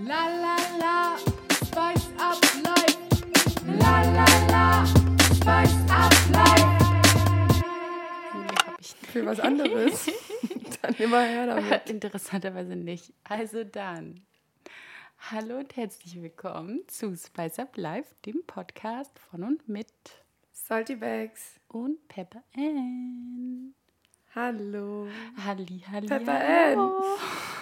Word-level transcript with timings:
La 0.00 0.28
la 0.28 0.56
la, 0.78 1.16
spice 1.50 2.08
up 2.20 2.38
life. 2.62 2.98
La 3.66 4.02
la 4.02 4.26
la, 4.48 4.86
spice 5.34 5.74
up 5.90 6.12
life. 6.30 7.62
Für 9.12 9.26
was 9.26 9.40
anderes. 9.40 10.06
Dann 10.82 10.94
immer 10.94 11.22
her 11.22 11.46
damit. 11.46 11.90
Interessanterweise 11.90 12.76
nicht. 12.76 13.12
Also 13.24 13.64
dann. 13.64 14.20
Hallo 15.32 15.58
und 15.58 15.76
herzlich 15.76 16.22
willkommen 16.22 16.82
zu 16.86 17.16
Spice 17.16 17.58
Up 17.58 17.76
Live, 17.76 18.06
dem 18.24 18.44
Podcast 18.46 19.18
von 19.18 19.42
und 19.42 19.68
mit 19.68 19.88
Salty 20.52 20.94
Bags. 20.94 21.58
und 21.66 22.06
Pepper 22.06 22.44
Ann. 22.56 23.74
Hallo. 24.32 25.08
Halli, 25.44 25.82
halli, 25.90 26.06
Pepper 26.06 26.38
hallo. 26.38 27.02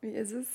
Wie 0.00 0.10
ist 0.10 0.32
es? 0.32 0.46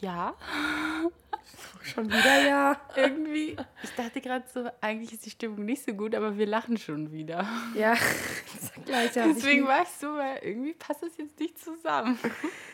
Ja, 0.00 0.34
Schon 1.82 2.08
wieder 2.08 2.46
ja. 2.46 2.80
irgendwie. 2.96 3.56
Ich 3.82 3.90
dachte 3.96 4.20
gerade 4.20 4.44
so, 4.52 4.70
eigentlich 4.80 5.12
ist 5.12 5.26
die 5.26 5.30
Stimmung 5.30 5.64
nicht 5.64 5.84
so 5.84 5.92
gut, 5.92 6.14
aber 6.14 6.38
wir 6.38 6.46
lachen 6.46 6.76
schon 6.78 7.12
wieder. 7.12 7.46
Ja, 7.74 7.92
das 8.60 8.72
Gleiche 8.84 9.20
habe 9.22 9.30
ich, 9.32 9.36
Deswegen 9.38 9.62
mir- 9.62 9.68
war 9.68 9.82
ich 9.82 9.88
so, 9.88 10.14
weil 10.16 10.38
irgendwie 10.42 10.72
passt 10.74 11.02
das 11.02 11.16
jetzt 11.18 11.38
nicht 11.38 11.58
zusammen. 11.58 12.18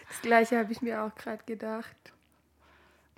das 0.09 0.20
Gleiche 0.23 0.59
hab 0.59 0.70
ich 0.70 0.80
mir 0.82 1.02
auch 1.02 1.15
gerade 1.15 1.42
gedacht. 1.45 1.96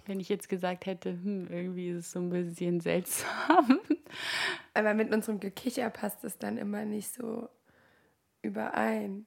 Wenn 0.06 0.18
ich 0.20 0.28
jetzt 0.28 0.48
gesagt 0.48 0.86
hätte, 0.86 1.10
hm, 1.10 1.48
irgendwie 1.50 1.90
ist 1.90 2.06
es 2.06 2.12
so 2.12 2.20
ein 2.20 2.30
bisschen 2.30 2.80
seltsam. 2.80 3.80
Aber 4.72 4.94
mit 4.94 5.12
unserem 5.12 5.40
Gekicher 5.40 5.90
passt 5.90 6.24
es 6.24 6.38
dann 6.38 6.56
immer 6.56 6.84
nicht 6.84 7.12
so 7.12 7.48
überein. 8.42 9.26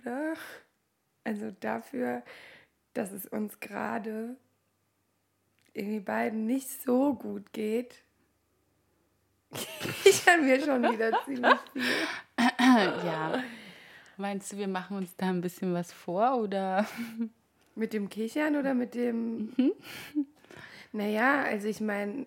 Oder? 0.00 0.34
Also 1.24 1.50
dafür, 1.60 2.22
dass 2.94 3.12
es 3.12 3.26
uns 3.26 3.60
gerade 3.60 4.36
irgendwie 5.74 6.00
beiden 6.00 6.46
nicht 6.46 6.68
so 6.82 7.14
gut 7.14 7.52
geht, 7.52 8.02
kichern 10.02 10.46
wir 10.46 10.60
schon 10.60 10.82
wieder 10.82 11.12
ziemlich 11.24 11.56
viel. 11.72 11.82
ja. 12.58 13.42
Meinst 14.16 14.52
du, 14.52 14.58
wir 14.58 14.68
machen 14.68 14.96
uns 14.96 15.16
da 15.16 15.28
ein 15.28 15.40
bisschen 15.40 15.74
was 15.74 15.92
vor 15.92 16.36
oder? 16.36 16.86
Mit 17.74 17.94
dem 17.94 18.10
Kichern 18.10 18.56
oder 18.56 18.74
mit 18.74 18.94
dem. 18.94 19.54
Naja, 20.92 21.42
also 21.42 21.68
ich 21.68 21.80
meine, 21.80 22.26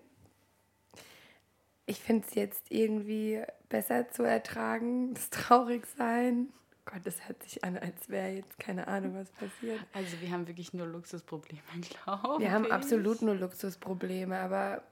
ich 1.86 2.00
finde 2.00 2.26
es 2.26 2.34
jetzt 2.34 2.72
irgendwie 2.72 3.42
besser 3.68 4.08
zu 4.08 4.24
ertragen, 4.24 5.14
das 5.14 5.30
Traurigsein. 5.30 6.48
Gott, 6.86 7.00
das 7.04 7.26
hört 7.28 7.42
sich 7.42 7.62
an, 7.64 7.76
als 7.76 8.08
wäre 8.08 8.28
jetzt 8.30 8.58
keine 8.58 8.86
Ahnung, 8.86 9.16
was 9.16 9.30
passiert. 9.32 9.80
Also 9.92 10.20
wir 10.20 10.30
haben 10.30 10.46
wirklich 10.46 10.72
nur 10.72 10.86
Luxusprobleme, 10.86 11.60
glaube 12.04 12.40
Wir 12.40 12.52
haben 12.52 12.64
ich. 12.64 12.72
absolut 12.72 13.22
nur 13.22 13.34
Luxusprobleme, 13.34 14.38
aber 14.38 14.82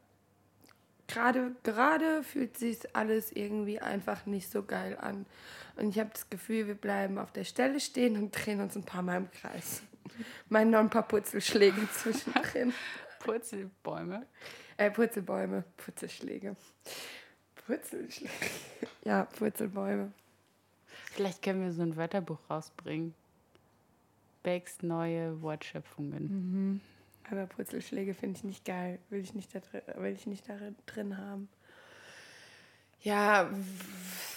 gerade 1.07 1.55
gerade 1.63 2.23
fühlt 2.25 2.59
sich 2.59 2.95
alles 2.97 3.31
irgendwie 3.33 3.79
einfach 3.81 4.27
nicht 4.27 4.51
so 4.51 4.65
geil 4.65 4.99
an. 5.01 5.25
Und 5.77 5.91
ich 5.91 5.99
habe 5.99 6.11
das 6.13 6.29
Gefühl, 6.31 6.67
wir 6.67 6.75
bleiben 6.75 7.17
auf 7.19 7.31
der 7.33 7.45
Stelle 7.45 7.79
stehen 7.81 8.17
und 8.17 8.33
drehen 8.33 8.61
uns 8.61 8.77
ein 8.77 8.85
paar 8.85 9.03
Mal 9.03 9.19
im 9.19 9.31
Kreis. 9.31 9.83
Meinen 10.49 10.71
noch 10.71 10.81
ein 10.81 10.91
paar 10.91 11.07
Purzelschläge 11.07 11.89
zwischendrin. 11.93 12.73
Purzelbäume. 13.21 14.27
Äh, 14.77 14.91
Purzelbäume, 14.91 15.65
Purzelschläge. 15.77 16.57
Purzelschläge. 17.67 18.31
Ja, 19.05 19.25
Purzelbäume. 19.25 20.13
Vielleicht 21.15 21.43
können 21.43 21.63
wir 21.63 21.73
so 21.73 21.83
ein 21.83 21.97
Wörterbuch 21.97 22.39
rausbringen. 22.51 23.15
Becks 24.43 24.83
neue 24.83 25.41
Wortschöpfungen. 25.43 26.81
Aber 27.31 27.47
Purzelschläge 27.47 28.15
finde 28.15 28.37
ich 28.37 28.45
nicht 28.45 28.65
geil. 28.65 28.99
Will 29.11 29.21
ich 29.21 29.33
nicht 29.33 29.55
da 29.55 29.61
drin, 29.61 29.83
will 29.97 30.13
ich 30.13 30.27
nicht 30.27 30.49
da 30.49 30.59
drin 30.87 31.17
haben. 31.17 31.49
Ja, 33.03 33.49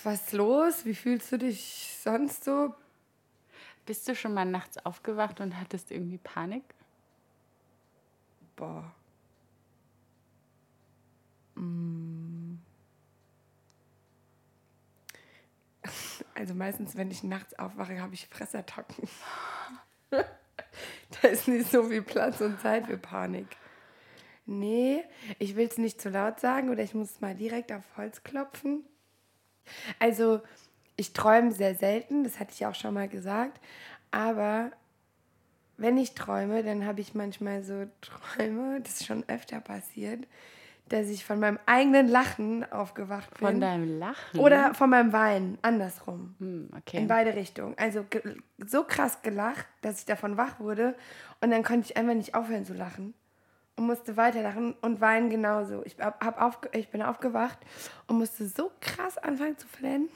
was 0.03 0.25
ist 0.25 0.33
los? 0.33 0.85
Wie 0.85 0.93
fühlst 0.93 1.31
du 1.31 1.39
dich 1.39 1.97
sonst 2.03 2.43
so? 2.43 2.75
Bist 3.87 4.07
du 4.07 4.15
schon 4.15 4.35
mal 4.35 4.45
nachts 4.45 4.77
aufgewacht 4.85 5.39
und 5.39 5.59
hattest 5.59 5.89
irgendwie 5.89 6.19
Panik? 6.19 6.63
Boah. 8.55 8.93
Mm. 11.55 12.36
Also 16.37 16.53
meistens, 16.53 16.95
wenn 16.95 17.09
ich 17.09 17.23
nachts 17.23 17.57
aufwache, 17.57 17.99
habe 17.99 18.13
ich 18.13 18.27
Fressattacken. 18.27 19.09
da 20.11 21.27
ist 21.27 21.47
nicht 21.47 21.71
so 21.71 21.83
viel 21.85 22.03
Platz 22.03 22.41
und 22.41 22.61
Zeit 22.61 22.85
für 22.85 22.99
Panik. 22.99 23.47
Nee, 24.45 25.03
ich 25.39 25.55
will 25.55 25.67
es 25.67 25.79
nicht 25.79 25.99
zu 25.99 26.09
laut 26.09 26.39
sagen 26.39 26.69
oder 26.69 26.83
ich 26.83 26.93
muss 26.93 27.21
mal 27.21 27.33
direkt 27.33 27.71
auf 27.71 27.83
Holz 27.97 28.21
klopfen. 28.21 28.83
Also, 29.97 30.41
ich 30.95 31.13
träume 31.13 31.51
sehr 31.51 31.73
selten, 31.73 32.23
das 32.23 32.39
hatte 32.39 32.53
ich 32.53 32.67
auch 32.67 32.75
schon 32.75 32.93
mal 32.93 33.09
gesagt. 33.09 33.59
Aber 34.11 34.71
wenn 35.77 35.97
ich 35.97 36.13
träume, 36.13 36.63
dann 36.63 36.85
habe 36.85 37.01
ich 37.01 37.15
manchmal 37.15 37.63
so 37.63 37.87
Träume, 38.01 38.79
das 38.81 39.01
ist 39.01 39.07
schon 39.07 39.27
öfter 39.27 39.59
passiert, 39.59 40.27
dass 40.89 41.09
ich 41.09 41.25
von 41.25 41.39
meinem 41.39 41.59
eigenen 41.65 42.07
Lachen 42.07 42.69
aufgewacht 42.71 43.29
bin. 43.31 43.47
Von 43.47 43.61
deinem 43.61 43.99
Lachen? 43.99 44.39
Oder 44.39 44.73
von 44.73 44.89
meinem 44.89 45.13
Weinen, 45.13 45.57
andersrum. 45.61 46.35
Hm, 46.39 46.69
okay. 46.77 46.97
In 46.97 47.07
beide 47.07 47.35
Richtungen. 47.35 47.75
Also 47.77 48.05
so 48.65 48.83
krass 48.83 49.21
gelacht, 49.21 49.67
dass 49.81 49.99
ich 49.99 50.05
davon 50.05 50.37
wach 50.37 50.59
wurde 50.59 50.95
und 51.41 51.51
dann 51.51 51.63
konnte 51.63 51.89
ich 51.89 51.97
einfach 51.97 52.13
nicht 52.13 52.35
aufhören 52.35 52.65
zu 52.65 52.73
lachen 52.73 53.13
und 53.77 53.85
musste 53.85 54.17
weiterlachen 54.17 54.75
und 54.81 55.01
weinen 55.01 55.29
genauso. 55.29 55.83
Ich, 55.85 55.97
hab, 55.99 56.41
aufge 56.41 56.69
ich 56.73 56.89
bin 56.89 57.01
aufgewacht 57.01 57.59
und 58.07 58.17
musste 58.17 58.47
so 58.47 58.71
krass 58.81 59.17
anfangen 59.17 59.57
zu 59.57 59.67
flennen 59.67 60.09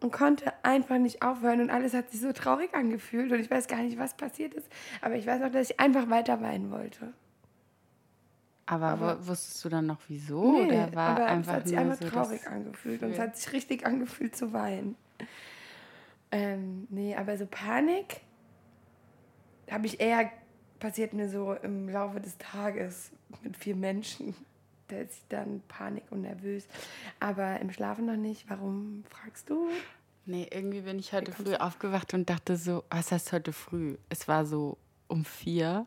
und 0.00 0.12
konnte 0.12 0.52
einfach 0.62 0.98
nicht 0.98 1.22
aufhören 1.22 1.60
und 1.60 1.70
alles 1.70 1.94
hat 1.94 2.10
sich 2.10 2.20
so 2.20 2.32
traurig 2.32 2.74
angefühlt 2.74 3.32
und 3.32 3.40
ich 3.40 3.50
weiß 3.50 3.68
gar 3.68 3.78
nicht, 3.78 3.98
was 3.98 4.14
passiert 4.14 4.54
ist, 4.54 4.68
aber 5.00 5.14
ich 5.14 5.26
weiß 5.26 5.42
auch, 5.42 5.50
dass 5.50 5.70
ich 5.70 5.80
einfach 5.80 6.10
weiter 6.10 6.40
weinen 6.40 6.70
wollte. 6.70 7.12
Aber 8.66 8.86
aber- 8.88 9.26
wusstest 9.26 9.64
du 9.64 9.68
dann 9.68 9.86
noch 9.86 10.00
wieso? 10.08 10.40
oder 10.40 10.94
war 10.94 11.10
aber 11.10 11.26
einfach 11.26 11.52
es 11.52 11.58
hat 11.58 11.68
sich 11.68 11.78
einfach 11.78 11.96
so 11.98 12.08
traurig 12.08 12.46
angefühlt 12.46 13.02
und 13.02 13.10
es 13.10 13.18
hat 13.18 13.36
sich 13.36 13.52
richtig 13.52 13.86
angefühlt 13.86 14.36
zu 14.36 14.52
weinen. 14.52 14.96
Ähm, 16.30 16.86
nee, 16.90 17.14
aber 17.14 17.36
so 17.36 17.46
Panik 17.46 18.20
habe 19.70 19.86
ich 19.86 20.00
eher, 20.00 20.30
passiert 20.80 21.12
mir 21.12 21.28
so 21.28 21.54
im 21.54 21.88
Laufe 21.88 22.20
des 22.20 22.36
Tages 22.38 23.12
mit 23.42 23.56
vier 23.56 23.76
Menschen. 23.76 24.34
Da 24.88 24.98
ist 24.98 25.14
ich 25.14 25.22
dann 25.30 25.62
Panik 25.66 26.04
und 26.10 26.20
nervös. 26.20 26.66
Aber 27.18 27.58
im 27.60 27.72
Schlafen 27.72 28.04
noch 28.04 28.18
nicht. 28.18 28.50
Warum 28.50 29.02
fragst 29.08 29.48
du? 29.48 29.70
Nee, 30.26 30.46
irgendwie 30.52 30.82
bin 30.82 30.98
ich 30.98 31.14
heute 31.14 31.32
früh 31.32 31.54
aufgewacht 31.54 32.12
und 32.12 32.28
dachte 32.28 32.58
so, 32.58 32.84
was 32.90 33.10
heißt 33.10 33.32
heute 33.32 33.54
früh? 33.54 33.96
Es 34.10 34.28
war 34.28 34.44
so 34.44 34.76
um 35.08 35.24
vier 35.24 35.86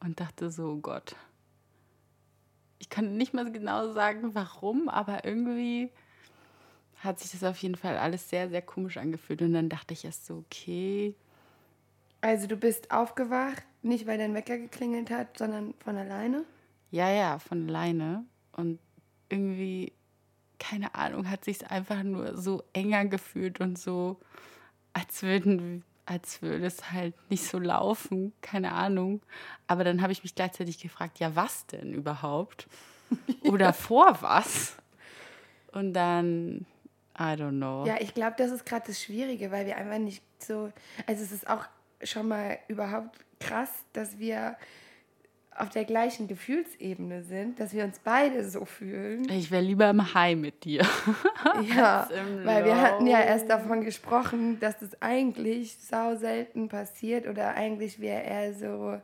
und 0.00 0.20
dachte 0.20 0.50
so, 0.50 0.72
oh 0.72 0.76
Gott. 0.76 1.16
Ich 2.82 2.90
kann 2.90 3.16
nicht 3.16 3.32
mal 3.32 3.52
genau 3.52 3.92
sagen, 3.92 4.34
warum, 4.34 4.88
aber 4.88 5.24
irgendwie 5.24 5.92
hat 6.96 7.20
sich 7.20 7.30
das 7.32 7.44
auf 7.44 7.58
jeden 7.58 7.76
Fall 7.76 7.96
alles 7.96 8.28
sehr, 8.28 8.48
sehr 8.50 8.60
komisch 8.62 8.96
angefühlt. 8.96 9.40
Und 9.42 9.52
dann 9.52 9.68
dachte 9.68 9.94
ich 9.94 10.04
erst 10.04 10.26
so, 10.26 10.38
okay, 10.38 11.14
Also 12.20 12.46
du 12.48 12.56
bist 12.56 12.90
aufgewacht, 12.90 13.62
nicht 13.82 14.06
weil 14.08 14.18
dein 14.18 14.34
Wecker 14.34 14.58
geklingelt 14.58 15.10
hat, 15.10 15.38
sondern 15.38 15.74
von 15.78 15.96
alleine? 15.96 16.44
ja, 16.90 17.10
ja, 17.10 17.38
von 17.38 17.68
alleine. 17.68 18.24
Und 18.52 18.78
irgendwie, 19.28 19.92
keine 20.58 20.94
Ahnung, 20.94 21.28
hat 21.30 21.44
sich 21.44 21.70
einfach 21.70 22.02
nur 22.02 22.36
so 22.36 22.62
enger 22.72 23.06
gefühlt 23.06 23.60
und 23.60 23.78
so, 23.78 24.20
als 24.94 25.22
würden, 25.22 25.84
als 26.06 26.42
würde 26.42 26.66
es 26.66 26.90
halt 26.90 27.14
nicht 27.30 27.44
so 27.44 27.58
laufen, 27.58 28.32
keine 28.40 28.72
Ahnung. 28.72 29.22
Aber 29.66 29.84
dann 29.84 30.02
habe 30.02 30.12
ich 30.12 30.22
mich 30.22 30.34
gleichzeitig 30.34 30.78
gefragt, 30.78 31.18
ja, 31.20 31.34
was 31.36 31.66
denn 31.66 31.92
überhaupt? 31.92 32.68
Oder 33.44 33.72
vor 33.72 34.18
was? 34.20 34.76
Und 35.72 35.94
dann, 35.94 36.66
I 37.18 37.34
don't 37.34 37.56
know. 37.56 37.86
Ja, 37.86 37.96
ich 38.00 38.14
glaube, 38.14 38.34
das 38.36 38.50
ist 38.50 38.66
gerade 38.66 38.86
das 38.86 39.02
Schwierige, 39.02 39.50
weil 39.50 39.66
wir 39.66 39.76
einfach 39.76 39.98
nicht 39.98 40.22
so. 40.38 40.72
Also, 41.06 41.22
es 41.22 41.32
ist 41.32 41.48
auch 41.48 41.64
schon 42.02 42.28
mal 42.28 42.58
überhaupt 42.68 43.18
krass, 43.38 43.70
dass 43.92 44.18
wir 44.18 44.56
auf 45.56 45.68
der 45.70 45.84
gleichen 45.84 46.28
Gefühlsebene 46.28 47.22
sind, 47.22 47.60
dass 47.60 47.72
wir 47.72 47.84
uns 47.84 47.98
beide 47.98 48.48
so 48.48 48.64
fühlen. 48.64 49.28
Ich 49.28 49.50
wäre 49.50 49.62
lieber 49.62 49.90
im 49.90 50.14
High 50.14 50.36
mit 50.36 50.64
dir. 50.64 50.86
Ja, 51.76 52.08
weil 52.44 52.64
wir 52.64 52.80
hatten 52.80 53.06
ja 53.06 53.20
erst 53.20 53.50
davon 53.50 53.84
gesprochen, 53.84 54.58
dass 54.60 54.78
das 54.78 55.02
eigentlich 55.02 55.76
sau 55.76 56.14
selten 56.16 56.68
passiert 56.68 57.26
oder 57.26 57.54
eigentlich 57.54 58.00
wir 58.00 58.12
eher 58.12 58.54
so 58.54 58.98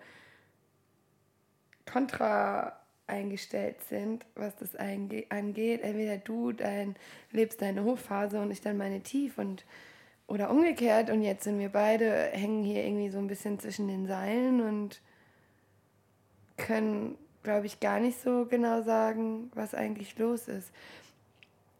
kontra 1.84 2.78
eingestellt 3.06 3.82
sind, 3.88 4.24
was 4.34 4.56
das 4.56 4.76
angeht. 4.76 5.26
Entweder 5.30 6.16
du 6.18 6.52
dein, 6.52 6.96
lebst 7.32 7.60
deine 7.60 7.84
Hochphase 7.84 8.40
und 8.40 8.50
ich 8.50 8.60
dann 8.60 8.76
meine 8.76 9.02
Tief 9.02 9.36
und 9.38 9.64
oder 10.26 10.50
umgekehrt 10.50 11.10
und 11.10 11.22
jetzt 11.22 11.44
sind 11.44 11.58
wir 11.58 11.70
beide, 11.70 12.28
hängen 12.32 12.62
hier 12.62 12.84
irgendwie 12.84 13.08
so 13.08 13.18
ein 13.18 13.28
bisschen 13.28 13.58
zwischen 13.58 13.88
den 13.88 14.06
Seilen 14.06 14.60
und 14.60 15.00
können, 16.58 17.16
glaube 17.42 17.66
ich, 17.66 17.80
gar 17.80 18.00
nicht 18.00 18.20
so 18.20 18.44
genau 18.44 18.82
sagen, 18.82 19.50
was 19.54 19.74
eigentlich 19.74 20.18
los 20.18 20.48
ist. 20.48 20.70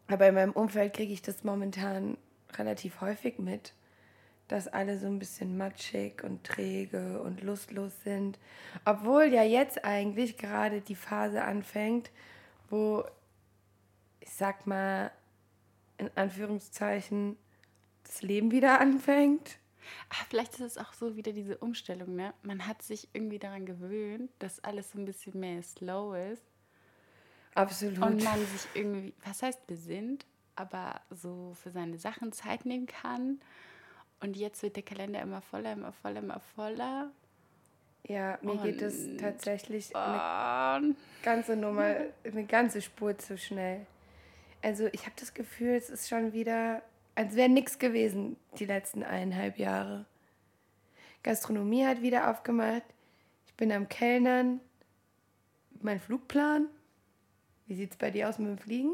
Aber 0.07 0.27
in 0.27 0.33
meinem 0.33 0.53
Umfeld 0.53 0.93
kriege 0.93 1.13
ich 1.13 1.21
das 1.21 1.43
momentan 1.43 2.17
relativ 2.57 3.01
häufig 3.01 3.37
mit, 3.37 3.73
dass 4.47 4.67
alle 4.67 4.97
so 4.97 5.05
ein 5.05 5.19
bisschen 5.19 5.55
matschig 5.55 6.23
und 6.23 6.43
träge 6.43 7.21
und 7.21 7.43
lustlos 7.43 7.91
sind. 8.03 8.39
Obwohl 8.85 9.25
ja 9.25 9.43
jetzt 9.43 9.85
eigentlich 9.85 10.37
gerade 10.37 10.81
die 10.81 10.95
Phase 10.95 11.43
anfängt, 11.43 12.09
wo, 12.71 13.03
ich 14.19 14.31
sag 14.31 14.65
mal, 14.65 15.11
in 15.99 16.09
Anführungszeichen, 16.15 17.37
das 18.03 18.23
Leben 18.23 18.51
wieder 18.51 18.81
anfängt. 18.81 19.58
Ah, 20.09 20.25
vielleicht 20.29 20.53
ist 20.55 20.59
es 20.61 20.77
auch 20.77 20.93
so 20.93 21.15
wieder 21.15 21.31
diese 21.31 21.57
Umstellung, 21.57 22.15
ne? 22.15 22.33
Man 22.43 22.67
hat 22.67 22.81
sich 22.81 23.07
irgendwie 23.13 23.39
daran 23.39 23.65
gewöhnt, 23.65 24.31
dass 24.39 24.63
alles 24.63 24.91
so 24.91 24.99
ein 24.99 25.05
bisschen 25.05 25.39
mehr 25.39 25.61
slow 25.63 26.15
ist. 26.31 26.43
Absolut. 27.55 27.99
Und 27.99 28.23
man 28.23 28.39
sich 28.45 28.67
irgendwie, 28.73 29.13
was 29.25 29.41
heißt 29.41 29.65
besinnt, 29.67 30.25
aber 30.55 31.01
so 31.09 31.53
für 31.61 31.71
seine 31.71 31.97
Sachen 31.97 32.31
Zeit 32.31 32.65
nehmen 32.65 32.85
kann. 32.87 33.39
Und 34.21 34.35
jetzt 34.37 34.61
wird 34.63 34.75
der 34.75 34.83
Kalender 34.83 35.21
immer 35.21 35.41
voller, 35.41 35.73
immer 35.73 35.91
voller, 35.93 36.19
immer 36.19 36.39
voller. 36.55 37.11
ja, 38.03 38.37
mir 38.41 38.57
geht 38.57 38.81
es 38.81 39.05
Und- 39.05 39.17
tatsächlich 39.19 39.95
eine 39.95 40.87
Und 40.87 40.95
ganze 41.23 41.55
Nummer, 41.55 41.95
eine 42.23 42.45
ganze 42.45 42.81
Spur 42.81 43.17
zu 43.17 43.37
schnell. 43.37 43.85
Also 44.61 44.87
ich 44.91 45.05
habe 45.05 45.15
das 45.19 45.33
Gefühl, 45.33 45.69
es 45.75 45.89
ist 45.89 46.09
schon 46.09 46.33
wieder, 46.33 46.81
als 47.19 47.35
wäre 47.35 47.49
nichts 47.49 47.77
gewesen 47.79 48.37
die 48.59 48.65
letzten 48.65 49.03
eineinhalb 49.03 49.57
Jahre. 49.57 50.05
Gastronomie 51.21 51.85
hat 51.85 52.01
wieder 52.01 52.31
aufgemacht. 52.31 52.83
Ich 53.45 53.53
bin 53.55 53.73
am 53.73 53.89
Kellnern. 53.89 54.61
Mein 55.81 55.99
Flugplan. 55.99 56.67
Wie 57.67 57.75
sieht 57.75 57.91
es 57.91 57.97
bei 57.97 58.09
dir 58.09 58.29
aus 58.29 58.39
mit 58.39 58.47
dem 58.47 58.57
Fliegen? 58.57 58.93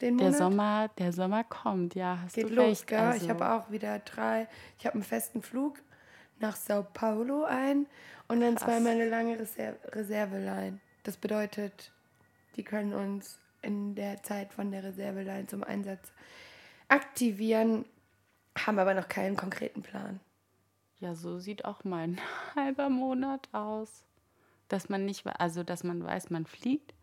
Den 0.00 0.18
der 0.18 0.26
Monat? 0.26 0.38
Sommer, 0.38 0.90
der 0.98 1.12
Sommer 1.12 1.44
kommt, 1.44 1.94
ja, 1.94 2.18
hast 2.20 2.34
Geht 2.34 2.50
du 2.50 2.54
los, 2.54 2.80
recht. 2.80 2.86
gell? 2.88 2.98
Also, 2.98 3.24
Ich 3.24 3.30
habe 3.30 3.48
auch 3.48 3.70
wieder 3.70 4.00
drei. 4.00 4.48
Ich 4.80 4.84
habe 4.84 4.94
einen 4.94 5.04
festen 5.04 5.40
Flug 5.40 5.78
nach 6.40 6.56
Sao 6.56 6.82
Paulo 6.82 7.44
ein 7.44 7.86
und 8.26 8.40
dann 8.40 8.56
Krass. 8.56 8.64
zweimal 8.64 8.94
eine 8.94 9.08
lange 9.08 9.38
Reser 9.38 9.74
Reserveline. 9.92 10.80
Das 11.04 11.16
bedeutet, 11.16 11.92
die 12.56 12.64
können 12.64 12.92
uns 12.92 13.38
in 13.62 13.94
der 13.94 14.20
Zeit 14.24 14.52
von 14.52 14.72
der 14.72 14.82
Reserveline 14.82 15.46
zum 15.46 15.62
Einsatz 15.62 16.12
aktivieren, 16.94 17.84
haben 18.56 18.78
aber 18.78 18.94
noch 18.94 19.08
keinen 19.08 19.36
konkreten 19.36 19.82
Plan. 19.82 20.20
Ja, 21.00 21.14
so 21.14 21.38
sieht 21.38 21.64
auch 21.64 21.82
mein 21.82 22.20
halber 22.54 22.88
Monat 22.88 23.48
aus. 23.52 24.04
Dass 24.68 24.88
man 24.88 25.04
nicht, 25.04 25.26
also 25.26 25.62
dass 25.62 25.84
man 25.84 26.02
weiß, 26.02 26.30
man 26.30 26.46
fliegt, 26.46 26.94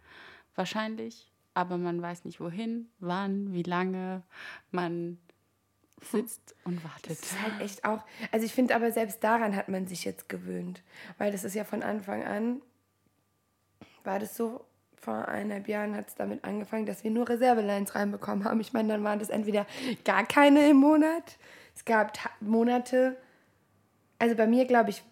wahrscheinlich, 0.56 1.32
aber 1.54 1.78
man 1.78 2.02
weiß 2.02 2.26
nicht 2.26 2.40
wohin, 2.40 2.90
wann, 3.00 3.54
wie 3.54 3.64
lange. 3.64 4.24
Man 4.72 5.20
sitzt 6.02 6.56
und 6.64 6.84
wartet. 6.84 7.12
Das 7.12 7.20
ist 7.20 7.42
halt 7.42 7.62
echt 7.62 7.86
auch. 7.86 8.04
Also 8.32 8.46
ich 8.46 8.54
finde 8.54 8.76
aber 8.76 8.92
selbst 8.92 9.24
daran 9.24 9.56
hat 9.56 9.70
man 9.70 9.86
sich 9.88 10.06
jetzt 10.06 10.30
gewöhnt. 10.30 10.82
Weil 11.18 11.32
das 11.32 11.44
ist 11.44 11.54
ja 11.54 11.64
von 11.64 11.84
Anfang 11.84 12.24
an, 12.24 12.62
war 14.04 14.20
das 14.20 14.36
so, 14.36 14.66
vor 15.02 15.28
eineinhalb 15.28 15.68
Jahren 15.68 15.96
hat 15.96 16.08
es 16.08 16.16
damit 16.16 16.44
angefangen, 16.44 16.86
dass 16.86 17.04
wir 17.04 17.12
nur 17.12 17.28
Reservelines 17.28 17.96
reinbekommen 17.96 18.46
haben. 18.46 18.62
Ich 18.62 18.72
meine, 18.72 18.90
dann 18.90 19.04
waren 19.04 19.20
das 19.20 19.30
entweder 19.30 19.66
gar 20.06 20.26
keine 20.26 20.70
im 20.70 20.78
Monat. 20.78 21.38
Es 21.76 21.86
gab 21.86 22.14
Monate, 22.40 23.18
also 24.20 24.36
bei 24.36 24.46
mir 24.46 24.66
glaube 24.66 24.92
ich, 24.92 25.04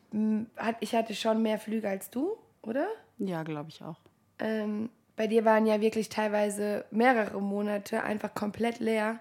hat, 0.58 0.78
ich 0.80 0.94
hatte 0.94 1.16
schon 1.16 1.42
mehr 1.42 1.58
Flüge 1.58 1.90
als 1.90 2.12
du, 2.12 2.38
oder? 2.62 2.88
Ja, 3.18 3.44
glaube 3.44 3.70
ich 3.70 3.84
auch. 3.84 4.00
Ähm, 4.38 4.90
bei 5.16 5.28
dir 5.28 5.44
waren 5.44 5.66
ja 5.66 5.82
wirklich 5.82 6.10
teilweise 6.10 6.86
mehrere 6.92 7.42
Monate 7.42 8.04
einfach 8.04 8.34
komplett 8.34 8.80
leer 8.80 9.20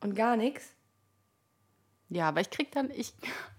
und 0.00 0.14
gar 0.14 0.36
nichts. 0.36 0.72
Ja, 2.10 2.28
aber 2.28 2.40
ich 2.40 2.48
krieg 2.48 2.72
dann, 2.72 2.90
ich, 2.90 3.12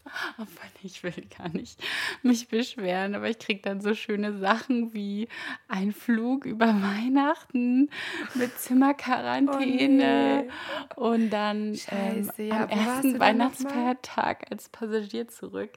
obwohl 0.37 0.69
ich 0.81 1.03
will 1.03 1.27
gar 1.37 1.49
nicht 1.49 1.83
mich 2.23 2.47
beschweren, 2.47 3.13
aber 3.13 3.29
ich 3.29 3.37
krieg 3.37 3.61
dann 3.61 3.79
so 3.79 3.93
schöne 3.93 4.37
Sachen 4.37 4.93
wie 4.93 5.27
ein 5.67 5.91
Flug 5.91 6.45
über 6.45 6.65
Weihnachten 6.81 7.89
mit 8.33 8.57
Zimmerquarantäne 8.57 10.49
und 10.95 11.29
dann 11.29 11.75
Scheiße, 11.75 12.41
ähm, 12.41 12.47
ja, 12.47 12.63
am 12.63 12.69
ersten 12.69 13.19
Weihnachtsfeiertag 13.19 14.51
als 14.51 14.69
Passagier 14.69 15.27
zurück. 15.27 15.71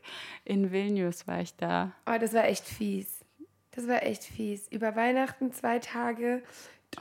In 0.45 0.73
Vilnius 0.73 1.27
war 1.27 1.41
ich 1.41 1.55
da. 1.57 1.93
Oh, 2.07 2.17
das 2.19 2.33
war 2.33 2.45
echt 2.45 2.65
fies. 2.65 3.21
Das 3.73 3.87
war 3.87 4.03
echt 4.03 4.25
fies. 4.25 4.69
Über 4.69 4.97
Weihnachten 4.97 5.53
zwei 5.53 5.79
Tage 5.79 6.43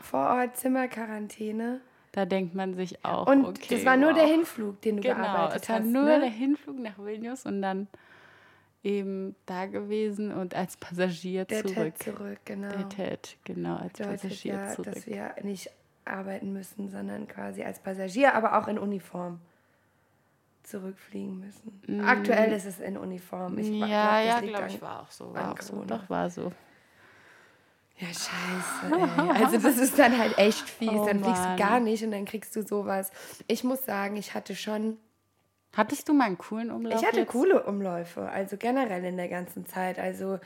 vor 0.01 0.29
Ort 0.29 0.57
Zimmerquarantäne. 0.57 1.81
Da 2.13 2.25
denkt 2.25 2.53
man 2.55 2.73
sich 2.75 3.05
auch, 3.05 3.27
Und 3.27 3.45
okay, 3.45 3.75
das 3.75 3.85
war 3.85 3.95
nur 3.95 4.09
wow. 4.09 4.17
der 4.17 4.27
Hinflug, 4.27 4.81
den 4.81 4.97
du 4.97 5.01
Genau, 5.03 5.15
gearbeitet 5.15 5.63
es 5.63 5.69
war 5.69 5.75
hast. 5.79 5.85
nur 5.85 6.03
ne? 6.03 6.19
der 6.19 6.29
Hinflug 6.29 6.79
nach 6.79 6.97
Vilnius 6.97 7.45
und 7.45 7.61
dann 7.61 7.87
eben 8.83 9.35
da 9.45 9.65
gewesen 9.67 10.31
und 10.33 10.53
als 10.55 10.75
Passagier 10.75 11.45
der 11.45 11.61
zurück. 11.61 11.75
Ted 11.95 12.03
zurück, 12.03 12.39
genau. 12.45 12.69
Der 12.69 12.89
Ted, 12.89 13.37
genau, 13.45 13.75
als 13.77 13.93
Bedeutet 13.93 14.21
Passagier 14.23 14.53
ja, 14.55 14.69
zurück. 14.71 14.93
dass 14.93 15.07
wir 15.07 15.35
nicht 15.43 15.69
arbeiten 16.03 16.51
müssen, 16.51 16.89
sondern 16.89 17.27
quasi 17.27 17.63
als 17.63 17.79
Passagier, 17.79 18.33
aber 18.35 18.57
auch 18.57 18.67
in 18.67 18.77
Uniform 18.79 19.39
zurückfliegen 20.63 21.39
müssen. 21.39 22.01
Aktuell 22.05 22.51
ist 22.51 22.65
es 22.65 22.79
in 22.79 22.97
Uniform. 22.97 23.57
Ich 23.57 23.69
Mm. 23.69 23.75
ja, 23.75 23.85
glaub, 23.85 23.87
das 23.87 24.25
ja, 24.25 24.39
glaube 24.57 24.67
ich, 24.67 24.81
war 24.81 25.01
auch 25.01 25.11
so. 25.11 25.33
War 25.33 25.51
auch 25.53 25.61
so. 25.61 25.83
Doch, 25.85 26.09
war 26.09 26.29
so. 26.29 26.51
Ja, 28.01 28.07
scheiße. 28.07 29.35
Ey. 29.37 29.43
Also 29.43 29.57
das 29.57 29.77
ist 29.77 29.97
dann 29.97 30.17
halt 30.17 30.37
echt 30.37 30.67
fies. 30.67 30.89
Oh, 30.89 31.05
dann 31.05 31.23
fliegst 31.23 31.43
Mann. 31.43 31.57
du 31.57 31.63
gar 31.63 31.79
nicht 31.79 32.03
und 32.03 32.11
dann 32.11 32.25
kriegst 32.25 32.55
du 32.55 32.63
sowas. 32.63 33.11
Ich 33.47 33.63
muss 33.63 33.85
sagen, 33.85 34.17
ich 34.17 34.33
hatte 34.33 34.55
schon 34.55 34.97
Hattest 35.73 36.09
du 36.09 36.13
mal 36.13 36.25
einen 36.25 36.37
coolen 36.37 36.69
Umlauf? 36.69 36.99
Ich 36.99 37.07
hatte 37.07 37.21
jetzt? 37.21 37.29
coole 37.29 37.63
Umläufe, 37.63 38.29
also 38.29 38.57
generell 38.57 39.05
in 39.05 39.15
der 39.15 39.29
ganzen 39.29 39.65
Zeit. 39.65 39.99
Also 39.99 40.39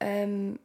ähm, 0.00 0.58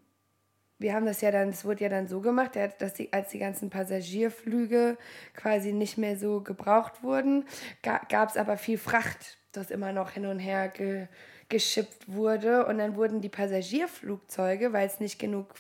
wir 0.79 0.93
haben 0.93 1.05
das 1.05 1.21
ja 1.21 1.31
dann, 1.31 1.49
es 1.49 1.65
wurde 1.65 1.83
ja 1.83 1.89
dann 1.89 2.07
so 2.07 2.21
gemacht, 2.21 2.51
dass 2.79 2.93
die, 2.93 3.11
als 3.11 3.29
die 3.29 3.39
ganzen 3.39 3.69
Passagierflüge 3.69 4.97
quasi 5.35 5.73
nicht 5.73 5.97
mehr 5.97 6.17
so 6.17 6.41
gebraucht 6.41 7.03
wurden, 7.03 7.45
ga, 7.83 7.99
gab 8.09 8.29
es 8.29 8.37
aber 8.37 8.57
viel 8.57 8.77
Fracht, 8.77 9.37
das 9.51 9.71
immer 9.71 9.91
noch 9.91 10.11
hin 10.11 10.25
und 10.25 10.39
her 10.39 10.69
ge, 10.69 11.07
geschippt 11.49 12.11
wurde. 12.11 12.65
Und 12.67 12.77
dann 12.77 12.95
wurden 12.95 13.19
die 13.19 13.29
Passagierflugzeuge, 13.29 14.71
weil 14.71 14.87
es 14.87 15.01
nicht 15.01 15.19
genug 15.19 15.57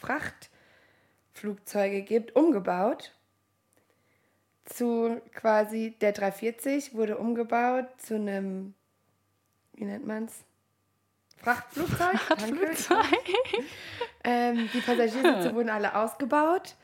Frachtflugzeuge 1.41 2.03
gibt, 2.03 2.35
umgebaut 2.35 3.15
zu 4.65 5.19
quasi 5.33 5.95
der 5.99 6.11
340 6.11 6.93
wurde 6.93 7.17
umgebaut 7.17 7.87
zu 7.97 8.13
einem, 8.15 8.75
wie 9.73 9.85
nennt 9.85 10.05
man 10.05 10.25
es? 10.25 10.43
Frachtflugzeug. 11.41 12.19
Danke. 12.29 12.75
Ähm, 14.23 14.69
die 14.71 14.81
Passagiersitze 14.81 15.55
wurden 15.59 15.71
alle 15.71 15.95
ausgebaut, 15.95 16.75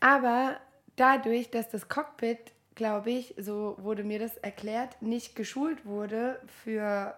aber 0.00 0.60
dadurch, 0.96 1.50
dass 1.50 1.70
das 1.70 1.88
Cockpit, 1.88 2.52
glaube 2.74 3.10
ich, 3.10 3.34
so 3.38 3.76
wurde 3.78 4.04
mir 4.04 4.18
das 4.18 4.36
erklärt, 4.36 5.00
nicht 5.00 5.34
geschult 5.34 5.86
wurde 5.86 6.38
für 6.62 7.16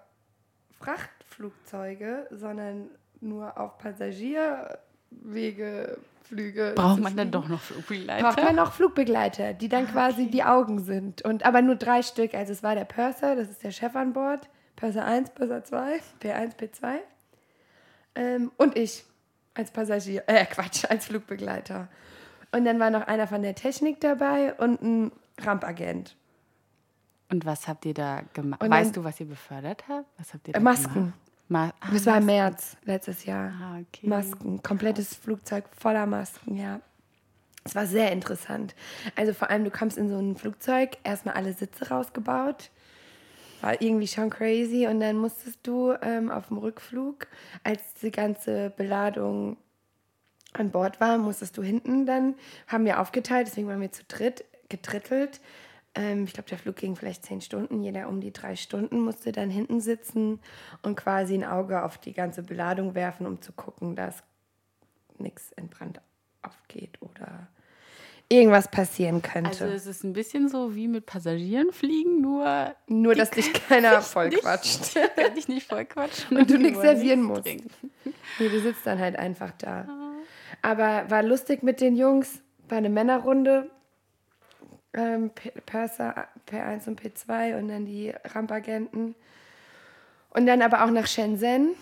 Frachtflugzeuge, 0.78 2.28
sondern 2.30 2.88
nur 3.20 3.58
auf 3.58 3.78
Passagierwege, 3.78 5.98
Flüge. 6.24 6.72
Braucht 6.74 7.00
man 7.00 7.16
dann 7.16 7.30
doch 7.30 7.48
noch 7.48 7.60
Flugbegleiter? 7.60 8.22
braucht 8.24 8.42
man 8.42 8.56
noch 8.56 8.72
Flugbegleiter, 8.72 9.52
die 9.52 9.68
dann 9.68 9.86
quasi 9.86 10.28
die 10.30 10.42
Augen 10.42 10.80
sind. 10.80 11.22
Und 11.22 11.44
aber 11.44 11.62
nur 11.62 11.76
drei 11.76 12.02
Stück. 12.02 12.34
Also 12.34 12.52
es 12.52 12.62
war 12.62 12.74
der 12.74 12.84
Purser, 12.84 13.36
das 13.36 13.50
ist 13.50 13.62
der 13.62 13.70
Chef 13.70 13.94
an 13.94 14.12
Bord, 14.14 14.48
Purser 14.76 15.04
1, 15.04 15.30
Purser 15.30 15.62
2, 15.64 16.00
P1, 16.22 16.56
P2. 16.56 16.96
Ähm, 18.14 18.50
und 18.56 18.76
ich 18.76 19.04
als 19.54 19.70
Passagier, 19.70 20.24
äh 20.26 20.46
Quatsch, 20.46 20.84
als 20.88 21.06
Flugbegleiter. 21.06 21.88
Und 22.52 22.64
dann 22.64 22.78
war 22.80 22.90
noch 22.90 23.06
einer 23.06 23.26
von 23.26 23.42
der 23.42 23.54
Technik 23.54 24.00
dabei 24.00 24.54
und 24.54 24.80
ein 24.82 25.12
Rampagent. 25.40 26.16
Und 27.30 27.44
was 27.44 27.66
habt 27.68 27.84
ihr 27.84 27.94
da 27.94 28.22
gemacht? 28.32 28.60
Weißt 28.62 28.96
du, 28.96 29.04
was 29.04 29.18
ihr 29.20 29.26
befördert 29.26 29.84
habt? 29.88 30.06
Was 30.18 30.32
habt 30.34 30.46
ihr 30.48 30.54
da 30.54 30.60
Masken. 30.60 30.94
gemacht? 30.94 31.12
Ma 31.48 31.72
ah, 31.80 31.88
Das 31.92 32.06
war 32.06 32.18
im 32.18 32.26
März 32.26 32.76
letztes 32.84 33.24
Jahr. 33.24 33.52
Ah, 33.60 33.78
okay. 33.80 34.06
Masken, 34.06 34.62
komplettes 34.62 35.14
Flugzeug 35.14 35.64
voller 35.76 36.06
Masken, 36.06 36.56
ja. 36.56 36.80
Es 37.64 37.74
war 37.74 37.86
sehr 37.86 38.12
interessant. 38.12 38.74
Also 39.16 39.32
vor 39.32 39.50
allem, 39.50 39.64
du 39.64 39.70
kommst 39.70 39.96
in 39.96 40.08
so 40.08 40.18
ein 40.18 40.36
Flugzeug, 40.36 40.98
erstmal 41.02 41.34
alle 41.34 41.52
Sitze 41.52 41.88
rausgebaut. 41.88 42.70
War 43.62 43.80
irgendwie 43.80 44.06
schon 44.06 44.28
crazy. 44.28 44.86
Und 44.86 45.00
dann 45.00 45.16
musstest 45.16 45.60
du 45.62 45.94
ähm, 46.02 46.30
auf 46.30 46.48
dem 46.48 46.58
Rückflug, 46.58 47.26
als 47.62 47.80
die 48.02 48.10
ganze 48.10 48.70
Beladung 48.76 49.56
an 50.54 50.70
Bord 50.70 51.00
war, 51.00 51.18
musstest 51.18 51.56
du 51.56 51.62
hinten 51.62 52.06
dann, 52.06 52.34
haben 52.68 52.84
wir 52.84 53.00
aufgeteilt, 53.00 53.48
deswegen 53.48 53.68
waren 53.68 53.80
wir 53.80 53.92
zu 53.92 54.04
dritt, 54.04 54.44
getrittelt, 54.68 55.40
ich 55.96 56.32
glaube, 56.32 56.48
der 56.48 56.58
Flug 56.58 56.76
ging 56.76 56.96
vielleicht 56.96 57.24
zehn 57.24 57.40
Stunden. 57.40 57.80
Jeder 57.82 58.08
um 58.08 58.20
die 58.20 58.32
drei 58.32 58.56
Stunden 58.56 59.00
musste 59.00 59.30
dann 59.30 59.48
hinten 59.50 59.80
sitzen 59.80 60.40
und 60.82 60.96
quasi 60.96 61.34
ein 61.34 61.44
Auge 61.44 61.84
auf 61.84 61.98
die 61.98 62.12
ganze 62.12 62.42
Beladung 62.42 62.94
werfen, 62.96 63.26
um 63.26 63.40
zu 63.40 63.52
gucken, 63.52 63.94
dass 63.94 64.22
nichts 65.18 65.52
in 65.52 65.68
Brand 65.68 66.00
aufgeht 66.42 67.00
oder 67.00 67.46
irgendwas 68.28 68.68
passieren 68.68 69.22
könnte. 69.22 69.50
Also 69.50 69.66
es 69.66 69.86
ist 69.86 70.02
ein 70.02 70.12
bisschen 70.14 70.48
so 70.48 70.74
wie 70.74 70.88
mit 70.88 71.06
Passagieren 71.06 71.72
fliegen, 71.72 72.20
nur 72.20 72.74
Nur, 72.88 73.14
dass 73.14 73.30
dich 73.30 73.52
keiner 73.68 74.00
sich 74.00 74.10
voll 74.10 74.30
nicht- 74.30 74.42
kann 74.42 75.34
dich 75.36 75.46
nicht 75.46 75.66
voll 75.68 75.84
quatschen. 75.84 76.36
Und 76.38 76.50
du 76.50 76.58
nichts 76.58 76.80
servieren 76.80 77.22
musst. 77.22 77.42
trinken. 77.44 77.70
Nee, 78.40 78.48
du 78.48 78.58
sitzt 78.58 78.84
dann 78.84 78.98
halt 78.98 79.16
einfach 79.16 79.52
da. 79.58 79.86
Aber 80.60 81.08
war 81.08 81.22
lustig 81.22 81.62
mit 81.62 81.80
den 81.80 81.94
Jungs. 81.94 82.42
War 82.68 82.78
eine 82.78 82.88
Männerrunde. 82.90 83.70
Ähm, 84.94 85.30
Purser 85.66 86.28
P1 86.48 86.86
und 86.88 87.00
P2 87.00 87.58
und 87.58 87.68
dann 87.68 87.84
die 87.84 88.12
Rampagenten. 88.24 89.14
Und 90.30 90.46
dann 90.46 90.62
aber 90.62 90.84
auch 90.84 90.90
nach 90.90 91.06
Shenzhen. 91.06 91.74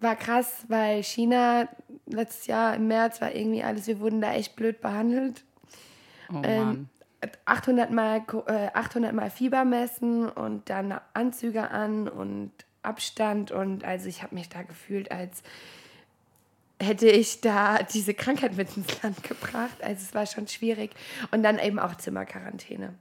War 0.00 0.16
krass, 0.16 0.64
weil 0.68 1.02
China 1.02 1.68
letztes 2.06 2.46
Jahr 2.46 2.74
im 2.76 2.86
März 2.86 3.20
war 3.20 3.34
irgendwie 3.34 3.62
alles, 3.62 3.86
wir 3.86 4.00
wurden 4.00 4.20
da 4.20 4.32
echt 4.32 4.56
blöd 4.56 4.80
behandelt. 4.80 5.44
Oh 6.32 6.40
Ähm, 6.44 6.64
Mann. 6.64 6.88
800 7.46 7.90
mal, 7.90 8.24
äh, 8.46 8.68
800 8.74 9.12
mal 9.12 9.30
Fieber 9.30 9.64
messen 9.64 10.28
und 10.28 10.70
dann 10.70 11.00
Anzüge 11.14 11.70
an 11.70 12.08
und 12.08 12.52
Abstand 12.82 13.50
und 13.50 13.84
also 13.84 14.08
ich 14.08 14.22
habe 14.22 14.36
mich 14.36 14.48
da 14.48 14.62
gefühlt, 14.62 15.10
als 15.10 15.42
hätte 16.80 17.08
ich 17.08 17.40
da 17.40 17.82
diese 17.82 18.14
Krankheit 18.14 18.56
mit 18.56 18.76
ins 18.76 19.02
Land 19.02 19.22
gebracht. 19.22 19.82
Also 19.82 20.02
es 20.02 20.14
war 20.14 20.26
schon 20.26 20.46
schwierig 20.48 20.92
und 21.30 21.42
dann 21.42 21.58
eben 21.58 21.78
auch 21.78 21.96
Zimmerquarantäne. 21.96 22.94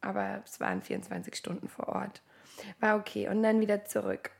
Aber 0.00 0.42
es 0.44 0.60
waren 0.60 0.82
24 0.82 1.34
Stunden 1.34 1.68
vor 1.68 1.88
Ort. 1.88 2.22
War 2.80 2.96
okay 2.96 3.28
und 3.28 3.42
dann 3.42 3.60
wieder 3.60 3.84
zurück. 3.84 4.30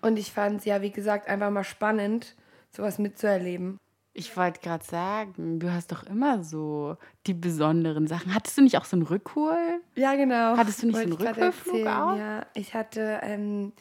Und 0.00 0.18
ich 0.18 0.32
fand 0.32 0.60
es 0.60 0.64
ja, 0.64 0.82
wie 0.82 0.90
gesagt, 0.90 1.28
einfach 1.28 1.50
mal 1.50 1.64
spannend, 1.64 2.36
sowas 2.70 2.98
mitzuerleben. 2.98 3.78
Ich 4.12 4.36
wollte 4.36 4.60
gerade 4.60 4.84
sagen, 4.84 5.60
du 5.60 5.70
hast 5.72 5.92
doch 5.92 6.02
immer 6.04 6.42
so 6.42 6.96
die 7.26 7.34
besonderen 7.34 8.06
Sachen. 8.06 8.34
Hattest 8.34 8.58
du 8.58 8.62
nicht 8.62 8.76
auch 8.76 8.84
so 8.84 8.96
einen 8.96 9.06
Rückhol? 9.06 9.80
Ja, 9.94 10.14
genau. 10.16 10.56
Hattest 10.56 10.82
du 10.82 10.86
nicht 10.86 10.96
so 10.96 11.02
Wollte 11.02 11.26
einen 11.26 11.28
ich 11.28 11.36
grad 11.36 11.36
Rückholflug 11.36 11.86
auch? 11.86 12.16
Ja, 12.16 12.46
ich 12.54 12.74
hatte, 12.74 13.20
ähm, 13.22 13.72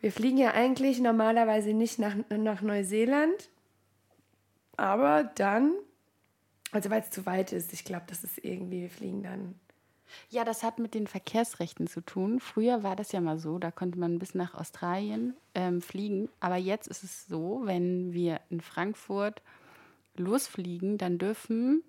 wir 0.00 0.12
fliegen 0.12 0.38
ja 0.38 0.52
eigentlich 0.52 1.00
normalerweise 1.00 1.72
nicht 1.72 1.98
nach, 1.98 2.14
nach 2.28 2.62
Neuseeland, 2.62 3.50
aber 4.76 5.24
dann, 5.24 5.72
also 6.72 6.90
weil 6.90 7.00
es 7.00 7.10
zu 7.10 7.26
weit 7.26 7.52
ist, 7.52 7.72
ich 7.72 7.84
glaube, 7.84 8.04
das 8.08 8.24
ist 8.24 8.38
irgendwie, 8.44 8.82
wir 8.82 8.90
fliegen 8.90 9.22
dann. 9.22 9.54
Ja, 10.28 10.44
das 10.44 10.62
hat 10.62 10.78
mit 10.78 10.94
den 10.94 11.06
Verkehrsrechten 11.06 11.86
zu 11.86 12.00
tun. 12.00 12.40
Früher 12.40 12.82
war 12.82 12.96
das 12.96 13.12
ja 13.12 13.20
mal 13.20 13.38
so, 13.38 13.58
da 13.58 13.70
konnte 13.70 13.98
man 13.98 14.18
bis 14.18 14.34
nach 14.34 14.54
Australien 14.54 15.34
ähm, 15.54 15.82
fliegen. 15.82 16.28
Aber 16.40 16.56
jetzt 16.56 16.86
ist 16.88 17.02
es 17.02 17.26
so, 17.26 17.62
wenn 17.64 18.12
wir 18.12 18.40
in 18.50 18.60
Frankfurt 18.60 19.42
losfliegen, 20.16 20.98
dann 20.98 21.18
dürfen 21.18 21.82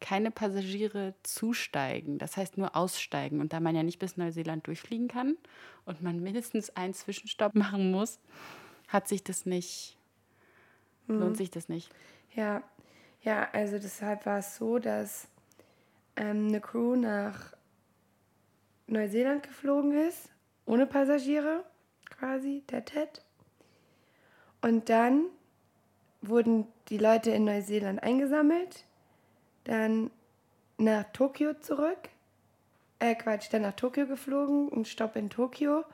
keine 0.00 0.30
Passagiere 0.30 1.14
zusteigen. 1.22 2.18
Das 2.18 2.36
heißt 2.36 2.58
nur 2.58 2.76
aussteigen. 2.76 3.40
Und 3.40 3.52
da 3.52 3.60
man 3.60 3.74
ja 3.74 3.82
nicht 3.82 3.98
bis 3.98 4.16
Neuseeland 4.16 4.66
durchfliegen 4.66 5.08
kann 5.08 5.36
und 5.84 6.02
man 6.02 6.22
mindestens 6.22 6.70
einen 6.70 6.94
Zwischenstopp 6.94 7.54
machen 7.54 7.90
muss, 7.90 8.20
hat 8.88 9.08
sich 9.08 9.24
das 9.24 9.46
nicht, 9.46 9.96
lohnt 11.06 11.36
sich 11.36 11.50
das 11.50 11.68
nicht. 11.68 11.90
Ja, 12.34 12.62
ja, 13.22 13.48
also 13.52 13.78
deshalb 13.78 14.26
war 14.26 14.38
es 14.38 14.56
so, 14.56 14.78
dass 14.78 15.28
ähm, 16.16 16.48
eine 16.48 16.60
Crew 16.60 16.96
nach 16.96 17.54
Neuseeland 18.86 19.42
geflogen 19.42 19.92
ist, 19.92 20.30
ohne 20.64 20.86
Passagiere 20.86 21.64
quasi, 22.08 22.62
der 22.70 22.84
Ted. 22.84 23.22
Und 24.60 24.88
dann 24.88 25.26
wurden 26.22 26.66
die 26.88 26.98
Leute 26.98 27.30
in 27.30 27.44
Neuseeland 27.44 28.02
eingesammelt, 28.02 28.84
dann 29.68 30.10
nach 30.78 31.04
Tokio 31.12 31.54
zurück, 31.54 32.08
äh 32.98 33.14
Quatsch, 33.14 33.48
dann 33.52 33.62
nach 33.62 33.74
Tokio 33.74 34.06
geflogen, 34.06 34.70
ein 34.72 34.84
Stopp 34.84 35.16
in 35.16 35.30
Tokio. 35.30 35.84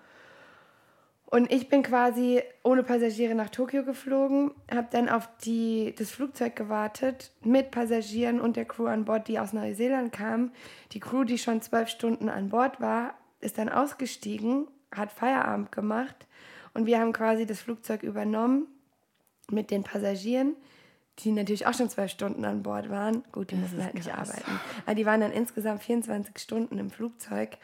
Und 1.26 1.50
ich 1.50 1.70
bin 1.70 1.82
quasi 1.82 2.42
ohne 2.62 2.82
Passagiere 2.82 3.34
nach 3.34 3.48
Tokio 3.48 3.84
geflogen, 3.84 4.50
habe 4.70 4.88
dann 4.90 5.08
auf 5.08 5.30
die, 5.44 5.94
das 5.96 6.10
Flugzeug 6.10 6.54
gewartet 6.56 7.32
mit 7.42 7.70
Passagieren 7.70 8.38
und 8.38 8.56
der 8.56 8.66
Crew 8.66 8.86
an 8.86 9.06
Bord, 9.06 9.28
die 9.28 9.38
aus 9.38 9.54
Neuseeland 9.54 10.12
kam. 10.12 10.52
Die 10.92 11.00
Crew, 11.00 11.24
die 11.24 11.38
schon 11.38 11.62
zwölf 11.62 11.88
Stunden 11.88 12.28
an 12.28 12.50
Bord 12.50 12.82
war, 12.82 13.14
ist 13.40 13.56
dann 13.56 13.70
ausgestiegen, 13.70 14.68
hat 14.94 15.10
Feierabend 15.10 15.72
gemacht 15.72 16.26
und 16.74 16.86
wir 16.86 17.00
haben 17.00 17.12
quasi 17.12 17.46
das 17.46 17.60
Flugzeug 17.60 18.02
übernommen 18.02 18.66
mit 19.50 19.70
den 19.70 19.84
Passagieren, 19.84 20.56
die 21.24 21.32
natürlich 21.32 21.66
auch 21.66 21.74
schon 21.74 21.88
zwölf 21.88 22.10
Stunden 22.10 22.44
an 22.44 22.62
Bord 22.62 22.90
waren. 22.90 23.24
Gut, 23.32 23.50
die 23.50 23.56
mussten 23.56 23.78
ist 23.78 23.84
halt 23.84 23.94
nicht 23.94 24.08
krass. 24.10 24.30
arbeiten. 24.30 24.60
Aber 24.86 24.94
die 24.94 25.06
waren 25.06 25.20
dann 25.20 25.32
insgesamt 25.32 25.82
24 25.82 26.38
Stunden 26.38 26.78
im 26.78 26.90
Flugzeug. 26.90 27.56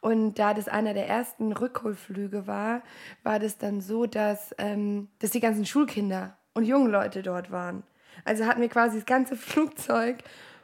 Und 0.00 0.34
da 0.38 0.54
das 0.54 0.68
einer 0.68 0.94
der 0.94 1.08
ersten 1.08 1.52
Rückholflüge 1.52 2.46
war, 2.46 2.82
war 3.22 3.38
das 3.38 3.58
dann 3.58 3.80
so, 3.80 4.06
dass, 4.06 4.54
ähm, 4.58 5.08
dass 5.18 5.30
die 5.30 5.40
ganzen 5.40 5.66
Schulkinder 5.66 6.36
und 6.54 6.64
jungen 6.64 6.90
Leute 6.90 7.22
dort 7.22 7.50
waren. 7.50 7.82
Also 8.24 8.46
hatten 8.46 8.60
wir 8.60 8.68
quasi 8.68 8.96
das 8.96 9.06
ganze 9.06 9.36
Flugzeug 9.36 10.18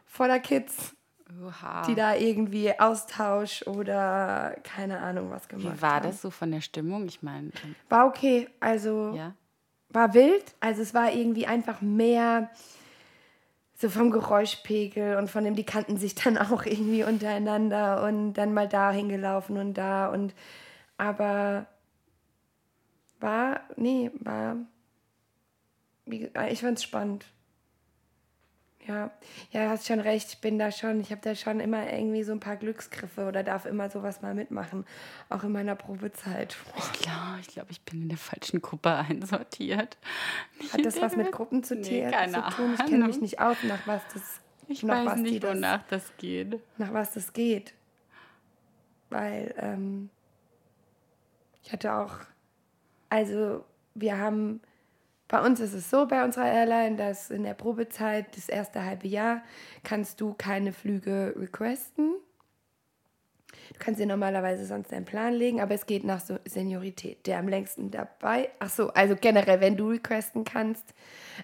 voller 0.06 0.38
Kids, 0.40 0.94
Oha. 1.44 1.82
die 1.86 1.94
da 1.94 2.14
irgendwie 2.14 2.78
Austausch 2.78 3.62
oder 3.66 4.56
keine 4.62 5.00
Ahnung 5.00 5.30
was 5.30 5.48
gemacht 5.48 5.76
Wie 5.78 5.82
war 5.82 5.94
haben. 5.96 6.02
das 6.04 6.20
so 6.22 6.30
von 6.30 6.50
der 6.50 6.60
Stimmung? 6.60 7.06
Ich 7.06 7.22
meine, 7.22 7.48
ähm, 7.64 7.74
War 7.88 8.06
okay. 8.06 8.48
Also 8.60 9.12
ja. 9.16 9.34
War 9.92 10.14
wild. 10.14 10.44
Also 10.60 10.82
es 10.82 10.94
war 10.94 11.12
irgendwie 11.12 11.46
einfach 11.46 11.80
mehr 11.80 12.50
so 13.76 13.88
vom 13.88 14.10
Geräuschpegel 14.10 15.16
und 15.16 15.28
von 15.28 15.44
dem, 15.44 15.56
die 15.56 15.64
kannten 15.64 15.96
sich 15.96 16.14
dann 16.14 16.38
auch 16.52 16.64
irgendwie 16.64 17.04
untereinander 17.04 18.04
und 18.04 18.34
dann 18.34 18.54
mal 18.54 18.68
da 18.68 18.92
hingelaufen 18.92 19.58
und 19.58 19.74
da 19.74 20.08
und 20.08 20.34
aber 20.96 21.66
war, 23.18 23.60
nee, 23.76 24.10
war, 24.20 24.56
ich 26.06 26.60
fand's 26.60 26.82
spannend. 26.82 27.26
Ja, 28.88 29.12
ja, 29.52 29.68
hast 29.68 29.86
schon 29.86 30.00
recht, 30.00 30.28
ich 30.30 30.40
bin 30.40 30.58
da 30.58 30.72
schon, 30.72 31.00
ich 31.00 31.12
habe 31.12 31.20
da 31.22 31.36
schon 31.36 31.60
immer 31.60 31.92
irgendwie 31.92 32.24
so 32.24 32.32
ein 32.32 32.40
paar 32.40 32.56
Glücksgriffe 32.56 33.28
oder 33.28 33.44
darf 33.44 33.64
immer 33.64 33.88
sowas 33.90 34.22
mal 34.22 34.34
mitmachen, 34.34 34.84
auch 35.28 35.44
in 35.44 35.52
meiner 35.52 35.76
Probezeit. 35.76 36.56
Ich 36.76 37.00
glaube, 37.00 37.38
ich, 37.40 37.46
glaub, 37.48 37.70
ich 37.70 37.80
bin 37.82 38.02
in 38.02 38.08
der 38.08 38.18
falschen 38.18 38.60
Gruppe 38.60 38.92
einsortiert. 38.94 39.98
Nicht 40.58 40.72
Hat 40.72 40.84
das 40.84 41.00
was 41.00 41.14
mit 41.14 41.30
Gruppen 41.30 41.62
zu, 41.62 41.76
Nee, 41.76 42.10
keine 42.10 42.32
zu 42.32 42.56
tun? 42.56 42.74
Ich 42.76 42.84
kenne 42.86 43.06
mich 43.06 43.20
nicht 43.20 43.40
aus, 43.40 43.56
nach 43.62 43.86
was 43.86 44.02
das, 44.14 44.40
Ich 44.66 44.82
nach 44.82 45.04
weiß 45.04 45.06
was 45.12 45.20
nicht, 45.20 45.44
das, 45.44 45.54
wonach 45.56 45.82
das 45.88 46.12
geht. 46.16 46.58
nach 46.78 46.92
was 46.92 47.12
das 47.12 47.32
geht. 47.32 47.74
Weil 49.10 49.54
ähm, 49.58 50.10
ich 51.62 51.72
hatte 51.72 51.94
auch, 51.94 52.14
also 53.10 53.64
wir 53.94 54.18
haben, 54.18 54.60
bei 55.32 55.40
uns 55.40 55.60
ist 55.60 55.72
es 55.72 55.88
so 55.88 56.06
bei 56.06 56.22
unserer 56.24 56.44
Airline, 56.44 56.96
dass 56.96 57.30
in 57.30 57.42
der 57.44 57.54
Probezeit, 57.54 58.36
das 58.36 58.50
erste 58.50 58.84
halbe 58.84 59.08
Jahr, 59.08 59.40
kannst 59.82 60.20
du 60.20 60.34
keine 60.34 60.74
Flüge 60.74 61.34
requesten. 61.34 62.12
Du 63.72 63.78
kannst 63.78 63.98
dir 63.98 64.04
normalerweise 64.04 64.66
sonst 64.66 64.92
einen 64.92 65.06
Plan 65.06 65.32
legen, 65.32 65.62
aber 65.62 65.74
es 65.74 65.86
geht 65.86 66.04
nach 66.04 66.20
Seniorität. 66.44 67.26
Der 67.26 67.38
am 67.38 67.48
längsten 67.48 67.90
dabei, 67.90 68.50
ach 68.58 68.68
so, 68.68 68.92
also 68.92 69.16
generell, 69.18 69.62
wenn 69.62 69.78
du 69.78 69.88
requesten 69.88 70.44
kannst, 70.44 70.92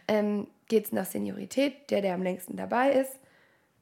ähm, 0.07 0.49
geht 0.67 0.85
es 0.85 0.93
nach 0.93 1.07
Seniorität. 1.07 1.91
Der, 1.91 2.03
der 2.03 2.13
am 2.13 2.23
längsten 2.23 2.59
dabei 2.59 2.91
ist, 2.93 3.19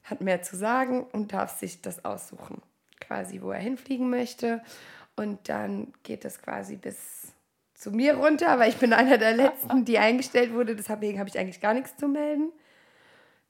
hat 0.04 0.20
mehr 0.20 0.40
zu 0.40 0.54
sagen 0.54 1.02
und 1.10 1.32
darf 1.32 1.58
sich 1.58 1.82
das 1.82 2.04
aussuchen, 2.04 2.62
quasi 3.00 3.42
wo 3.42 3.50
er 3.50 3.58
hinfliegen 3.58 4.08
möchte. 4.08 4.62
Und 5.16 5.48
dann 5.48 5.92
geht 6.04 6.24
das 6.24 6.40
quasi 6.40 6.76
bis 6.76 7.32
zu 7.76 7.90
mir 7.90 8.16
runter, 8.16 8.48
aber 8.48 8.66
ich 8.66 8.76
bin 8.76 8.92
einer 8.92 9.18
der 9.18 9.34
letzten, 9.34 9.84
die 9.84 9.98
eingestellt 9.98 10.52
wurde. 10.52 10.74
Deswegen 10.74 11.18
habe 11.18 11.28
ich 11.28 11.38
eigentlich 11.38 11.60
gar 11.60 11.74
nichts 11.74 11.96
zu 11.96 12.08
melden. 12.08 12.52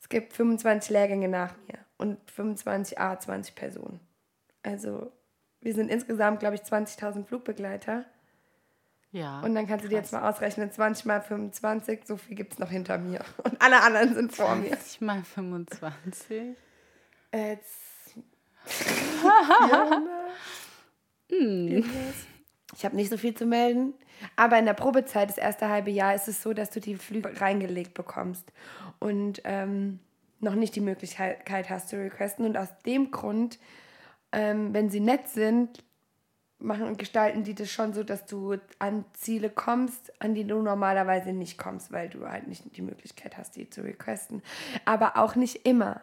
Es 0.01 0.09
gibt 0.09 0.33
25 0.33 0.91
Lehrgänge 0.91 1.29
nach 1.29 1.55
mir 1.69 1.79
und 1.97 2.19
25 2.31 2.99
A, 2.99 3.19
20 3.19 3.55
Personen. 3.55 4.01
Also 4.63 5.13
wir 5.61 5.75
sind 5.75 5.91
insgesamt, 5.91 6.41
glaube 6.41 6.57
ich, 6.57 6.63
20.000 6.63 7.25
Flugbegleiter. 7.25 8.05
Ja. 9.13 9.41
Und 9.41 9.55
dann 9.55 9.67
kannst 9.67 9.85
du 9.85 9.89
dir 9.89 9.97
jetzt 9.97 10.13
mal 10.13 10.29
ausrechnen, 10.29 10.71
20 10.71 11.07
mal 11.07 11.23
25, 11.23 12.01
so 12.05 12.17
viel 12.17 12.37
gibt 12.37 12.55
es 12.55 12.59
noch 12.59 12.71
hinter 12.71 12.99
mir. 12.99 13.25
Und 13.45 13.61
alle 13.63 13.83
anderen 13.83 14.15
sind 14.15 14.35
vor 14.35 14.55
mir. 14.57 14.71
20 14.71 15.01
mal 15.01 15.23
25. 15.23 16.57
Äh, 17.33 17.51
Jetzt 17.51 18.17
400. 18.67 20.03
Irgendwas. 21.29 22.27
Ich 22.77 22.85
habe 22.85 22.97
nicht 22.97 23.11
so 23.11 23.17
viel 23.17 23.35
zu 23.35 23.47
melden. 23.47 23.95
Aber 24.37 24.59
in 24.59 24.67
der 24.67 24.75
Probezeit, 24.75 25.29
das 25.29 25.39
erste 25.39 25.69
halbe 25.69 25.91
Jahr, 25.91 26.15
ist 26.15 26.29
es 26.29 26.43
so, 26.43 26.53
dass 26.53 26.71
du 26.71 26.81
die 26.81 26.97
Flüge 26.97 27.41
reingelegt 27.41 27.95
bekommst. 27.95 28.53
Und 28.99 29.43
ähm, 29.45 30.01
noch 30.41 30.55
nicht 30.55 30.75
die 30.75 30.81
Möglichkeit 30.81 31.71
hast 31.71 31.89
zu 31.89 31.97
requesten. 31.97 32.45
Und 32.45 32.57
aus 32.57 32.69
dem 32.85 33.11
Grund, 33.11 33.59
ähm, 34.33 34.73
wenn 34.75 34.91
sie 34.91 35.01
nett 35.01 35.29
sind, 35.29 35.83
machen 36.59 36.87
und 36.87 36.99
gestalten 36.99 37.45
die 37.45 37.55
das 37.55 37.71
schon 37.71 37.93
so, 37.93 38.03
dass 38.03 38.25
du 38.25 38.57
an 38.79 39.05
Ziele 39.13 39.51
kommst, 39.51 40.13
an 40.23 40.35
die 40.35 40.47
du 40.47 40.63
normalerweise 40.63 41.33
nicht 41.33 41.59
kommst, 41.59 41.93
weil 41.93 42.09
du 42.09 42.29
halt 42.29 42.47
nicht 42.49 42.77
die 42.77 42.83
Möglichkeit 42.83 43.37
hast, 43.37 43.57
die 43.57 43.69
zu 43.69 43.83
requesten. 43.83 44.43
Aber 44.85 45.19
auch 45.19 45.35
nicht 45.35 45.67
immer. 45.67 46.01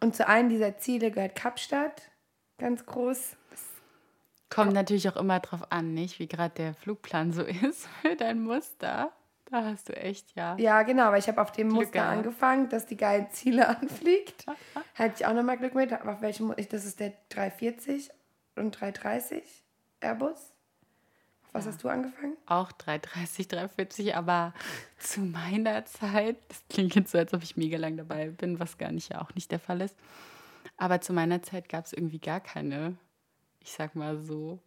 Und 0.00 0.14
zu 0.14 0.28
einem 0.28 0.50
dieser 0.50 0.76
Ziele 0.78 1.10
gehört 1.10 1.34
Kapstadt, 1.34 2.10
ganz 2.58 2.84
groß. 2.84 3.37
Kommt 4.50 4.72
natürlich 4.72 5.08
auch 5.08 5.16
immer 5.16 5.40
drauf 5.40 5.70
an, 5.70 5.94
nicht? 5.94 6.18
Wie 6.18 6.26
gerade 6.28 6.54
der 6.54 6.74
Flugplan 6.74 7.32
so 7.32 7.42
ist 7.62 7.86
für 8.02 8.16
dein 8.16 8.42
Muster. 8.42 9.12
Da 9.50 9.64
hast 9.64 9.88
du 9.88 9.96
echt, 9.96 10.34
ja. 10.36 10.56
Ja, 10.58 10.82
genau, 10.82 11.10
weil 11.10 11.20
ich 11.20 11.28
habe 11.28 11.40
auf 11.40 11.52
dem 11.52 11.68
Glück 11.68 11.80
Muster 11.80 11.92
gehabt. 11.92 12.16
angefangen, 12.18 12.68
dass 12.68 12.86
die 12.86 12.96
geilen 12.98 13.30
Ziele 13.30 13.66
anfliegt. 13.80 14.44
Hatte 14.94 15.14
ich 15.16 15.26
auch 15.26 15.32
nochmal 15.32 15.56
Glück 15.56 15.74
mit. 15.74 15.92
Auf 15.92 16.20
welchem, 16.20 16.54
das 16.70 16.84
ist 16.84 17.00
der 17.00 17.14
340 17.30 18.10
und 18.56 18.78
330 18.78 19.64
Airbus. 20.00 20.52
Auf 21.44 21.54
was 21.54 21.66
hast 21.66 21.82
du 21.82 21.88
angefangen? 21.88 22.36
Auch 22.44 22.72
330, 22.72 23.48
340, 23.48 24.14
aber 24.16 24.52
zu 24.98 25.20
meiner 25.20 25.86
Zeit, 25.86 26.36
das 26.48 26.62
klingt 26.68 26.94
jetzt 26.94 27.12
so, 27.12 27.18
als 27.18 27.32
ob 27.32 27.42
ich 27.42 27.56
mega 27.56 27.78
lang 27.78 27.96
dabei 27.96 28.28
bin, 28.28 28.60
was 28.60 28.76
gar 28.76 28.92
nicht 28.92 29.10
ja 29.10 29.22
auch 29.22 29.34
nicht 29.34 29.50
der 29.50 29.60
Fall 29.60 29.80
ist. 29.80 29.96
Aber 30.76 31.00
zu 31.00 31.14
meiner 31.14 31.42
Zeit 31.42 31.70
gab 31.70 31.86
es 31.86 31.94
irgendwie 31.94 32.18
gar 32.18 32.40
keine, 32.40 32.98
ich 33.60 33.72
sag 33.72 33.94
mal 33.94 34.18
so. 34.22 34.58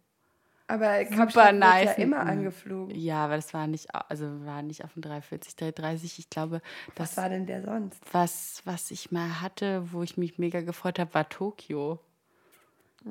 Aber 0.68 1.04
Kapstadt 1.04 1.56
nice. 1.56 1.84
ja 1.98 2.02
immer 2.04 2.20
angeflogen. 2.20 2.94
Ja, 2.98 3.24
aber 3.26 3.36
das 3.36 3.52
war 3.52 3.66
nicht, 3.66 3.94
also 3.94 4.44
war 4.46 4.62
nicht 4.62 4.84
auf 4.84 4.92
dem 4.94 5.02
340, 5.02 5.56
330. 5.56 6.18
Ich 6.18 6.30
glaube, 6.30 6.62
Was 6.96 7.10
das, 7.10 7.16
war 7.18 7.28
denn 7.28 7.44
der 7.46 7.62
sonst? 7.62 8.00
was, 8.12 8.62
was 8.64 8.90
ich 8.90 9.10
mal 9.12 9.40
hatte, 9.42 9.92
wo 9.92 10.02
ich 10.02 10.16
mich 10.16 10.38
mega 10.38 10.62
gefreut 10.62 10.98
habe, 10.98 11.12
war 11.12 11.28
Tokio. 11.28 11.98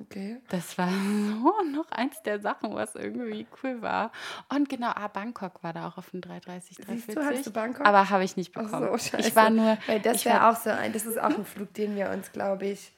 Okay. 0.04 0.38
Das 0.50 0.78
war 0.78 0.88
so 0.90 1.54
noch 1.72 1.92
eins 1.92 2.22
der 2.24 2.40
Sachen, 2.40 2.74
was 2.74 2.96
irgendwie 2.96 3.46
cool 3.62 3.82
war. 3.82 4.12
Und 4.50 4.70
genau, 4.70 4.92
ah, 4.96 5.10
Bangkok 5.10 5.62
war 5.62 5.74
da 5.74 5.88
auch 5.90 5.98
auf 5.98 6.10
dem 6.12 6.22
330, 6.22 6.78
Siehst 6.78 6.88
340. 6.90 7.16
du, 7.16 7.26
hattest 7.26 7.46
du 7.48 7.52
Bangkok? 7.52 7.86
Aber 7.86 8.10
habe 8.10 8.24
ich 8.24 8.38
nicht 8.38 8.54
Ach 8.56 8.64
bekommen. 8.64 8.88
so, 8.94 8.98
scheiße. 8.98 9.28
ich 9.28 9.36
war 9.36 9.50
nur. 9.50 9.78
Weil 9.86 10.00
das 10.00 10.24
wäre 10.26 10.40
war- 10.40 10.52
auch 10.52 10.56
so 10.56 10.70
ein, 10.72 10.94
das 10.94 11.06
ist 11.06 11.20
auch 11.20 11.38
ein 11.38 11.46
Flug, 11.46 11.74
den 11.74 11.96
wir 11.96 12.10
uns, 12.10 12.32
glaube 12.32 12.68
ich, 12.68 12.94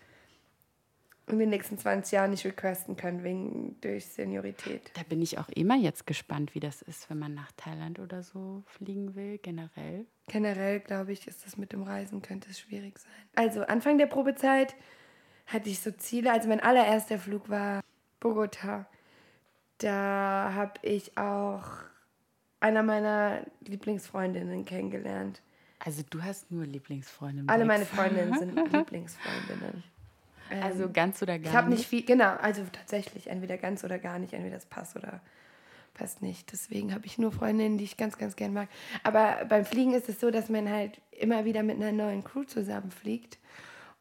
in 1.28 1.40
den 1.40 1.50
nächsten 1.50 1.78
20 1.78 2.12
Jahren 2.12 2.32
nicht 2.32 2.46
requesten 2.46 2.96
können, 2.96 3.24
wegen 3.24 3.80
durch 3.82 4.06
Seniorität. 4.06 4.92
Da 4.96 5.04
bin 5.04 5.22
ich 5.22 5.38
auch 5.38 5.48
immer 5.50 5.76
jetzt 5.76 6.06
gespannt, 6.06 6.54
wie 6.54 6.60
das 6.60 6.82
ist, 6.82 7.10
wenn 7.10 7.20
man 7.20 7.34
nach 7.34 7.52
Thailand 7.56 8.00
oder 8.00 8.24
so 8.24 8.64
fliegen 8.66 9.16
will, 9.16 9.38
generell. 9.38 10.06
Generell, 10.28 10.80
glaube 10.80 11.14
ich, 11.14 11.28
ist 11.28 11.46
das 11.46 11.58
mit 11.58 11.72
dem 11.72 11.84
Reisen, 11.84 12.22
könnte 12.22 12.50
es 12.50 12.60
schwierig 12.60 13.00
sein. 13.00 13.12
Also, 13.36 13.62
Anfang 13.62 13.98
der 13.98 14.08
Probezeit 14.08 14.76
hatte 15.46 15.70
ich 15.70 15.80
so 15.80 15.92
Ziele. 15.92 16.32
Also, 16.32 16.50
mein 16.50 16.60
allererster 16.60 17.18
Flug 17.18 17.50
war 17.50 17.82
Bogota. 18.20 18.86
Da 19.78 20.52
habe 20.54 20.74
ich 20.82 21.18
auch 21.18 21.66
einer 22.60 22.84
meiner 22.84 23.46
Lieblingsfreundinnen 23.62 24.66
kennengelernt. 24.66 25.42
Also 25.80 26.02
du 26.10 26.24
hast 26.24 26.50
nur 26.50 26.66
Lieblingsfreunde. 26.66 27.44
Alle 27.48 27.66
meine. 27.66 27.86
Freundinnen 27.86 28.40
sind 28.40 28.56
Lieblingsfreundinnen. 28.72 29.84
Also 30.62 30.90
ganz 30.92 31.22
oder 31.22 31.40
gar 31.40 31.50
Ich 31.50 31.56
habe 31.56 31.70
nicht. 31.70 31.80
nicht 31.80 31.90
viel, 31.90 32.06
genau, 32.06 32.36
also 32.36 32.64
tatsächlich 32.72 33.28
entweder 33.28 33.58
ganz 33.58 33.84
oder 33.84 34.00
gar 34.00 34.20
nicht, 34.20 34.34
entweder 34.34 34.56
das 34.56 34.66
passt 34.66 34.96
oder 34.96 35.22
passt 35.94 36.22
nicht. 36.22 36.52
Deswegen 36.52 36.94
habe 36.94 37.06
ich 37.06 37.18
nur 37.18 37.32
Freundinnen, 37.32 37.78
die 37.78 37.84
ich 37.84 37.98
ganz, 37.98 38.18
ganz 38.18 38.36
gern 38.36 38.54
mag. 38.54 38.70
Aber 39.04 39.46
beim 39.48 39.66
Fliegen 39.66 39.94
ist 39.94 40.10
es 40.10 40.20
so, 40.20 40.32
dass 40.32 40.50
man 40.50 40.70
halt 40.70 41.02
immer 41.12 41.46
wieder 41.46 41.64
mit 41.64 41.78
einer 41.78 41.92
neuen 41.92 42.24
Crew 42.24 42.44
zusammenfliegt 42.44 43.38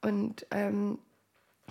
und 0.00 0.46
ähm, 0.50 0.98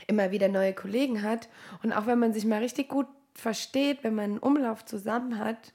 immer 0.08 0.32
wieder 0.32 0.48
neue 0.48 0.74
Kollegen 0.74 1.22
hat. 1.22 1.50
Und 1.84 1.94
auch 1.94 2.06
wenn 2.06 2.20
man 2.20 2.34
sich 2.34 2.46
mal 2.46 2.60
richtig 2.60 2.90
gut 2.90 3.08
versteht, 3.34 4.04
wenn 4.04 4.16
man 4.16 4.26
einen 4.26 4.40
Umlauf 4.40 4.86
zusammen 4.86 5.38
hat 5.38 5.74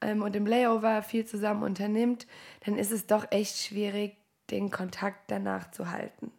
ähm, 0.00 0.22
und 0.22 0.34
im 0.36 0.46
Layover 0.46 1.02
viel 1.02 1.26
zusammen 1.26 1.62
unternimmt, 1.62 2.26
dann 2.64 2.78
ist 2.78 2.92
es 2.92 3.06
doch 3.06 3.30
echt 3.30 3.58
schwierig, 3.58 4.16
den 4.50 4.70
Kontakt 4.70 5.30
danach 5.30 5.70
zu 5.70 5.90
halten. 5.90 6.32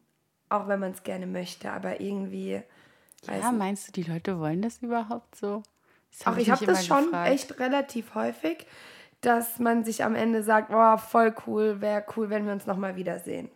Auch 0.55 0.67
wenn 0.67 0.79
man 0.79 0.91
es 0.91 1.03
gerne 1.03 1.27
möchte, 1.27 1.71
aber 1.71 1.99
irgendwie. 2.01 2.61
Ja, 3.27 3.51
meinst 3.51 3.87
du, 3.87 3.91
die 3.91 4.03
Leute 4.03 4.39
wollen 4.39 4.61
das 4.61 4.81
überhaupt 4.81 5.35
so? 5.35 5.63
Das 6.17 6.27
Auch 6.27 6.37
ich 6.37 6.49
habe 6.49 6.65
das 6.65 6.85
schon 6.85 7.05
gefragt. 7.05 7.31
echt 7.31 7.59
relativ 7.59 8.15
häufig, 8.15 8.65
dass 9.21 9.59
man 9.59 9.83
sich 9.83 10.03
am 10.03 10.15
Ende 10.15 10.43
sagt, 10.43 10.71
oh, 10.73 10.97
voll 10.97 11.33
cool, 11.47 11.81
wäre 11.81 12.05
cool, 12.15 12.29
wenn 12.29 12.45
wir 12.45 12.53
uns 12.53 12.65
nochmal 12.67 12.95
wiedersehen. 12.95 13.49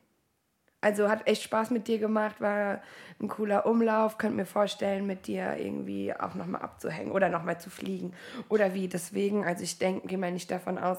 Also 0.82 1.10
hat 1.10 1.28
echt 1.28 1.44
Spaß 1.44 1.72
mit 1.72 1.88
dir 1.88 2.00
gemacht, 2.00 2.40
war 2.40 2.82
ein 3.22 3.28
cooler 3.28 3.66
Umlauf, 3.66 4.18
könnt 4.18 4.38
mir 4.38 4.46
vorstellen, 4.46 5.06
mit 5.06 5.28
dir 5.28 5.58
irgendwie 5.58 6.14
auch 6.14 6.36
nochmal 6.36 6.62
abzuhängen 6.62 7.12
oder 7.12 7.28
nochmal 7.28 7.60
zu 7.60 7.70
fliegen 7.70 8.14
oder 8.48 8.74
wie. 8.74 8.88
Deswegen, 8.88 9.44
also 9.46 9.64
ich 9.64 9.78
denke, 9.78 10.08
gehe 10.08 10.18
mal 10.18 10.32
nicht 10.32 10.50
davon 10.50 10.78
aus, 10.78 10.98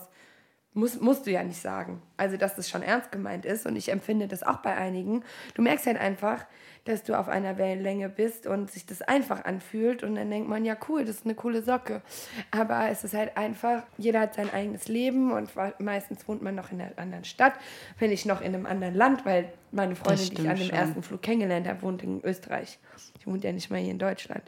muss, 0.72 1.00
musst 1.00 1.26
du 1.26 1.30
ja 1.30 1.42
nicht 1.42 1.60
sagen. 1.60 2.00
Also, 2.16 2.36
dass 2.36 2.54
das 2.54 2.68
schon 2.68 2.82
ernst 2.82 3.10
gemeint 3.10 3.44
ist 3.44 3.66
und 3.66 3.76
ich 3.76 3.90
empfinde 3.90 4.28
das 4.28 4.42
auch 4.42 4.58
bei 4.58 4.76
einigen. 4.76 5.24
Du 5.54 5.62
merkst 5.62 5.86
halt 5.86 5.98
einfach, 5.98 6.46
dass 6.84 7.02
du 7.02 7.14
auf 7.14 7.28
einer 7.28 7.58
Wellenlänge 7.58 8.08
bist 8.08 8.46
und 8.46 8.70
sich 8.70 8.86
das 8.86 9.02
einfach 9.02 9.44
anfühlt 9.44 10.02
und 10.02 10.14
dann 10.14 10.30
denkt 10.30 10.48
man, 10.48 10.64
ja 10.64 10.76
cool, 10.88 11.04
das 11.04 11.16
ist 11.16 11.24
eine 11.24 11.34
coole 11.34 11.62
Socke. 11.62 12.02
Aber 12.50 12.88
es 12.88 13.04
ist 13.04 13.14
halt 13.14 13.36
einfach, 13.36 13.82
jeder 13.98 14.20
hat 14.20 14.34
sein 14.34 14.52
eigenes 14.52 14.88
Leben 14.88 15.32
und 15.32 15.50
meistens 15.78 16.26
wohnt 16.26 16.42
man 16.42 16.54
noch 16.54 16.72
in 16.72 16.80
einer 16.80 16.98
anderen 16.98 17.24
Stadt, 17.24 17.54
wenn 17.98 18.10
nicht 18.10 18.26
noch 18.26 18.40
in 18.40 18.54
einem 18.54 18.66
anderen 18.66 18.94
Land, 18.94 19.26
weil 19.26 19.52
meine 19.72 19.94
Freundin, 19.94 20.30
die 20.30 20.42
ich 20.42 20.48
an 20.48 20.56
dem 20.56 20.66
schon. 20.66 20.76
ersten 20.76 21.02
Flug 21.02 21.22
kennengelernt 21.22 21.68
habe, 21.68 21.82
wohnt 21.82 22.02
in 22.02 22.22
Österreich. 22.24 22.78
Die 23.20 23.26
wohnt 23.26 23.44
ja 23.44 23.52
nicht 23.52 23.70
mal 23.70 23.80
hier 23.80 23.90
in 23.90 23.98
Deutschland. 23.98 24.42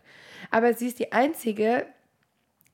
Aber 0.51 0.73
sie 0.73 0.89
ist 0.89 0.99
die 0.99 1.13
einzige, 1.13 1.87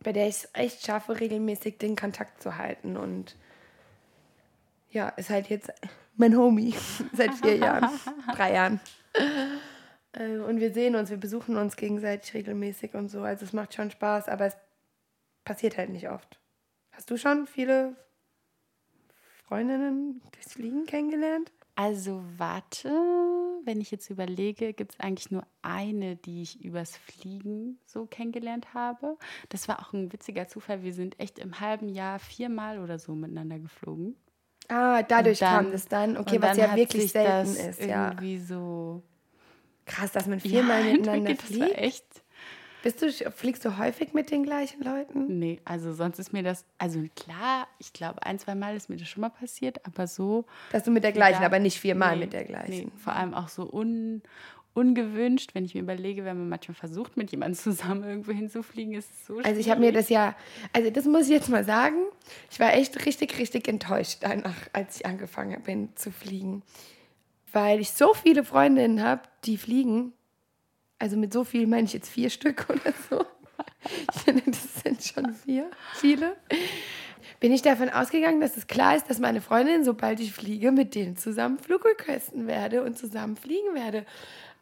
bei 0.03 0.13
der 0.13 0.29
ich 0.29 0.37
es 0.37 0.49
echt 0.53 0.87
schaffe, 0.87 1.19
regelmäßig 1.21 1.79
den 1.79 1.97
Kontakt 1.97 2.43
zu 2.43 2.57
halten. 2.57 2.97
Und 2.97 3.37
ja, 4.91 5.09
ist 5.11 5.31
halt 5.31 5.49
jetzt 5.49 5.71
mein 6.17 6.37
Homie 6.37 6.75
seit 7.13 7.35
vier 7.35 7.57
Jahren, 7.59 7.89
drei 8.35 8.53
Jahren. 8.55 8.81
Äh, 10.13 10.39
Und 10.39 10.61
wir 10.61 10.73
sehen 10.73 10.97
uns, 10.97 11.11
wir 11.11 11.17
besuchen 11.17 11.57
uns 11.57 11.77
gegenseitig 11.77 12.35
regelmäßig 12.35 12.95
und 12.95 13.09
so. 13.09 13.23
Also 13.23 13.45
es 13.45 13.53
macht 13.53 13.75
schon 13.75 13.91
Spaß, 13.91 14.29
aber 14.29 14.47
es 14.47 14.57
passiert 15.45 15.77
halt 15.77 15.91
nicht 15.91 16.09
oft. 16.09 16.41
Hast 16.93 17.11
du 17.11 17.17
schon 17.17 17.47
viele 17.47 17.97
Freundinnen 19.47 20.21
durchs 20.33 20.55
Fliegen 20.55 20.85
kennengelernt? 20.87 21.53
Also 21.79 22.25
warte, 22.37 22.88
wenn 23.64 23.81
ich 23.81 23.93
jetzt 23.93 24.11
überlege, 24.11 24.73
gibt 24.73 24.95
es 24.95 24.99
eigentlich 25.01 25.31
nur 25.31 25.47
eine, 25.62 26.17
die 26.17 26.43
ich 26.43 26.61
übers 26.64 26.97
Fliegen 26.97 27.79
so 27.87 28.05
kennengelernt 28.05 28.75
habe. 28.75 29.17
Das 29.49 29.69
war 29.69 29.79
auch 29.79 29.93
ein 29.93 30.12
witziger 30.12 30.49
Zufall. 30.49 30.83
Wir 30.83 30.93
sind 30.93 31.21
echt 31.21 31.38
im 31.38 31.61
halben 31.61 31.88
Jahr 31.88 32.19
viermal 32.19 32.81
oder 32.81 32.99
so 32.99 33.14
miteinander 33.14 33.61
geflogen. 33.61 34.17
Ah, 34.67 35.05
dadurch 35.05 35.38
dann- 35.38 35.64
kam 35.67 35.71
das 35.71 35.87
dann. 35.87 36.17
Okay, 36.17 36.43
was 36.43 36.57
dann 36.57 36.71
ja 36.71 36.77
wirklich 36.77 37.12
selten 37.12 37.55
ist. 37.55 37.81
Ja. 37.81 38.09
irgendwie 38.09 38.38
so 38.41 39.05
Krass, 39.87 40.11
dass 40.11 40.27
man 40.27 40.41
viermal 40.41 40.85
ja, 40.85 40.93
miteinander 40.95 41.31
entwickelt. 41.31 41.51
Das 41.51 41.61
war 41.61 41.67
fliegt. 41.69 41.81
echt. 41.81 42.25
Bist 42.83 43.03
du, 43.03 43.11
fliegst 43.33 43.64
du 43.64 43.77
häufig 43.77 44.14
mit 44.14 44.31
den 44.31 44.45
gleichen 44.45 44.83
Leuten? 44.83 45.38
Nee, 45.38 45.61
also 45.64 45.93
sonst 45.93 46.19
ist 46.19 46.33
mir 46.33 46.43
das, 46.43 46.64
also 46.79 47.01
klar, 47.17 47.67
ich 47.79 47.93
glaube, 47.93 48.25
ein, 48.25 48.38
zwei 48.38 48.55
Mal 48.55 48.77
ist 48.77 48.88
mir 48.88 48.97
das 48.97 49.09
schon 49.09 49.21
mal 49.21 49.31
passiert, 49.31 49.85
aber 49.85 50.07
so. 50.07 50.45
Dass 50.71 50.85
du 50.85 50.91
mit 50.91 51.03
der 51.03 51.12
gleichen, 51.12 51.43
aber 51.43 51.59
nicht 51.59 51.81
viermal 51.81 52.14
nee, 52.14 52.25
mit 52.25 52.33
der 52.33 52.45
gleichen. 52.45 52.71
Nee, 52.71 52.88
vor 52.97 53.14
allem 53.14 53.35
auch 53.35 53.49
so 53.49 53.69
un, 53.73 54.23
ungewünscht, 54.75 55.55
wenn 55.55 55.64
ich 55.64 55.75
mir 55.75 55.81
überlege, 55.81 56.25
wenn 56.25 56.38
man 56.38 56.49
manchmal 56.49 56.77
versucht, 56.77 57.17
mit 57.17 57.31
jemandem 57.33 57.59
zusammen 57.59 58.05
irgendwo 58.05 58.33
hinzufliegen, 58.33 58.95
ist 58.95 59.11
es 59.11 59.27
so 59.27 59.38
Also 59.38 59.61
ich 59.61 59.71
habe 59.71 59.81
mir 59.81 59.88
schwierig. 59.88 60.07
das 60.07 60.09
ja, 60.09 60.37
also 60.73 60.91
das 60.91 61.05
muss 61.05 61.25
ich 61.25 61.31
jetzt 61.31 61.49
mal 61.49 61.64
sagen, 61.64 61.97
ich 62.51 62.61
war 62.61 62.73
echt 62.75 63.05
richtig, 63.05 63.38
richtig 63.38 63.67
enttäuscht 63.67 64.19
danach, 64.21 64.69
als 64.73 64.97
ich 64.97 65.07
angefangen 65.07 65.61
bin 65.62 65.91
zu 65.97 66.12
fliegen. 66.12 66.62
Weil 67.53 67.81
ich 67.81 67.91
so 67.91 68.14
viele 68.14 68.45
Freundinnen 68.45 69.03
habe, 69.03 69.23
die 69.45 69.57
fliegen. 69.57 70.12
Also 70.99 71.17
mit 71.17 71.33
so 71.33 71.45
viel 71.45 71.67
meine 71.67 71.87
ich 71.87 71.93
jetzt 71.93 72.09
vier 72.09 72.31
Stück 72.31 72.67
oder 72.69 72.93
so. 73.11 73.25
Ich 74.15 74.23
finde, 74.23 74.43
das 74.47 74.83
sind 74.83 75.03
schon 75.03 75.35
vier, 75.35 75.71
viele. 75.95 76.37
Bin 77.41 77.53
ich 77.53 77.63
davon 77.63 77.89
ausgegangen, 77.89 78.41
dass 78.41 78.57
es 78.57 78.67
klar 78.67 78.97
ist, 78.97 79.09
dass 79.09 79.21
meine 79.21 79.41
Freundin, 79.41 79.85
sobald 79.85 80.19
ich 80.19 80.33
fliege, 80.33 80.73
mit 80.73 80.95
denen 80.95 81.17
zusammen 81.17 81.59
Flugrequesten 81.59 82.49
werde 82.49 82.83
und 82.83 82.99
zusammen 82.99 83.37
fliegen 83.37 83.75
werde. 83.75 84.05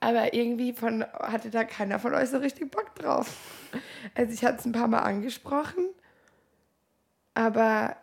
Aber 0.00 0.34
irgendwie 0.34 0.74
von, 0.74 1.04
hatte 1.04 1.50
da 1.50 1.64
keiner 1.64 1.98
von 1.98 2.14
euch 2.14 2.28
so 2.28 2.36
richtig 2.36 2.70
Bock 2.70 2.94
drauf. 2.94 3.34
Also 4.14 4.32
ich 4.32 4.44
hatte 4.44 4.58
es 4.58 4.66
ein 4.66 4.72
paar 4.72 4.88
Mal 4.88 5.00
angesprochen. 5.00 5.88
Aber 7.32 7.96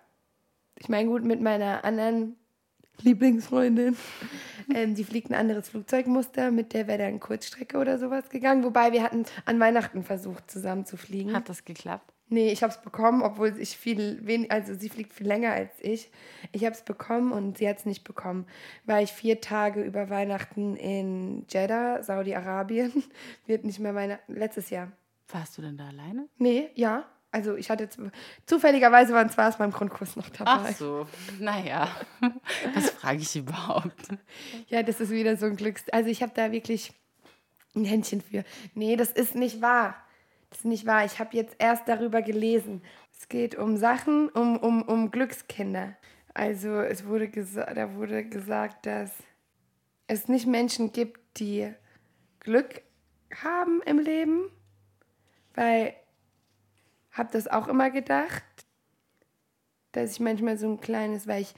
ich 0.79 0.89
meine, 0.89 1.07
gut, 1.07 1.23
mit 1.23 1.39
meiner 1.39 1.85
anderen 1.85 2.35
Lieblingsfreundin, 3.01 3.97
ähm, 4.73 4.95
die 4.95 5.03
fliegt 5.03 5.29
ein 5.29 5.35
anderes 5.35 5.69
Flugzeugmuster, 5.69 6.51
mit 6.51 6.73
der 6.73 6.87
wäre 6.87 6.99
dann 6.99 7.19
Kurzstrecke 7.19 7.77
oder 7.77 7.97
sowas 7.99 8.29
gegangen. 8.29 8.63
Wobei 8.63 8.91
wir 8.91 9.03
hatten 9.03 9.25
an 9.45 9.59
Weihnachten 9.59 10.03
versucht, 10.03 10.49
zusammen 10.49 10.85
zu 10.85 10.97
fliegen. 10.97 11.33
Hat 11.33 11.49
das 11.49 11.65
geklappt? 11.65 12.13
Nee, 12.29 12.51
ich 12.51 12.63
habe 12.63 12.73
es 12.73 12.81
bekommen, 12.81 13.21
obwohl 13.21 13.53
ich 13.59 13.77
viel 13.77 14.19
wen 14.23 14.49
also 14.49 14.73
sie 14.73 14.89
fliegt 14.89 15.13
viel 15.13 15.27
länger 15.27 15.51
als 15.51 15.71
ich. 15.81 16.09
Ich 16.51 16.65
habe 16.65 16.73
es 16.73 16.81
bekommen 16.81 17.31
und 17.31 17.57
sie 17.57 17.67
hat 17.67 17.77
es 17.77 17.85
nicht 17.85 18.03
bekommen, 18.03 18.47
weil 18.85 19.03
ich 19.03 19.11
vier 19.11 19.41
Tage 19.41 19.83
über 19.83 20.09
Weihnachten 20.09 20.75
in 20.75 21.45
Jeddah, 21.49 22.01
Saudi-Arabien, 22.01 23.03
wird 23.45 23.65
nicht 23.65 23.79
mehr 23.79 23.93
meine 23.93 24.19
letztes 24.27 24.69
Jahr. 24.69 24.91
Warst 25.27 25.57
du 25.57 25.61
denn 25.61 25.77
da 25.77 25.87
alleine? 25.87 26.27
Nee, 26.37 26.69
ja. 26.75 27.05
Also 27.33 27.55
ich 27.55 27.69
hatte 27.69 27.89
zu- 27.89 28.11
zufälligerweise 28.45 29.13
waren 29.13 29.29
zwei 29.29 29.47
aus 29.47 29.59
meinem 29.59 29.71
Grundkurs 29.71 30.15
noch 30.15 30.29
dabei. 30.29 30.51
Ach 30.69 30.75
so, 30.75 31.07
naja. 31.39 31.89
Was 32.75 32.91
frage 32.91 33.17
ich 33.19 33.35
überhaupt? 33.35 34.07
Ja, 34.67 34.83
das 34.83 35.01
ist 35.01 35.09
wieder 35.09 35.35
so 35.35 35.47
ein 35.47 35.55
Glücks. 35.55 35.89
Also 35.89 36.09
ich 36.09 36.21
habe 36.21 36.31
da 36.35 36.51
wirklich 36.51 36.93
ein 37.75 37.85
Händchen 37.85 38.21
für. 38.21 38.43
Nee, 38.75 38.95
das 38.95 39.11
ist 39.11 39.33
nicht 39.35 39.61
wahr. 39.61 39.95
Das 40.51 40.59
ist 40.59 40.65
nicht 40.65 40.85
wahr. 40.85 41.03
Ich 41.05 41.17
habe 41.19 41.35
jetzt 41.35 41.55
erst 41.57 41.87
darüber 41.87 42.21
gelesen. 42.21 42.83
Es 43.19 43.27
geht 43.27 43.55
um 43.55 43.77
Sachen, 43.77 44.29
um, 44.29 44.57
um, 44.57 44.83
um 44.83 45.09
Glückskinder. 45.09 45.95
Also 46.35 46.81
es 46.81 47.05
wurde 47.05 47.29
da 47.29 47.93
wurde 47.95 48.23
gesagt, 48.25 48.85
dass 48.85 49.11
es 50.07 50.27
nicht 50.27 50.45
Menschen 50.45 50.91
gibt, 50.91 51.19
die 51.39 51.73
Glück 52.39 52.81
haben 53.43 53.81
im 53.85 53.97
Leben, 53.97 54.49
weil 55.55 55.95
habe 57.13 57.29
das 57.31 57.47
auch 57.47 57.67
immer 57.67 57.89
gedacht, 57.89 58.43
dass 59.93 60.11
ich 60.11 60.19
manchmal 60.19 60.57
so 60.57 60.67
ein 60.67 60.81
kleines, 60.81 61.27
weil 61.27 61.43
ich 61.43 61.53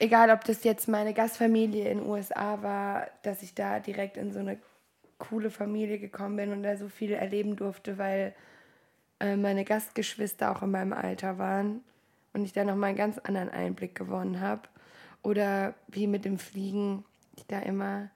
egal 0.00 0.30
ob 0.30 0.44
das 0.44 0.64
jetzt 0.64 0.88
meine 0.88 1.14
Gastfamilie 1.14 1.88
in 1.88 1.98
den 1.98 2.08
USA 2.08 2.62
war, 2.62 3.06
dass 3.22 3.42
ich 3.42 3.54
da 3.54 3.78
direkt 3.78 4.16
in 4.16 4.32
so 4.32 4.40
eine 4.40 4.58
coole 5.18 5.50
Familie 5.50 5.98
gekommen 5.98 6.36
bin 6.36 6.52
und 6.52 6.62
da 6.62 6.76
so 6.76 6.88
viel 6.88 7.12
erleben 7.12 7.54
durfte, 7.54 7.98
weil 7.98 8.34
äh, 9.20 9.36
meine 9.36 9.64
Gastgeschwister 9.64 10.50
auch 10.50 10.62
in 10.62 10.70
meinem 10.70 10.94
Alter 10.94 11.38
waren 11.38 11.82
und 12.32 12.44
ich 12.44 12.52
da 12.52 12.64
nochmal 12.64 12.88
einen 12.88 12.98
ganz 12.98 13.18
anderen 13.18 13.50
Einblick 13.50 13.94
gewonnen 13.94 14.40
habe. 14.40 14.62
Oder 15.22 15.74
wie 15.88 16.06
mit 16.06 16.24
dem 16.24 16.38
Fliegen, 16.38 17.04
ich 17.36 17.46
da 17.46 17.60
immer 17.60 18.08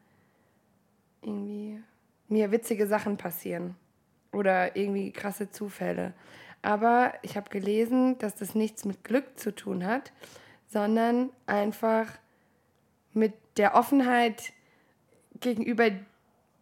irgendwie 1.21 1.83
mir 2.29 2.51
witzige 2.51 2.87
Sachen 2.87 3.19
passieren 3.19 3.77
oder 4.35 4.77
irgendwie 4.77 5.13
krasse 5.13 5.51
Zufälle. 5.51 6.13
Aber 6.63 7.13
ich 7.23 7.37
habe 7.37 7.51
gelesen, 7.51 8.19
dass 8.19 8.35
das 8.35 8.55
nichts 8.55 8.85
mit 8.85 9.05
Glück 9.05 9.39
zu 9.39 9.55
tun 9.55 9.85
hat, 9.85 10.13
sondern 10.69 11.31
einfach 11.47 12.07
mit 13.13 13.35
der 13.57 13.75
Offenheit 13.75 14.53
gegenüber 15.41 15.91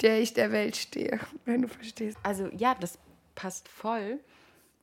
der 0.01 0.21
ich 0.21 0.35
der 0.35 0.51
Welt 0.53 0.77
stehe, 0.77 1.19
wenn 1.45 1.63
du 1.63 1.69
verstehst. 1.69 2.19
Also 2.23 2.49
ja, 2.57 2.75
das 2.75 2.99
passt 3.35 3.69
voll, 3.69 4.19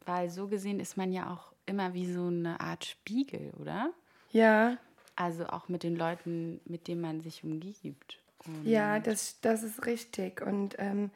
weil 0.05 0.29
so 0.29 0.47
gesehen 0.47 0.79
ist 0.79 0.97
man 0.97 1.11
ja 1.11 1.31
auch 1.31 1.51
immer 1.65 1.93
wie 1.93 2.11
so 2.11 2.27
eine 2.27 2.59
Art 2.59 2.85
Spiegel, 2.85 3.51
oder? 3.59 3.91
Ja, 4.31 4.77
Also 5.15 5.47
auch 5.47 5.67
mit 5.67 5.83
den 5.83 5.95
Leuten, 5.95 6.61
mit 6.65 6.87
denen 6.87 7.01
man 7.01 7.19
sich 7.19 7.43
umgibt. 7.43 8.19
Und 8.45 8.65
ja, 8.65 8.99
das, 8.99 9.41
das 9.41 9.63
ist 9.63 9.85
richtig. 9.85 10.41
Und 10.41 10.75
ähm, 10.79 11.11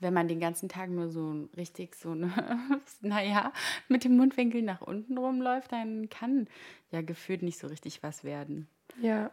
wenn 0.00 0.14
man 0.14 0.28
den 0.28 0.40
ganzen 0.40 0.68
Tag 0.68 0.90
nur 0.90 1.08
so 1.10 1.48
richtig 1.56 1.94
so 1.96 2.12
eine, 2.12 2.32
naja, 3.00 3.52
mit 3.88 4.04
dem 4.04 4.16
Mundwinkel 4.16 4.62
nach 4.62 4.80
unten 4.80 5.18
rumläuft, 5.18 5.72
dann 5.72 6.08
kann 6.08 6.46
ja 6.90 7.02
gefühlt 7.02 7.42
nicht 7.42 7.58
so 7.58 7.66
richtig 7.66 8.02
was 8.02 8.24
werden. 8.24 8.68
ja, 9.00 9.30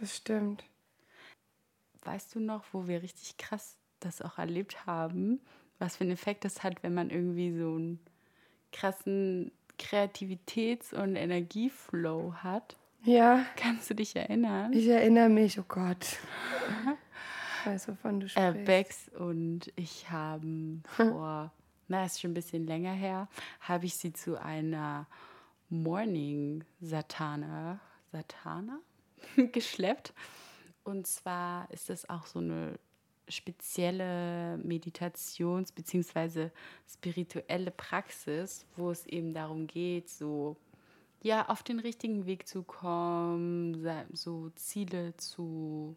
das 0.00 0.16
stimmt. 0.16 0.64
Weißt 2.04 2.34
du 2.34 2.40
noch, 2.40 2.64
wo 2.72 2.88
wir 2.88 3.02
richtig 3.02 3.36
krass 3.36 3.76
das 4.00 4.20
auch 4.22 4.38
erlebt 4.38 4.86
haben, 4.86 5.40
was 5.78 5.96
für 5.96 6.04
einen 6.04 6.12
Effekt 6.12 6.44
das 6.44 6.62
hat, 6.62 6.82
wenn 6.82 6.94
man 6.94 7.10
irgendwie 7.10 7.56
so 7.56 7.74
einen 7.74 8.00
krassen 8.72 9.52
Kreativitäts- 9.78 10.94
und 10.94 11.14
Energieflow 11.16 12.34
hat? 12.42 12.76
Ja, 13.04 13.44
Kannst 13.56 13.90
du 13.90 13.94
dich 13.94 14.16
erinnern? 14.16 14.72
ich 14.72 14.86
erinnere 14.88 15.28
mich, 15.28 15.58
oh 15.60 15.64
Gott. 15.68 16.18
Ich 17.62 17.66
weiß, 17.66 17.88
wovon 17.88 18.20
du 18.20 18.26
Äh, 18.26 18.28
sprichst. 18.50 18.64
Bex 18.64 19.08
und 19.18 19.72
ich 19.76 20.10
haben 20.10 20.82
vor, 20.96 21.52
na, 21.88 22.04
ist 22.04 22.20
schon 22.20 22.32
ein 22.32 22.34
bisschen 22.34 22.66
länger 22.66 22.92
her, 22.92 23.28
habe 23.60 23.86
ich 23.86 23.96
sie 23.96 24.12
zu 24.12 24.40
einer 24.40 25.06
Morning 25.68 26.64
Satana, 26.80 27.80
Satana 28.10 28.78
geschleppt. 29.52 30.12
Und 30.84 31.06
zwar 31.06 31.70
ist 31.70 31.88
das 31.88 32.08
auch 32.10 32.26
so 32.26 32.40
eine 32.40 32.78
spezielle 33.28 34.58
Meditations- 34.58 35.72
bzw. 35.72 36.50
spirituelle 36.88 37.70
Praxis, 37.70 38.66
wo 38.76 38.90
es 38.90 39.06
eben 39.06 39.32
darum 39.32 39.66
geht, 39.66 40.08
so 40.10 40.56
ja, 41.22 41.48
auf 41.48 41.62
den 41.62 41.78
richtigen 41.78 42.26
Weg 42.26 42.48
zu 42.48 42.64
kommen, 42.64 43.86
so 44.12 44.50
Ziele 44.56 45.16
zu 45.16 45.96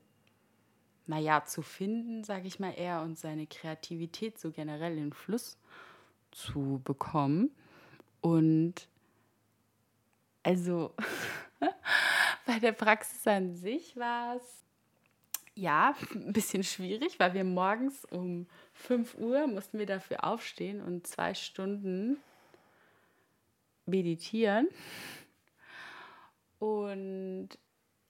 naja, 1.08 1.46
zu 1.46 1.62
finden, 1.62 2.24
sage 2.24 2.48
ich 2.48 2.60
mal 2.60 2.72
eher, 2.72 3.02
und 3.02 3.18
seine 3.18 3.48
Kreativität 3.48 4.40
so 4.40 4.52
generell 4.52 4.98
in 4.98 5.14
Fluss 5.14 5.58
zu 6.32 6.82
bekommen. 6.84 7.52
Und 8.22 8.88
also 10.44 10.94
bei 12.46 12.60
der 12.60 12.72
Praxis 12.72 13.26
an 13.28 13.56
sich 13.56 13.96
war 13.98 14.36
es 14.36 14.66
ja 15.56 15.96
ein 16.14 16.34
bisschen 16.34 16.64
schwierig, 16.64 17.20
weil 17.20 17.34
wir 17.34 17.44
morgens 17.44 18.06
um 18.06 18.48
5 18.74 19.16
Uhr 19.16 19.48
mussten 19.48 19.80
wir 19.80 19.86
dafür 19.86 20.24
aufstehen 20.24 20.82
und 20.82 21.08
zwei 21.08 21.34
Stunden 21.34 22.18
meditieren. 23.86 24.68
Und 26.60 27.50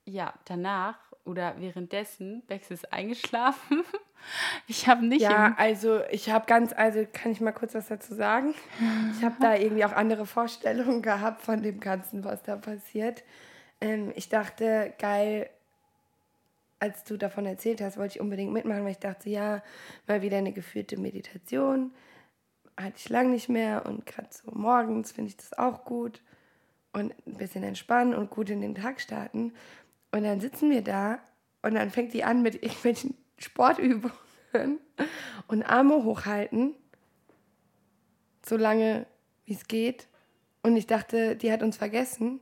ja, 0.04 0.34
danach 0.44 0.98
oder 1.26 1.54
währenddessen, 1.58 2.42
Bex 2.46 2.70
ist 2.70 2.92
eingeschlafen. 2.92 3.82
Ich 4.66 4.88
habe 4.88 5.06
nicht 5.06 5.22
Ja, 5.22 5.54
also 5.56 6.00
ich 6.10 6.30
habe 6.30 6.46
ganz, 6.46 6.72
also 6.72 7.06
kann 7.12 7.30
ich 7.30 7.40
mal 7.40 7.52
kurz 7.52 7.74
was 7.74 7.86
dazu 7.86 8.14
sagen? 8.14 8.54
Ich 9.12 9.22
habe 9.22 9.36
da 9.40 9.54
irgendwie 9.54 9.84
auch 9.84 9.92
andere 9.92 10.26
Vorstellungen 10.26 11.00
gehabt 11.00 11.42
von 11.42 11.62
dem 11.62 11.78
Ganzen, 11.78 12.24
was 12.24 12.42
da 12.42 12.56
passiert. 12.56 13.22
Ähm, 13.80 14.12
ich 14.16 14.28
dachte, 14.28 14.94
geil, 14.98 15.48
als 16.78 17.04
du 17.04 17.16
davon 17.16 17.46
erzählt 17.46 17.80
hast, 17.80 17.96
wollte 17.96 18.16
ich 18.16 18.20
unbedingt 18.20 18.52
mitmachen, 18.52 18.84
weil 18.84 18.92
ich 18.92 18.98
dachte, 18.98 19.30
ja, 19.30 19.62
mal 20.06 20.22
wieder 20.22 20.38
eine 20.38 20.52
geführte 20.52 20.98
Meditation. 20.98 21.92
Hatte 22.76 22.96
ich 22.96 23.08
lange 23.08 23.30
nicht 23.30 23.48
mehr 23.48 23.86
und 23.86 24.04
gerade 24.04 24.28
so 24.30 24.50
morgens 24.52 25.12
finde 25.12 25.30
ich 25.30 25.36
das 25.36 25.56
auch 25.56 25.84
gut. 25.84 26.22
Und 26.92 27.14
ein 27.26 27.36
bisschen 27.36 27.62
entspannen 27.62 28.14
und 28.14 28.30
gut 28.30 28.50
in 28.50 28.60
den 28.60 28.74
Tag 28.74 29.00
starten. 29.00 29.52
Und 30.16 30.22
dann 30.22 30.40
sitzen 30.40 30.70
wir 30.70 30.80
da 30.80 31.18
und 31.60 31.74
dann 31.74 31.90
fängt 31.90 32.14
die 32.14 32.24
an 32.24 32.40
mit 32.40 32.54
irgendwelchen 32.54 33.14
Sportübungen 33.38 34.80
und 35.46 35.62
Arme 35.62 36.04
hochhalten, 36.04 36.74
so 38.46 38.56
lange 38.56 39.04
wie 39.44 39.52
es 39.52 39.68
geht. 39.68 40.08
Und 40.62 40.74
ich 40.74 40.86
dachte, 40.86 41.36
die 41.36 41.52
hat 41.52 41.62
uns 41.62 41.76
vergessen. 41.76 42.40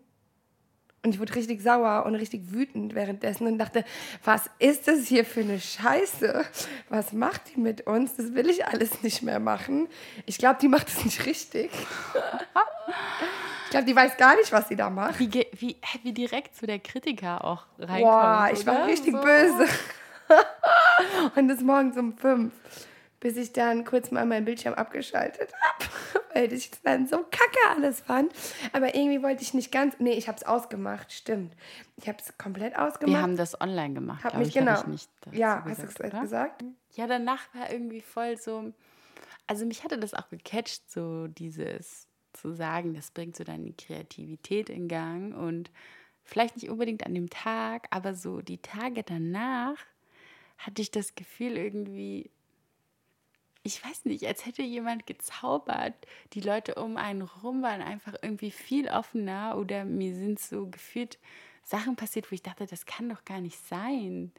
Und 1.02 1.14
ich 1.14 1.20
wurde 1.20 1.34
richtig 1.34 1.62
sauer 1.62 2.06
und 2.06 2.14
richtig 2.14 2.52
wütend 2.52 2.94
währenddessen 2.94 3.48
und 3.48 3.58
dachte, 3.58 3.84
was 4.22 4.48
ist 4.60 4.86
das 4.86 5.08
hier 5.08 5.24
für 5.24 5.40
eine 5.40 5.58
Scheiße? 5.58 6.44
Was 6.90 7.12
macht 7.12 7.56
die 7.56 7.60
mit 7.60 7.88
uns? 7.88 8.14
Das 8.14 8.34
will 8.34 8.48
ich 8.48 8.66
alles 8.66 9.02
nicht 9.02 9.22
mehr 9.22 9.40
machen. 9.40 9.88
Ich 10.26 10.38
glaube, 10.38 10.58
die 10.60 10.68
macht 10.68 10.86
es 10.86 11.04
nicht 11.04 11.26
richtig. 11.26 11.72
Ich 13.74 13.76
glaube, 13.76 13.86
die 13.90 13.96
weiß 13.96 14.16
gar 14.18 14.36
nicht, 14.36 14.52
was 14.52 14.68
sie 14.68 14.76
da 14.76 14.88
macht. 14.88 15.18
wie, 15.18 15.48
wie, 15.58 15.76
wie 16.04 16.12
direkt 16.12 16.54
so 16.54 16.64
der 16.64 16.78
Kritiker 16.78 17.42
auch 17.42 17.66
reinkommt. 17.76 18.02
Boah, 18.02 18.48
ich 18.52 18.64
war 18.66 18.76
oder? 18.76 18.86
richtig 18.86 19.14
so. 19.14 19.20
böse. 19.20 19.66
und 21.34 21.48
das 21.48 21.60
morgens 21.60 21.96
um 21.96 22.16
fünf, 22.16 22.52
bis 23.18 23.36
ich 23.36 23.52
dann 23.52 23.84
kurz 23.84 24.12
mal 24.12 24.24
meinen 24.26 24.44
Bildschirm 24.44 24.74
abgeschaltet 24.74 25.52
habe, 25.60 26.24
weil 26.34 26.52
ich 26.52 26.70
es 26.70 26.82
dann 26.82 27.08
so 27.08 27.16
kacke 27.18 27.58
alles 27.76 28.00
fand. 28.02 28.32
Aber 28.72 28.94
irgendwie 28.94 29.24
wollte 29.24 29.42
ich 29.42 29.54
nicht 29.54 29.72
ganz. 29.72 29.96
Nee, 29.98 30.12
ich 30.12 30.28
habe 30.28 30.38
es 30.38 30.46
ausgemacht, 30.46 31.12
stimmt. 31.12 31.56
Ich 31.96 32.06
habe 32.06 32.18
es 32.24 32.38
komplett 32.38 32.78
ausgemacht. 32.78 33.16
Wir 33.16 33.22
haben 33.22 33.36
das 33.36 33.60
online 33.60 33.94
gemacht, 33.94 34.22
hab 34.22 34.38
mich 34.38 34.50
ich. 34.50 34.56
hab 34.56 34.66
genau. 34.66 34.80
Ich 34.82 34.86
nicht 34.86 35.10
dazu 35.22 35.36
ja, 35.36 35.64
hast 35.64 35.82
du 35.82 35.86
gesagt, 35.88 36.14
es 36.14 36.20
gesagt? 36.20 36.64
Ja, 36.92 37.08
danach 37.08 37.52
war 37.54 37.72
irgendwie 37.72 38.02
voll 38.02 38.36
so. 38.36 38.72
Also 39.48 39.66
mich 39.66 39.82
hatte 39.82 39.98
das 39.98 40.14
auch 40.14 40.30
gecatcht, 40.30 40.88
so 40.92 41.26
dieses 41.26 42.06
sagen, 42.52 42.94
das 42.94 43.10
bringt 43.10 43.36
so 43.36 43.44
deine 43.44 43.72
Kreativität 43.72 44.68
in 44.68 44.88
Gang 44.88 45.34
und 45.34 45.70
vielleicht 46.22 46.56
nicht 46.56 46.68
unbedingt 46.68 47.06
an 47.06 47.14
dem 47.14 47.30
Tag, 47.30 47.86
aber 47.90 48.14
so 48.14 48.40
die 48.40 48.58
Tage 48.58 49.02
danach 49.02 49.76
hatte 50.58 50.82
ich 50.82 50.90
das 50.90 51.14
Gefühl 51.14 51.56
irgendwie, 51.56 52.30
ich 53.62 53.84
weiß 53.84 54.04
nicht, 54.04 54.26
als 54.26 54.44
hätte 54.46 54.62
jemand 54.62 55.06
gezaubert. 55.06 55.94
Die 56.32 56.40
Leute 56.40 56.74
um 56.76 56.96
einen 56.96 57.22
rum 57.22 57.62
waren 57.62 57.82
einfach 57.82 58.14
irgendwie 58.22 58.50
viel 58.50 58.88
offener 58.88 59.56
oder 59.58 59.84
mir 59.84 60.14
sind 60.14 60.38
so 60.38 60.66
gefühlt 60.68 61.18
Sachen 61.64 61.96
passiert, 61.96 62.30
wo 62.30 62.34
ich 62.34 62.42
dachte, 62.42 62.66
das 62.66 62.84
kann 62.86 63.08
doch 63.08 63.24
gar 63.24 63.40
nicht 63.40 63.58
sein. 63.66 64.32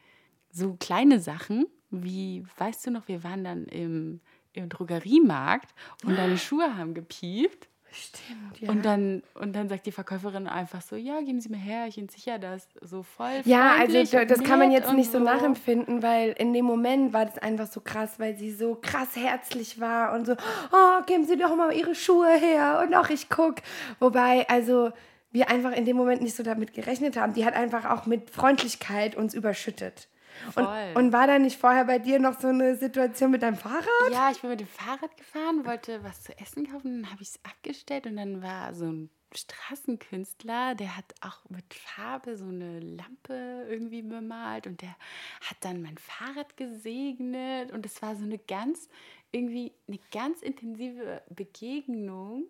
So 0.51 0.75
kleine 0.75 1.19
Sachen, 1.19 1.65
wie, 1.89 2.45
weißt 2.57 2.85
du 2.85 2.91
noch, 2.91 3.07
wir 3.07 3.23
waren 3.23 3.43
dann 3.43 3.65
im, 3.65 4.21
im 4.53 4.69
Drogeriemarkt 4.69 5.73
und 6.03 6.15
deine 6.15 6.37
Schuhe 6.37 6.77
haben 6.77 6.93
gepiept. 6.93 7.67
Stimmt, 7.95 8.59
ja. 8.59 8.69
Und 8.69 8.83
dann, 8.83 9.23
und 9.35 9.55
dann 9.55 9.69
sagt 9.69 9.85
die 9.85 9.91
Verkäuferin 9.91 10.47
einfach 10.47 10.81
so, 10.81 10.97
ja, 10.97 11.21
geben 11.21 11.39
Sie 11.39 11.49
mir 11.49 11.57
her, 11.57 11.85
ich 11.87 11.97
entsicher 11.97 12.39
das. 12.39 12.67
So 12.81 13.03
voll 13.03 13.41
Ja, 13.45 13.75
also 13.79 14.25
das 14.25 14.43
kann 14.43 14.59
man 14.59 14.71
jetzt 14.71 14.91
nicht 14.93 15.11
so 15.11 15.19
nachempfinden, 15.19 16.03
weil 16.03 16.31
in 16.31 16.51
dem 16.51 16.65
Moment 16.65 17.13
war 17.13 17.25
das 17.25 17.37
einfach 17.37 17.67
so 17.67 17.79
krass, 17.79 18.19
weil 18.19 18.37
sie 18.37 18.51
so 18.51 18.75
krass 18.75 19.15
herzlich 19.15 19.79
war 19.79 20.13
und 20.13 20.25
so, 20.25 20.33
oh, 20.33 21.03
geben 21.05 21.25
Sie 21.25 21.37
doch 21.37 21.55
mal 21.55 21.71
Ihre 21.71 21.95
Schuhe 21.95 22.37
her 22.37 22.83
und 22.85 22.93
auch 22.93 23.09
ich 23.09 23.29
guck. 23.29 23.55
Wobei, 23.99 24.47
also 24.49 24.91
wir 25.31 25.49
einfach 25.49 25.71
in 25.71 25.85
dem 25.85 25.95
Moment 25.95 26.21
nicht 26.21 26.35
so 26.35 26.43
damit 26.43 26.73
gerechnet 26.73 27.17
haben. 27.17 27.33
Die 27.33 27.45
hat 27.45 27.53
einfach 27.53 27.85
auch 27.85 28.05
mit 28.05 28.29
Freundlichkeit 28.29 29.15
uns 29.15 29.33
überschüttet. 29.33 30.07
Und, 30.55 30.95
und 30.95 31.13
war 31.13 31.27
da 31.27 31.39
nicht 31.39 31.57
vorher 31.59 31.85
bei 31.85 31.99
dir 31.99 32.19
noch 32.19 32.39
so 32.39 32.47
eine 32.47 32.75
Situation 32.75 33.31
mit 33.31 33.41
deinem 33.41 33.57
Fahrrad? 33.57 33.85
Ja, 34.11 34.31
ich 34.31 34.41
bin 34.41 34.49
mit 34.49 34.59
dem 34.59 34.67
Fahrrad 34.67 35.15
gefahren, 35.17 35.65
wollte 35.65 36.03
was 36.03 36.23
zu 36.23 36.37
essen 36.37 36.71
kaufen, 36.71 37.03
dann 37.03 37.11
habe 37.11 37.21
ich 37.21 37.29
es 37.29 37.39
abgestellt 37.43 38.05
und 38.05 38.17
dann 38.17 38.41
war 38.41 38.73
so 38.73 38.85
ein 38.85 39.09
Straßenkünstler, 39.33 40.75
der 40.75 40.95
hat 40.95 41.13
auch 41.21 41.49
mit 41.49 41.73
Farbe 41.73 42.37
so 42.37 42.45
eine 42.45 42.79
Lampe 42.79 43.65
irgendwie 43.69 44.01
bemalt 44.01 44.67
und 44.67 44.81
der 44.81 44.95
hat 45.41 45.57
dann 45.61 45.81
mein 45.81 45.97
Fahrrad 45.97 46.57
gesegnet 46.57 47.71
und 47.71 47.85
es 47.85 48.01
war 48.01 48.15
so 48.15 48.23
eine 48.23 48.37
ganz, 48.37 48.89
irgendwie 49.31 49.73
eine 49.87 49.99
ganz 50.11 50.41
intensive 50.41 51.21
Begegnung 51.29 52.45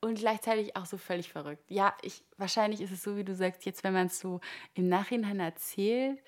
und 0.00 0.18
gleichzeitig 0.18 0.76
auch 0.76 0.86
so 0.86 0.96
völlig 0.96 1.32
verrückt. 1.32 1.64
Ja, 1.68 1.96
ich, 2.02 2.24
wahrscheinlich 2.36 2.80
ist 2.80 2.92
es 2.92 3.02
so, 3.02 3.16
wie 3.16 3.24
du 3.24 3.34
sagst, 3.34 3.66
jetzt, 3.66 3.82
wenn 3.82 3.92
man 3.92 4.06
es 4.06 4.20
so 4.20 4.40
im 4.74 4.88
Nachhinein 4.88 5.40
erzählt, 5.40 6.22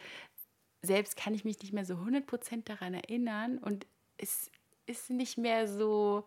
selbst 0.83 1.17
kann 1.17 1.35
ich 1.35 1.45
mich 1.45 1.61
nicht 1.61 1.73
mehr 1.73 1.85
so 1.85 1.95
100% 1.95 2.65
daran 2.65 2.95
erinnern 2.95 3.59
und 3.59 3.87
es 4.17 4.51
ist 4.87 5.11
nicht 5.11 5.39
mehr 5.39 5.69
so 5.69 6.25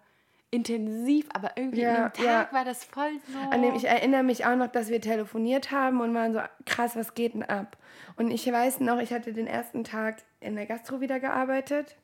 intensiv, 0.52 1.28
aber 1.34 1.58
irgendwie 1.58 1.82
Ja, 1.82 2.06
an 2.06 2.12
dem 2.12 2.13
Tag 2.13 2.26
ja. 2.26 2.48
war 2.52 2.63
das 2.63 2.84
voll 2.84 3.12
so. 3.32 3.39
An 3.50 3.63
dem 3.63 3.74
ich 3.74 3.86
erinnere 3.86 4.22
mich 4.22 4.46
auch 4.46 4.56
noch, 4.56 4.68
dass 4.68 4.89
wir 4.89 5.02
telefoniert 5.02 5.72
haben 5.72 6.00
und 6.00 6.13
waren 6.13 6.34
so, 6.34 6.42
krass, 6.66 6.96
was 6.96 7.16
geht 7.16 7.34
denn 7.34 7.44
ab? 7.44 7.78
Und 8.18 8.30
ich 8.30 8.46
weiß 8.46 8.80
noch, 8.80 9.00
ich 9.00 9.12
hatte 9.12 9.34
den 9.34 9.48
ersten 9.48 9.84
Tag 9.84 10.22
in 10.39 10.56
der 10.56 10.68
Gastro 10.68 11.02
wieder 11.02 11.20
gearbeitet, 11.20 11.96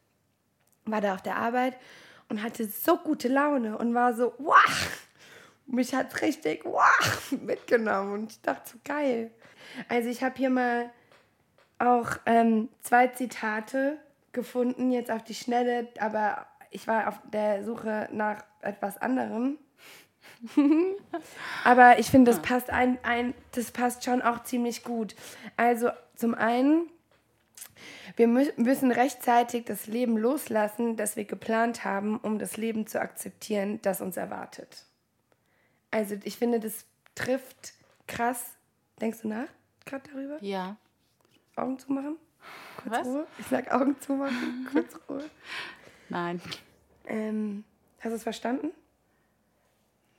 war 0.86 1.00
da 1.00 1.14
auf 1.14 1.22
der 1.22 1.36
Arbeit 1.36 1.78
und 2.28 2.42
hatte 2.42 2.66
so 2.66 2.98
gute 2.98 3.28
Laune 3.28 3.78
und 3.78 3.94
war 3.94 4.16
so, 4.16 4.34
wow, 4.40 5.08
mich 5.68 5.94
hat 5.94 6.20
richtig 6.24 6.66
wow, 6.66 7.32
mitgenommen 7.44 8.14
und 8.14 8.32
ich 8.32 8.42
dachte 8.42 8.72
so, 8.72 8.78
geil. 8.84 9.32
Also 9.88 10.10
ich 10.10 10.24
habe 10.24 10.36
hier 10.36 10.50
mal 10.50 10.90
auch 11.80 12.18
ähm, 12.26 12.70
zwei 12.82 13.08
Zitate 13.08 13.98
gefunden, 14.32 14.92
jetzt 14.92 15.12
auf 15.12 15.24
die 15.24 15.34
Schnelle, 15.34 15.88
aber 16.00 16.46
ich 16.72 16.88
war 16.88 17.08
auf 17.08 17.20
der 17.32 17.64
Suche 17.64 18.10
nach 18.12 18.44
etwas 18.62 18.98
anderem. 18.98 19.58
aber 21.64 22.00
ich 22.00 22.08
finde, 22.08 22.32
das 22.32 22.42
passt 22.42 22.70
ein, 22.70 23.00
ein, 23.04 23.34
das 23.54 23.72
passt 23.72 24.04
schon 24.04 24.22
auch 24.22 24.44
ziemlich 24.44 24.84
gut. 24.84 25.16
Also 25.58 25.90
zum 26.16 26.36
einen, 26.36 26.90
wir 28.16 28.28
mü 28.28 28.46
müssen 28.58 28.92
rechtzeitig 28.92 29.66
das 29.66 29.88
Leben 29.88 30.18
loslassen, 30.18 30.98
das 30.98 31.16
wir 31.16 31.26
geplant 31.26 31.86
haben, 31.86 32.18
um 32.18 32.38
das 32.38 32.58
Leben 32.58 32.86
zu 32.88 33.02
akzeptieren, 33.02 33.80
das 33.82 34.02
uns 34.02 34.18
erwartet. 34.18 34.86
Also 35.92 36.16
ich 36.24 36.38
finde, 36.38 36.60
das 36.60 36.86
trifft 37.16 37.74
krass. 38.08 38.52
Denkst 39.02 39.22
du 39.22 39.30
nach 39.30 39.48
gerade 39.86 40.10
darüber? 40.12 40.38
ja. 40.42 40.78
Augen 41.62 41.80
zumachen? 41.80 42.18
Kurz 42.82 42.96
Was? 42.96 43.08
Ruhe. 43.08 43.28
Ich 43.38 43.48
sag 43.48 43.72
Augen 43.72 44.00
zumachen, 44.00 44.68
kurz 44.72 45.00
Ruhe. 45.10 45.24
Nein. 46.10 46.42
Ähm, 47.08 47.64
hast 48.00 48.12
du 48.12 48.16
es 48.16 48.24
verstanden? 48.24 48.72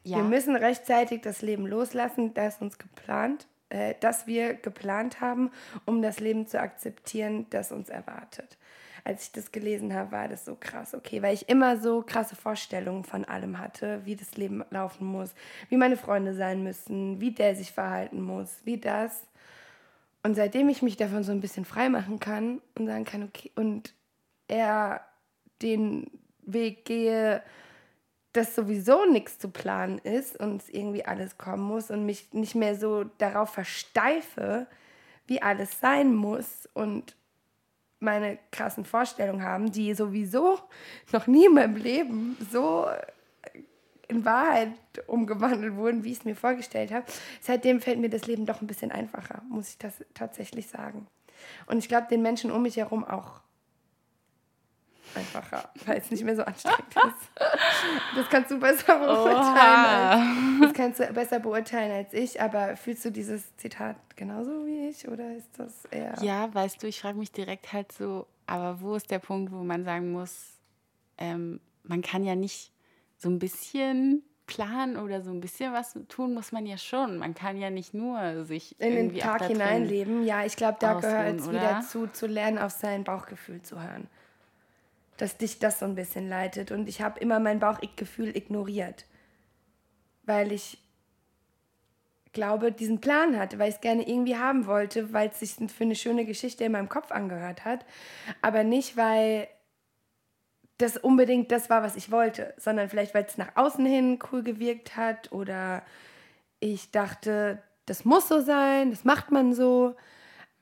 Ja. 0.02 0.18
Wir 0.18 0.24
müssen 0.24 0.56
rechtzeitig 0.56 1.20
das 1.20 1.42
Leben 1.42 1.66
loslassen, 1.66 2.32
das 2.34 2.60
uns 2.60 2.78
geplant, 2.78 3.46
äh, 3.68 3.94
das 4.00 4.26
wir 4.26 4.54
geplant 4.54 5.20
haben, 5.20 5.50
um 5.84 6.00
das 6.02 6.20
Leben 6.20 6.46
zu 6.46 6.60
akzeptieren, 6.60 7.46
das 7.50 7.70
uns 7.70 7.90
erwartet. 7.90 8.56
Als 9.04 9.24
ich 9.24 9.32
das 9.32 9.52
gelesen 9.52 9.94
habe, 9.94 10.12
war 10.12 10.28
das 10.28 10.44
so 10.44 10.56
krass, 10.58 10.94
okay, 10.94 11.22
weil 11.22 11.34
ich 11.34 11.48
immer 11.48 11.78
so 11.78 12.02
krasse 12.02 12.36
Vorstellungen 12.36 13.04
von 13.04 13.24
allem 13.24 13.58
hatte, 13.58 14.04
wie 14.04 14.16
das 14.16 14.36
Leben 14.36 14.62
laufen 14.70 15.06
muss, 15.06 15.34
wie 15.68 15.76
meine 15.76 15.96
Freunde 15.96 16.34
sein 16.34 16.62
müssen, 16.62 17.20
wie 17.20 17.32
der 17.32 17.54
sich 17.56 17.72
verhalten 17.72 18.20
muss, 18.20 18.60
wie 18.64 18.78
das. 18.78 19.26
Und 20.22 20.34
seitdem 20.34 20.68
ich 20.68 20.82
mich 20.82 20.96
davon 20.96 21.24
so 21.24 21.32
ein 21.32 21.40
bisschen 21.40 21.64
frei 21.64 21.88
machen 21.88 22.20
kann 22.20 22.60
und 22.76 22.86
sagen 22.86 23.04
kann, 23.04 23.22
okay, 23.22 23.50
und 23.54 23.94
er 24.48 25.00
den 25.62 26.10
Weg 26.42 26.84
gehe, 26.84 27.42
dass 28.32 28.54
sowieso 28.54 29.06
nichts 29.06 29.38
zu 29.38 29.48
planen 29.48 29.98
ist 29.98 30.38
und 30.38 30.62
es 30.62 30.68
irgendwie 30.68 31.04
alles 31.04 31.38
kommen 31.38 31.62
muss 31.62 31.90
und 31.90 32.06
mich 32.06 32.32
nicht 32.32 32.54
mehr 32.54 32.76
so 32.76 33.04
darauf 33.18 33.50
versteife, 33.50 34.66
wie 35.26 35.42
alles 35.42 35.80
sein 35.80 36.14
muss 36.14 36.68
und 36.74 37.16
meine 37.98 38.38
krassen 38.50 38.84
Vorstellungen 38.84 39.42
haben, 39.42 39.72
die 39.72 39.94
sowieso 39.94 40.58
noch 41.12 41.26
nie 41.26 41.46
in 41.46 41.54
meinem 41.54 41.76
Leben 41.76 42.36
so 42.50 42.86
in 44.10 44.24
Wahrheit 44.24 44.72
umgewandelt 45.06 45.76
wurden, 45.76 46.04
wie 46.04 46.12
ich 46.12 46.18
es 46.18 46.24
mir 46.24 46.36
vorgestellt 46.36 46.92
habe. 46.92 47.04
Seitdem 47.40 47.80
fällt 47.80 47.98
mir 47.98 48.10
das 48.10 48.26
Leben 48.26 48.46
doch 48.46 48.60
ein 48.60 48.66
bisschen 48.66 48.92
einfacher, 48.92 49.42
muss 49.48 49.70
ich 49.70 49.78
das 49.78 50.04
tatsächlich 50.14 50.68
sagen. 50.68 51.06
Und 51.66 51.78
ich 51.78 51.88
glaube, 51.88 52.08
den 52.10 52.22
Menschen 52.22 52.50
um 52.50 52.62
mich 52.62 52.76
herum 52.76 53.04
auch 53.04 53.40
einfacher, 55.14 55.70
weil 55.86 55.98
es 55.98 56.10
nicht 56.10 56.24
mehr 56.24 56.36
so 56.36 56.42
anstrengend 56.42 56.94
ist. 56.94 57.30
Das 58.16 58.28
kannst 58.28 58.50
du 58.50 58.58
besser 58.58 58.98
beurteilen. 58.98 60.60
Als, 60.60 60.60
das 60.60 60.72
kannst 60.74 61.00
du 61.00 61.06
besser 61.12 61.40
beurteilen 61.40 61.92
als 61.92 62.12
ich, 62.12 62.40
aber 62.40 62.76
fühlst 62.76 63.04
du 63.04 63.10
dieses 63.10 63.56
Zitat 63.56 63.96
genauso 64.16 64.66
wie 64.66 64.88
ich 64.88 65.08
oder 65.08 65.34
ist 65.36 65.58
das 65.58 65.84
eher... 65.86 66.14
Ja, 66.22 66.52
weißt 66.52 66.82
du, 66.82 66.86
ich 66.86 67.00
frage 67.00 67.18
mich 67.18 67.32
direkt 67.32 67.72
halt 67.72 67.92
so, 67.92 68.26
aber 68.46 68.80
wo 68.80 68.94
ist 68.94 69.10
der 69.10 69.18
Punkt, 69.18 69.52
wo 69.52 69.62
man 69.62 69.84
sagen 69.84 70.12
muss, 70.12 70.58
ähm, 71.18 71.60
man 71.82 72.02
kann 72.02 72.24
ja 72.24 72.34
nicht 72.34 72.72
so 73.20 73.28
ein 73.28 73.38
bisschen 73.38 74.22
planen 74.46 74.96
oder 74.96 75.22
so 75.22 75.30
ein 75.30 75.40
bisschen 75.40 75.72
was 75.72 75.94
tun 76.08 76.34
muss 76.34 76.52
man 76.52 76.66
ja 76.66 76.76
schon. 76.76 77.18
Man 77.18 77.34
kann 77.34 77.56
ja 77.56 77.70
nicht 77.70 77.94
nur 77.94 78.44
sich 78.44 78.80
in 78.80 78.94
den 78.94 79.18
Tag 79.18 79.44
hineinleben. 79.44 80.24
Ja, 80.24 80.44
ich 80.44 80.56
glaube, 80.56 80.78
da 80.80 80.94
gehört 80.94 81.40
es 81.40 81.48
wieder 81.48 81.82
zu, 81.82 82.08
zu 82.08 82.26
lernen, 82.26 82.58
auf 82.58 82.72
sein 82.72 83.04
Bauchgefühl 83.04 83.62
zu 83.62 83.80
hören. 83.80 84.08
Dass 85.18 85.36
dich 85.36 85.58
das 85.58 85.78
so 85.78 85.84
ein 85.84 85.94
bisschen 85.94 86.28
leitet. 86.28 86.72
Und 86.72 86.88
ich 86.88 87.02
habe 87.02 87.20
immer 87.20 87.38
mein 87.38 87.60
Bauchgefühl 87.60 88.34
ignoriert. 88.34 89.04
Weil 90.24 90.50
ich 90.50 90.78
glaube, 92.32 92.72
diesen 92.72 93.00
Plan 93.00 93.38
hatte, 93.38 93.58
weil 93.58 93.68
ich 93.68 93.76
es 93.76 93.80
gerne 93.80 94.08
irgendwie 94.08 94.36
haben 94.36 94.66
wollte, 94.66 95.12
weil 95.12 95.28
es 95.28 95.40
sich 95.40 95.70
für 95.70 95.84
eine 95.84 95.94
schöne 95.94 96.24
Geschichte 96.24 96.64
in 96.64 96.72
meinem 96.72 96.88
Kopf 96.88 97.12
angehört 97.12 97.64
hat. 97.64 97.84
Aber 98.40 98.64
nicht, 98.64 98.96
weil 98.96 99.46
das 100.80 100.96
unbedingt 100.96 101.50
das 101.52 101.70
war, 101.70 101.82
was 101.82 101.96
ich 101.96 102.10
wollte, 102.10 102.54
sondern 102.56 102.88
vielleicht, 102.88 103.14
weil 103.14 103.24
es 103.24 103.38
nach 103.38 103.56
außen 103.56 103.84
hin 103.84 104.18
cool 104.32 104.42
gewirkt 104.42 104.96
hat 104.96 105.32
oder 105.32 105.82
ich 106.60 106.90
dachte, 106.90 107.62
das 107.86 108.04
muss 108.04 108.28
so 108.28 108.40
sein, 108.40 108.90
das 108.90 109.04
macht 109.04 109.30
man 109.30 109.52
so. 109.52 109.96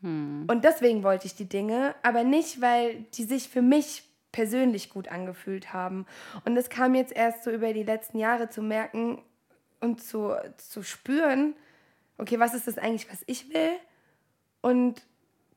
Und 0.01 0.61
deswegen 0.63 1.03
wollte 1.03 1.27
ich 1.27 1.35
die 1.35 1.49
Dinge, 1.49 1.95
aber 2.03 2.23
nicht, 2.23 2.61
weil 2.61 3.05
die 3.15 3.25
sich 3.25 3.49
für 3.49 3.63
mich 3.63 4.05
persönlich 4.31 4.91
gut 4.91 5.09
angefühlt 5.09 5.73
haben. 5.73 6.07
Und 6.45 6.55
das 6.55 6.71
kam 6.71 6.95
jetzt 6.95 7.13
erst 7.13 7.43
so 7.43 7.51
über 7.51 7.73
die 7.73 7.83
letzten 7.83 8.19
Jahre 8.19 8.49
zu 8.49 8.63
merken 8.63 9.21
und 9.81 10.03
zu, 10.03 10.37
zu 10.57 10.83
spüren, 10.83 11.55
okay, 12.19 12.39
was 12.39 12.55
ist 12.55 12.69
das 12.69 12.79
eigentlich, 12.79 13.11
was 13.11 13.23
ich 13.27 13.53
will? 13.53 13.73
Und 14.61 15.03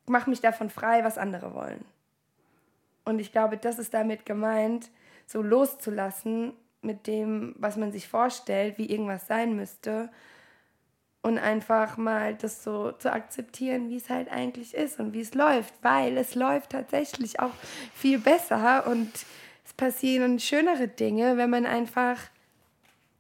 mach 0.08 0.28
mich 0.28 0.42
davon 0.42 0.70
frei, 0.70 1.04
was 1.04 1.18
andere 1.18 1.54
wollen. 1.54 1.86
Und 3.04 3.20
ich 3.20 3.32
glaube, 3.32 3.58
das 3.58 3.80
ist 3.80 3.94
damit 3.94 4.26
gemeint, 4.26 4.90
so 5.26 5.42
loszulassen 5.42 6.54
mit 6.82 7.08
dem, 7.08 7.56
was 7.58 7.78
man 7.78 7.92
sich 7.92 8.08
vorstellt, 8.08 8.78
wie 8.78 8.90
irgendwas 8.90 9.28
sein 9.28 9.56
müsste. 9.56 10.10
Und 11.24 11.38
einfach 11.38 11.98
mal 11.98 12.34
das 12.34 12.64
so 12.64 12.92
zu 12.94 13.12
akzeptieren, 13.12 13.90
wie 13.90 13.98
es 13.98 14.10
halt 14.10 14.32
eigentlich 14.32 14.74
ist 14.74 15.00
und 15.00 15.14
wie 15.14 15.22
es 15.22 15.36
läuft. 15.36 15.74
Weil 15.84 16.18
es 16.18 16.34
läuft 16.34 16.72
tatsächlich 16.72 17.40
auch 17.40 17.54
viel 17.94 18.18
besser 18.18 18.88
und 18.88 19.12
es 19.64 19.74
passieren 19.74 20.40
schönere 20.40 20.88
Dinge, 20.88 21.38
wenn 21.38 21.52
man 21.52 21.68
einfach 21.68 22.18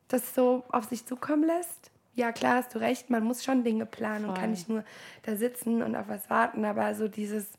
das 0.07 0.33
so 0.33 0.63
auf 0.69 0.85
sich 0.85 1.05
zukommen 1.05 1.43
lässt. 1.43 1.91
Ja, 2.13 2.31
klar, 2.31 2.55
hast 2.55 2.75
du 2.75 2.79
recht, 2.79 3.09
man 3.09 3.23
muss 3.23 3.43
schon 3.43 3.63
Dinge 3.63 3.85
planen 3.85 4.25
und 4.25 4.31
Voll. 4.31 4.41
kann 4.41 4.51
nicht 4.51 4.67
nur 4.67 4.83
da 5.23 5.35
sitzen 5.35 5.81
und 5.81 5.95
auf 5.95 6.07
was 6.09 6.29
warten, 6.29 6.65
aber 6.65 6.93
so 6.95 7.07
dieses 7.07 7.51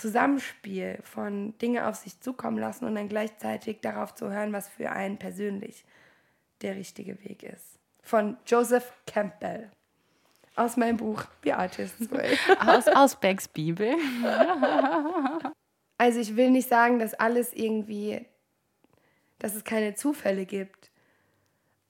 Zusammenspiel 0.00 0.98
von 1.02 1.56
Dinge 1.58 1.86
auf 1.86 1.96
sich 1.96 2.20
zukommen 2.20 2.58
lassen 2.58 2.86
und 2.86 2.94
dann 2.94 3.08
gleichzeitig 3.08 3.80
darauf 3.80 4.14
zu 4.14 4.30
hören, 4.30 4.52
was 4.52 4.68
für 4.68 4.90
einen 4.90 5.18
persönlich 5.18 5.84
der 6.62 6.76
richtige 6.76 7.22
Weg 7.24 7.42
ist. 7.42 7.78
Von 8.02 8.36
Joseph 8.46 8.92
Campbell. 9.06 9.70
Aus 10.56 10.76
meinem 10.76 10.96
Buch 10.96 11.24
The 11.44 11.52
Artist's 11.52 12.10
Way. 12.10 12.36
Aus, 12.58 12.88
aus 12.88 13.16
Becks 13.16 13.46
Bibel. 13.46 13.94
Also 15.96 16.18
ich 16.18 16.36
will 16.36 16.50
nicht 16.50 16.68
sagen, 16.68 16.98
dass 16.98 17.14
alles 17.14 17.52
irgendwie, 17.52 18.26
dass 19.38 19.54
es 19.54 19.64
keine 19.64 19.94
Zufälle 19.94 20.46
gibt. 20.46 20.90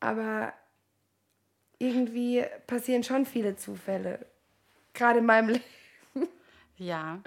Aber 0.01 0.53
irgendwie 1.79 2.45
passieren 2.67 3.03
schon 3.03 3.25
viele 3.25 3.57
Zufälle. 3.57 4.27
Gerade 4.95 5.21
in 5.21 5.27
meinem 5.27 5.49
Leben. 6.15 6.29
Ja. 6.77 7.21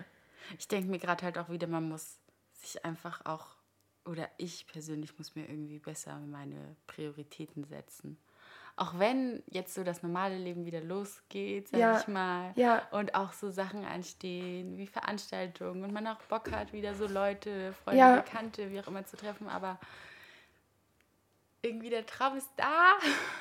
Ich 0.58 0.68
denke 0.68 0.90
mir 0.90 1.00
gerade 1.00 1.24
halt 1.24 1.38
auch 1.38 1.50
wieder, 1.50 1.68
man 1.68 1.88
muss 1.90 2.20
sich 2.54 2.84
einfach 2.86 3.26
auch, 3.26 3.48
oder 4.06 4.30
ich 4.38 4.68
persönlich 4.68 5.18
muss 5.18 5.36
mir 5.36 5.48
irgendwie 5.50 5.80
besser 5.80 6.20
meine 6.20 6.76
Prioritäten 6.88 7.64
setzen. 7.64 8.18
Auch 8.76 8.98
wenn 8.98 9.44
jetzt 9.52 9.76
so 9.76 9.84
das 9.84 10.02
normale 10.02 10.36
Leben 10.38 10.66
wieder 10.66 10.82
losgeht, 10.82 11.68
sag 11.70 11.80
Ja, 11.80 12.00
ich 12.00 12.08
mal. 12.08 12.54
ja. 12.56 12.88
Und 12.90 13.14
auch 13.14 13.32
so 13.34 13.52
Sachen 13.52 13.86
anstehen, 13.86 14.78
wie 14.78 14.88
Veranstaltungen 14.88 15.84
und 15.84 15.94
man 15.94 16.08
auch 16.08 16.20
Bock 16.24 16.52
hat, 16.52 16.74
wieder 16.74 16.96
so 16.96 17.06
Leute, 17.08 17.74
Freunde, 17.74 18.00
Ja. 18.00 18.16
Bekannte, 18.22 18.72
wie 18.72 18.80
auch 18.80 18.88
immer 18.88 19.06
zu 19.06 19.16
treffen. 19.16 19.48
Aber 19.48 19.80
irgendwie 21.62 21.92
der 21.92 22.06
Traum 22.06 22.36
ist 22.36 22.50
da, 22.58 22.94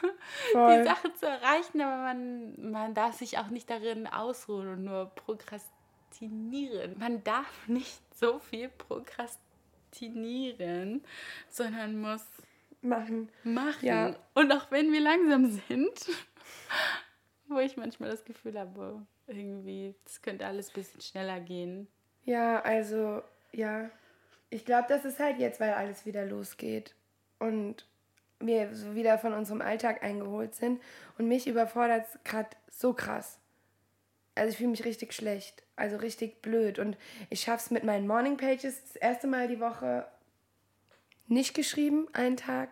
Voll. 0.53 0.79
die 0.83 0.85
Sache 0.85 1.12
zu 1.14 1.27
erreichen, 1.27 1.81
aber 1.81 1.96
man, 2.03 2.70
man 2.70 2.94
darf 2.94 3.14
sich 3.16 3.38
auch 3.38 3.48
nicht 3.48 3.70
darin 3.70 4.07
ausruhen 4.07 4.68
und 4.68 4.85
nur 4.85 5.07
prokrastinieren. 5.07 5.82
Man 6.20 7.25
darf 7.25 7.68
nicht 7.68 8.03
so 8.14 8.38
viel 8.38 8.68
prokrastinieren, 8.68 11.03
sondern 11.48 12.01
muss 12.01 12.25
Machen. 12.83 13.31
machen. 13.44 13.87
Ja. 13.87 14.16
Und 14.35 14.53
auch 14.53 14.70
wenn 14.70 14.92
wir 14.92 15.01
langsam 15.01 15.51
sind, 15.51 16.11
wo 17.48 17.59
ich 17.59 17.77
manchmal 17.77 18.11
das 18.11 18.25
Gefühl 18.25 18.59
habe, 18.59 19.07
irgendwie, 19.29 19.94
das 20.05 20.20
könnte 20.20 20.46
alles 20.46 20.70
ein 20.70 20.75
bisschen 20.75 21.01
schneller 21.01 21.40
gehen. 21.40 21.87
Ja, 22.25 22.61
also, 22.61 23.22
ja. 23.53 23.90
Ich 24.51 24.64
glaube, 24.64 24.87
das 24.88 25.05
ist 25.05 25.18
halt 25.18 25.38
jetzt, 25.38 25.61
weil 25.61 25.72
alles 25.72 26.07
wieder 26.07 26.27
losgeht. 26.27 26.94
Und 27.38 27.87
wir 28.38 28.75
so 28.75 28.94
wieder 28.94 29.18
von 29.18 29.33
unserem 29.33 29.62
Alltag 29.62 30.03
eingeholt 30.03 30.55
sind. 30.55 30.83
Und 31.18 31.29
mich 31.29 31.46
überfordert 31.46 32.07
es 32.07 32.18
gerade 32.25 32.51
so 32.68 32.92
krass. 32.92 33.38
Also 34.35 34.51
ich 34.51 34.57
fühle 34.57 34.71
mich 34.71 34.85
richtig 34.85 35.12
schlecht. 35.12 35.62
Also 35.77 35.97
richtig 35.97 36.42
blöd. 36.42 36.79
Und 36.79 36.97
ich 37.31 37.42
schaffe 37.42 37.64
es 37.64 37.71
mit 37.71 37.85
meinen 37.85 38.07
Morning 38.07 38.37
Pages 38.37 38.83
das 38.83 38.97
erste 38.97 39.27
Mal 39.27 39.49
die 39.49 39.61
Woche 39.61 40.07
nicht 41.29 41.55
geschrieben, 41.55 42.09
einen 42.12 42.37
Tag. 42.37 42.71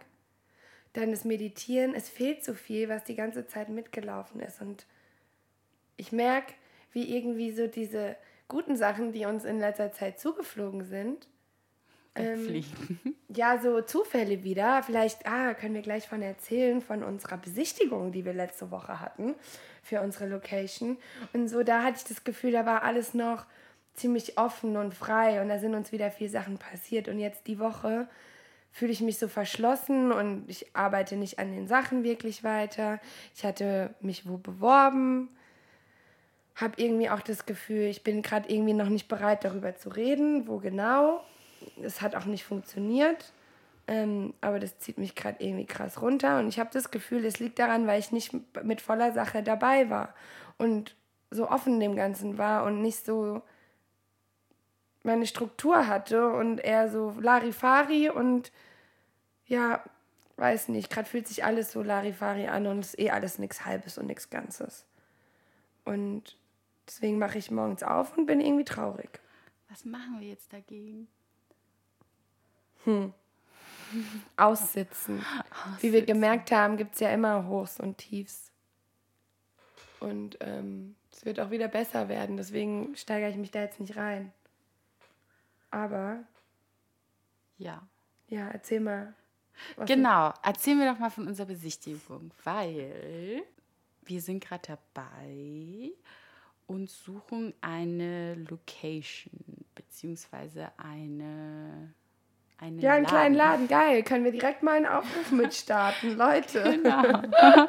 Dann 0.93 1.11
das 1.11 1.25
Meditieren. 1.25 1.95
Es 1.95 2.09
fehlt 2.09 2.45
so 2.45 2.55
viel, 2.55 2.89
was 2.89 3.05
die 3.05 3.15
ganze 3.15 3.47
Zeit 3.47 3.69
mitgelaufen 3.69 4.41
ist. 4.41 4.61
Und 4.61 4.87
ich 5.97 6.13
merke, 6.13 6.55
wie 6.93 7.17
irgendwie 7.17 7.53
so 7.53 7.67
diese 7.67 8.17
guten 8.49 8.77
Sachen, 8.77 9.13
die 9.13 9.27
uns 9.27 9.45
in 9.45 9.61
letzter 9.61 9.93
Zeit 9.93 10.19
zugeflogen 10.19 10.85
sind, 10.85 11.29
Ähm, 12.15 12.49
Wegfliegen. 12.49 13.01
ja, 13.29 13.59
so 13.61 13.81
Zufälle 13.83 14.43
wieder. 14.43 14.83
Vielleicht, 14.83 15.27
ah, 15.27 15.55
können 15.55 15.75
wir 15.75 15.83
gleich 15.83 16.09
von 16.09 16.23
erzählen, 16.23 16.81
von 16.81 17.03
unserer 17.03 17.37
Besichtigung, 17.37 18.13
die 18.13 18.25
wir 18.25 18.33
letzte 18.33 18.71
Woche 18.71 19.01
hatten 19.01 19.35
für 19.83 20.01
unsere 20.01 20.27
Location. 20.27 20.99
Und 21.33 21.49
so, 21.49 21.63
da 21.63 21.83
hatte 21.83 21.99
ich 21.99 22.05
das 22.05 22.25
Gefühl, 22.25 22.53
da 22.53 22.67
war 22.67 22.83
alles 22.83 23.15
noch 23.15 23.47
ziemlich 23.95 24.39
offen 24.39 24.77
und 24.77 24.95
frei 24.95 25.43
und 25.43 25.49
da 25.49 25.59
sind 25.59 25.75
uns 25.75 25.93
wieder 25.93 26.11
viele 26.11 26.31
Sachen 26.31 26.59
passiert. 26.59 27.09
Und 27.09 27.19
jetzt 27.19 27.47
die 27.47 27.59
Woche 27.59 28.09
fühle 28.73 28.93
ich 28.93 29.01
mich 29.01 29.19
so 29.19 29.29
verschlossen 29.29 30.13
und 30.13 30.45
ich 30.49 30.75
arbeite 30.75 31.17
nicht 31.17 31.39
an 31.39 31.53
den 31.53 31.67
Sachen 31.67 32.05
wirklich 32.05 32.45
weiter. 32.45 33.01
Ich 33.35 33.45
hatte 33.45 33.95
mich 34.01 34.29
wo 34.29 34.37
beworben, 34.37 35.29
habe 36.55 36.81
irgendwie 36.81 37.11
auch 37.11 37.21
das 37.21 37.47
Gefühl, 37.47 37.85
ich 37.85 38.05
bin 38.05 38.23
gerade 38.23 38.53
irgendwie 38.53 38.75
noch 38.75 38.89
nicht 38.89 39.09
bereit, 39.09 39.45
darüber 39.45 39.75
zu 39.77 39.89
reden, 39.89 40.47
wo 40.47 40.59
genau. 40.59 41.23
Es 41.83 42.01
hat 42.01 42.15
auch 42.15 42.25
nicht 42.25 42.45
funktioniert, 42.45 43.33
ähm, 43.87 44.35
aber 44.41 44.61
das 44.61 44.79
zieht 44.79 44.99
mich 44.99 45.15
gerade 45.15 45.43
irgendwie 45.43 45.67
krass 45.67 46.01
runter 46.01 46.39
und 46.39 46.49
ich 46.49 46.59
habe 46.59 46.71
das 46.73 46.91
Gefühl, 46.91 47.25
es 47.25 47.39
liegt 47.39 47.59
daran, 47.59 47.87
weil 47.87 48.01
ich 48.01 48.13
nicht 48.13 48.33
mit 48.63 48.81
voller 48.81 49.13
Sache 49.13 49.43
dabei 49.43 49.91
war 49.91 50.15
und 50.59 50.95
so 51.31 51.49
offen 51.49 51.81
dem 51.81 51.97
Ganzen 51.97 52.39
war 52.39 52.65
und 52.65 52.83
nicht 52.83 53.05
so 53.05 53.43
meine 55.03 55.27
Struktur 55.27 55.87
hatte 55.87 56.31
und 56.33 56.59
eher 56.59 56.91
so 56.91 57.15
Larifari 57.19 58.11
und 58.11 58.53
ja, 59.47 59.83
weiß 60.37 60.69
nicht, 60.69 60.91
gerade 60.91 61.09
fühlt 61.09 61.29
sich 61.29 61.45
alles 61.45 61.73
so 61.73 61.83
Larifari 61.83 62.49
an 62.49 62.67
und 62.67 62.81
ist 62.81 62.99
eh 62.99 63.11
alles 63.11 63.39
nichts 63.39 63.65
Halbes 63.65 63.99
und 63.99 64.07
nichts 64.07 64.31
Ganzes. 64.31 64.87
Und 65.85 66.37
deswegen 66.87 67.19
mache 67.19 67.39
ich 67.39 67.51
morgens 67.51 67.83
auf 67.83 68.17
und 68.17 68.27
bin 68.27 68.41
irgendwie 68.41 68.65
traurig. 68.65 69.21
Was 69.69 69.85
machen 69.85 70.21
wir 70.21 70.29
jetzt 70.29 70.53
dagegen? 70.53 71.09
Aussitzen. 74.37 75.25
Wie 75.81 75.93
wir 75.93 76.05
gemerkt 76.05 76.53
haben, 76.53 76.77
gibt 76.77 76.95
es 76.95 77.01
ja 77.01 77.11
immer 77.11 77.47
Hochs 77.47 77.81
und 77.81 77.99
Tiefs. 77.99 78.51
Und 79.99 80.39
ähm, 80.41 80.95
es 81.13 81.25
wird 81.25 81.41
auch 81.41 81.51
wieder 81.51 81.69
besser 81.69 82.09
werden, 82.09 82.37
deswegen 82.37 82.97
steigere 82.97 83.31
ich 83.31 83.37
mich 83.37 83.51
da 83.51 83.61
jetzt 83.61 83.81
nicht 83.81 83.97
rein. 83.97 84.33
Aber, 85.71 86.25
Ja. 87.59 87.87
ja, 88.29 88.49
erzähl 88.49 88.81
mal. 88.81 89.15
Genau, 89.87 90.33
erzählen 90.43 90.79
wir 90.79 90.91
doch 90.91 90.99
mal 90.99 91.11
von 91.11 91.27
unserer 91.29 91.47
Besichtigung, 91.47 92.33
weil 92.45 93.43
wir 94.05 94.23
sind 94.23 94.43
gerade 94.43 94.79
dabei 94.95 95.91
und 96.67 96.89
suchen 96.89 97.53
eine 97.61 98.37
Location, 98.37 99.67
beziehungsweise 99.75 100.71
eine, 100.79 101.93
einen 102.61 102.79
Ja, 102.79 102.93
einen 102.93 103.07
kleinen 103.07 103.35
Laden, 103.35 103.69
geil. 103.69 104.03
Können 104.03 104.25
wir 104.25 104.33
direkt 104.33 104.63
mal 104.63 104.77
einen 104.77 104.87
Aufruf 104.87 105.31
mitstarten, 105.31 106.17
Leute. 106.17 106.63
Genau. 106.63 107.23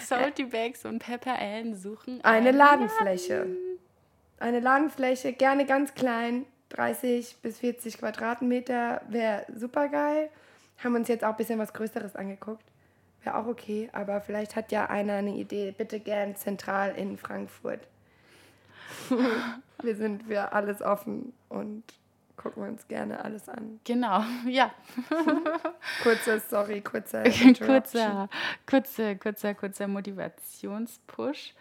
Salty 0.00 0.44
Bags 0.44 0.84
und 0.84 0.98
Pepper 0.98 1.38
Allen 1.38 1.76
suchen 1.76 2.22
Eine 2.24 2.52
Ladenfläche. 2.52 3.46
Eine 4.38 4.60
Ladenfläche, 4.60 5.32
gerne 5.32 5.64
ganz 5.64 5.94
klein, 5.94 6.44
30 6.70 7.36
bis 7.40 7.60
40 7.60 7.98
Quadratmeter, 7.98 9.00
wäre 9.08 9.46
super 9.54 9.88
geil. 9.88 10.28
Haben 10.82 10.96
uns 10.96 11.08
jetzt 11.08 11.24
auch 11.24 11.30
ein 11.30 11.36
bisschen 11.36 11.58
was 11.58 11.72
Größeres 11.72 12.16
angeguckt. 12.16 12.64
Wäre 13.22 13.36
auch 13.36 13.46
okay, 13.46 13.88
aber 13.92 14.20
vielleicht 14.20 14.56
hat 14.56 14.72
ja 14.72 14.86
einer 14.86 15.14
eine 15.14 15.36
Idee. 15.36 15.72
Bitte 15.76 16.00
gern 16.00 16.36
zentral 16.36 16.94
in 16.96 17.16
Frankfurt. 17.16 17.80
wir 19.82 19.96
sind 19.96 20.24
für 20.24 20.52
alles 20.52 20.82
offen 20.82 21.32
und 21.48 21.84
gucken 22.36 22.62
uns 22.62 22.86
gerne 22.88 23.24
alles 23.24 23.48
an. 23.48 23.80
Genau, 23.84 24.22
ja. 24.48 24.72
Kurze 26.02 26.40
Story, 26.40 26.80
kurzer 26.84 27.22
kurzer, 27.22 28.28
kurzer, 28.66 29.14
kurzer, 29.14 29.54
kurzer 29.54 29.88
Motivationspush. 29.88 31.54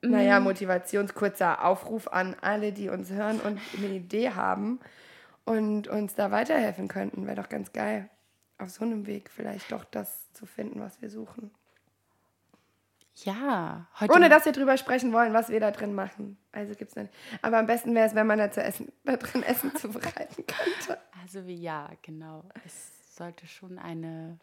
Naja, 0.00 0.38
motivationskurzer 0.38 1.64
Aufruf 1.64 2.06
an 2.08 2.36
alle, 2.40 2.72
die 2.72 2.88
uns 2.88 3.10
hören 3.10 3.40
und 3.40 3.58
eine 3.76 3.88
Idee 3.88 4.30
haben 4.30 4.78
und 5.44 5.88
uns 5.88 6.14
da 6.14 6.30
weiterhelfen 6.30 6.86
könnten. 6.86 7.26
Wäre 7.26 7.42
doch 7.42 7.48
ganz 7.48 7.72
geil, 7.72 8.08
auf 8.58 8.70
so 8.70 8.84
einem 8.84 9.06
Weg 9.06 9.28
vielleicht 9.28 9.72
doch 9.72 9.84
das 9.84 10.32
zu 10.34 10.46
finden, 10.46 10.80
was 10.80 11.02
wir 11.02 11.10
suchen. 11.10 11.50
Ja, 13.24 13.88
heute 13.98 14.12
Ohne 14.12 14.28
dass 14.28 14.44
wir 14.44 14.52
drüber 14.52 14.76
sprechen 14.76 15.12
wollen, 15.12 15.32
was 15.32 15.48
wir 15.48 15.60
da 15.60 15.70
drin 15.70 15.94
machen. 15.94 16.38
Also 16.52 16.74
gibt's 16.74 16.94
nicht. 16.94 17.12
Aber 17.42 17.58
am 17.58 17.66
besten 17.66 17.94
wäre 17.94 18.06
es, 18.06 18.14
wenn 18.14 18.26
man 18.26 18.38
da, 18.38 18.50
zu 18.50 18.62
essen, 18.62 18.92
da 19.04 19.16
drin 19.16 19.42
Essen 19.42 19.74
zubereiten 19.76 20.44
könnte. 20.46 21.00
Also 21.22 21.46
wie 21.46 21.56
ja, 21.60 21.90
genau. 22.02 22.44
Es 22.64 23.16
sollte 23.16 23.46
schon 23.46 23.78
eine 23.78 24.38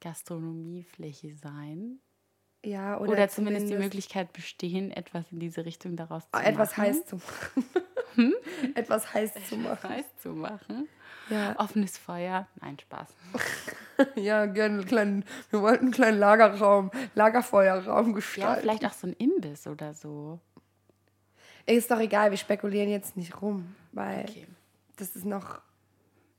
Gastronomiefläche 0.00 1.34
sein. 1.34 2.00
Ja, 2.64 2.98
oder, 2.98 3.12
Oder, 3.12 3.28
zumindest, 3.28 3.68
die 3.68 3.76
Möglichkeit 3.76 4.32
bestehen, 4.32 4.90
etwas 4.90 5.30
in 5.30 5.38
diese 5.38 5.64
Richtung 5.64 5.96
daraus 5.96 6.28
zu 6.30 6.40
etwas 6.40 6.76
machen. 6.76 6.82
heiß 6.82 7.06
zu 7.06 7.16
machen. 8.16 8.34
etwas 8.74 9.14
heiß 9.14 9.32
zu 9.48 9.56
machen. 9.56 9.90
heiß 9.90 10.04
zu 10.18 10.28
machen. 10.30 10.88
Ja, 11.30 11.54
Offenes 11.58 11.98
Feuer. 11.98 12.46
Nein, 12.60 12.78
Spaß. 12.78 13.08
ja 14.16 14.46
gerne 14.46 14.74
einen 14.78 14.86
kleinen, 14.86 15.24
wir 15.50 15.60
wollten 15.62 15.86
einen 15.86 15.92
kleinen 15.92 16.18
Lagerraum, 16.18 16.90
Lagerfeuerraum 17.14 18.08
Ja, 18.08 18.12
gestalten. 18.14 18.60
vielleicht 18.62 18.86
auch 18.86 18.92
so 18.92 19.06
ein 19.08 19.12
Imbiss 19.14 19.66
oder 19.66 19.94
so. 19.94 20.38
Ist 21.66 21.90
doch 21.90 22.00
egal, 22.00 22.30
wir 22.30 22.38
spekulieren 22.38 22.88
jetzt 22.88 23.16
nicht 23.16 23.42
rum, 23.42 23.74
weil 23.92 24.20
Okay. 24.28 24.46
das 24.96 25.14
ist 25.16 25.26
noch, 25.26 25.60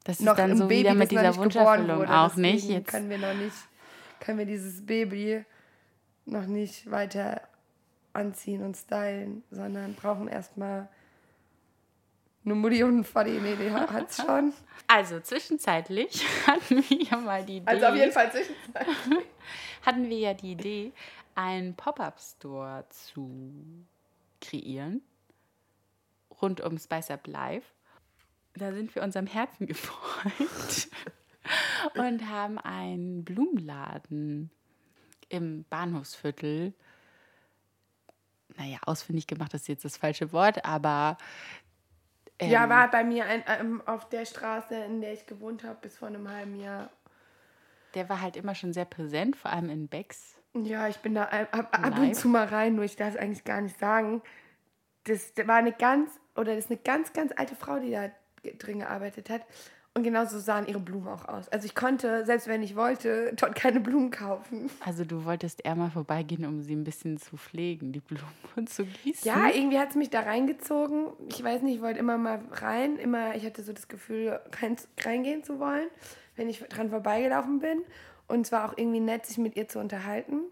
Das 0.05 0.19
ist 0.19 0.25
noch 0.25 0.35
dann 0.35 0.51
ein 0.51 0.57
so 0.57 0.67
Baby, 0.67 0.79
wieder 0.81 0.95
mit 0.95 1.11
dieser 1.11 1.21
nicht 1.21 1.33
geboren 1.33 1.45
Wunscherfüllung 1.65 1.97
wurde. 1.99 2.17
auch 2.17 2.35
nicht. 2.35 2.63
Deswegen 2.63 2.73
Jetzt 2.79 2.87
können 2.87 3.09
wir 3.11 3.17
noch 3.19 3.33
nicht, 3.35 3.55
können 4.21 4.37
wir 4.39 4.45
dieses 4.47 4.83
Baby 4.85 5.45
noch 6.25 6.45
nicht 6.47 6.89
weiter 6.89 7.41
anziehen 8.13 8.63
und 8.63 8.75
stylen, 8.75 9.43
sondern 9.51 9.93
brauchen 9.93 10.27
erstmal 10.27 10.87
eine 12.45 12.55
Mutti 12.55 12.83
und 12.83 12.89
einen 12.89 13.03
Vati. 13.03 13.31
Nee, 13.31 13.55
die 13.55 13.71
hat's 13.71 14.21
schon. 14.21 14.53
Also 14.87 15.19
zwischenzeitlich 15.19 16.25
hatten 16.47 16.83
wir 16.89 17.03
ja 17.03 17.17
mal 17.17 17.45
die 17.45 17.57
Idee. 17.57 17.67
Also 17.67 17.85
auf 17.85 17.95
jeden 17.95 18.11
Fall 18.11 18.31
Zwischenzeit. 18.31 18.87
hatten 19.85 20.09
wir 20.09 20.17
ja 20.17 20.33
die 20.33 20.51
Idee, 20.51 20.93
einen 21.35 21.75
Pop-up-Store 21.75 22.85
zu 22.89 23.85
kreieren 24.41 25.01
rund 26.41 26.61
um 26.61 26.77
Spice 26.77 27.11
Up 27.11 27.27
Live. 27.27 27.65
da 28.55 28.73
sind 28.73 28.93
wir 28.95 29.03
unserem 29.03 29.27
Herzen 29.27 29.67
gefolgt 29.67 30.89
und 31.95 32.27
haben 32.27 32.57
einen 32.57 33.23
Blumenladen 33.23 34.49
im 35.29 35.63
Bahnhofsviertel. 35.69 36.73
Naja, 38.57 38.79
ausfindig 38.85 39.27
gemacht 39.27 39.53
ist 39.53 39.67
jetzt 39.67 39.85
das 39.85 39.97
falsche 39.97 40.33
Wort, 40.33 40.65
aber 40.65 41.17
ähm, 42.39 42.49
Ja, 42.51 42.69
war 42.69 42.89
bei 42.89 43.03
mir 43.03 43.25
ein, 43.25 43.43
ähm, 43.47 43.81
auf 43.85 44.09
der 44.09 44.25
Straße, 44.25 44.75
in 44.75 45.01
der 45.01 45.13
ich 45.13 45.25
gewohnt 45.25 45.63
habe, 45.63 45.77
bis 45.81 45.97
vor 45.97 46.07
einem 46.07 46.29
halben 46.29 46.55
Jahr. 46.55 46.89
der 47.95 48.07
war 48.09 48.21
halt 48.21 48.37
immer 48.37 48.53
schon 48.55 48.71
sehr 48.73 48.85
präsent, 48.85 49.35
vor 49.35 49.51
allem 49.51 49.69
in 49.69 49.87
Becks. 49.87 50.35
Ja, 50.53 50.87
ich 50.87 50.97
bin 50.97 51.15
da 51.15 51.23
ab, 51.25 51.49
ab 51.51 51.79
ab 51.85 51.99
und 51.99 52.15
zu 52.15 52.27
mal 52.27 52.45
rein, 52.45 52.75
nur 52.75 52.83
ich 52.85 52.95
darf 52.95 53.13
es 53.15 53.17
eigentlich 53.19 53.43
gar 53.43 53.61
nicht 53.61 53.77
sagen. 53.79 54.21
Das, 55.05 55.33
das 55.33 55.47
war 55.47 55.55
eine 55.57 55.71
ganz, 55.73 56.11
oder 56.35 56.55
das 56.55 56.65
ist 56.65 56.71
eine 56.71 56.79
ganz, 56.79 57.13
ganz 57.13 57.31
alte 57.35 57.55
Frau, 57.55 57.79
die 57.79 57.91
da 57.91 58.09
drin 58.57 58.79
gearbeitet 58.79 59.29
hat. 59.29 59.41
Und 59.99 60.03
genauso 60.05 60.39
sahen 60.39 60.65
ihre 60.65 60.79
Blumen 60.79 61.09
auch 61.09 61.27
aus. 61.27 61.49
Also 61.49 61.65
ich 61.65 61.75
konnte, 61.75 62.25
selbst 62.25 62.47
wenn 62.47 62.63
ich 62.63 62.77
wollte, 62.77 63.33
dort 63.35 63.53
keine 63.53 63.81
Blumen 63.81 64.11
kaufen. 64.11 64.69
Also 64.85 65.03
du 65.03 65.25
wolltest 65.25 65.65
eher 65.65 65.75
mal 65.75 65.91
vorbeigehen, 65.91 66.45
um 66.45 66.61
sie 66.61 66.73
ein 66.73 66.85
bisschen 66.85 67.17
zu 67.17 67.35
pflegen, 67.35 67.91
die 67.91 67.99
Blumen 67.99 68.23
und 68.55 68.69
zu 68.69 68.85
gießen. 68.85 69.27
Ja, 69.29 69.49
irgendwie 69.49 69.77
hat 69.77 69.89
es 69.89 69.95
mich 69.97 70.09
da 70.09 70.21
reingezogen. 70.21 71.07
Ich 71.27 71.43
weiß 71.43 71.63
nicht, 71.63 71.75
ich 71.75 71.81
wollte 71.81 71.99
immer 71.99 72.17
mal 72.17 72.39
rein. 72.49 72.95
Immer, 72.95 73.35
ich 73.35 73.45
hatte 73.45 73.61
so 73.61 73.73
das 73.73 73.89
Gefühl, 73.89 74.39
rein, 74.61 74.77
reingehen 75.03 75.43
zu 75.43 75.59
wollen, 75.59 75.89
wenn 76.37 76.47
ich 76.49 76.59
dran 76.69 76.89
vorbeigelaufen 76.89 77.59
bin. 77.59 77.81
Und 78.29 78.45
es 78.45 78.53
war 78.53 78.69
auch 78.71 78.77
irgendwie 78.77 79.01
nett, 79.01 79.25
sich 79.25 79.37
mit 79.37 79.57
ihr 79.57 79.67
zu 79.67 79.79
unterhalten. 79.79 80.43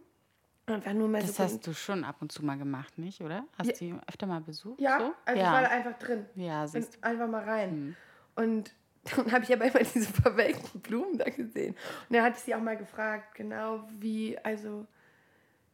Einfach 0.66 0.92
nur 0.92 1.08
mal 1.08 1.22
das 1.22 1.38
so. 1.38 1.44
hast 1.46 1.66
du 1.66 1.72
schon 1.74 2.04
ab 2.04 2.18
und 2.20 2.34
zu 2.34 2.44
mal 2.44 2.58
gemacht, 2.58 2.98
nicht, 2.98 3.22
oder? 3.22 3.46
Hast 3.58 3.68
Ja. 3.68 3.72
du 3.72 3.78
sie 3.78 3.96
öfter 4.08 4.28
mal 4.28 4.42
besucht? 4.42 4.82
ja, 4.82 5.00
so? 5.00 5.14
also 5.24 5.40
ja. 5.40 5.46
ich 5.48 5.54
war 5.54 5.62
da 5.62 5.68
einfach 5.70 5.98
drin. 6.00 6.26
ja, 6.36 6.68
siehst 6.68 6.96
du. 6.98 7.04
einfach 7.04 7.30
mal 7.30 7.46
rein. 7.46 7.70
Hm. 7.72 7.96
Und 8.36 8.74
dann 9.16 9.32
habe 9.32 9.44
ich 9.44 9.54
aber 9.54 9.66
immer 9.66 9.80
diese 9.80 10.12
verwelkten 10.12 10.82
Blumen 10.82 11.18
da 11.18 11.30
gesehen. 11.30 11.76
Und 12.10 12.16
dann 12.16 12.24
hatte 12.24 12.38
ich 12.38 12.44
sie 12.44 12.56
auch 12.56 12.62
mal 12.62 12.78
gefragt, 12.78 13.36
genau 13.36 13.88
wie, 14.00 14.38
also 14.40 14.86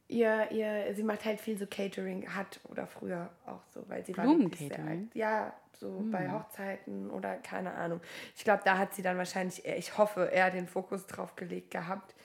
ihr, 0.07 0.51
ihr, 0.51 0.93
sie 0.93 1.03
macht 1.03 1.25
halt 1.25 1.39
viel 1.39 1.57
so 1.57 1.65
Catering, 1.65 2.33
hat 2.33 2.59
oder 2.69 2.87
früher 2.87 3.29
auch 3.45 3.63
so, 3.73 3.83
weil 3.87 4.05
sie 4.05 4.15
war 4.17 4.27
wirklich 4.27 4.67
sehr 4.67 4.85
alt. 4.85 5.15
Ja, 5.15 5.53
so 5.73 6.03
bei 6.11 6.31
Hochzeiten 6.31 7.09
oder 7.09 7.35
keine 7.37 7.73
Ahnung. 7.73 7.99
Ich 8.35 8.43
glaube, 8.43 8.61
da 8.63 8.77
hat 8.77 8.93
sie 8.93 9.01
dann 9.01 9.17
wahrscheinlich, 9.17 9.65
eher, 9.65 9.77
ich 9.77 9.97
hoffe, 9.97 10.29
eher 10.31 10.51
den 10.51 10.67
Fokus 10.67 11.07
drauf 11.07 11.35
gelegt 11.35 11.71
gehabt. 11.71 12.15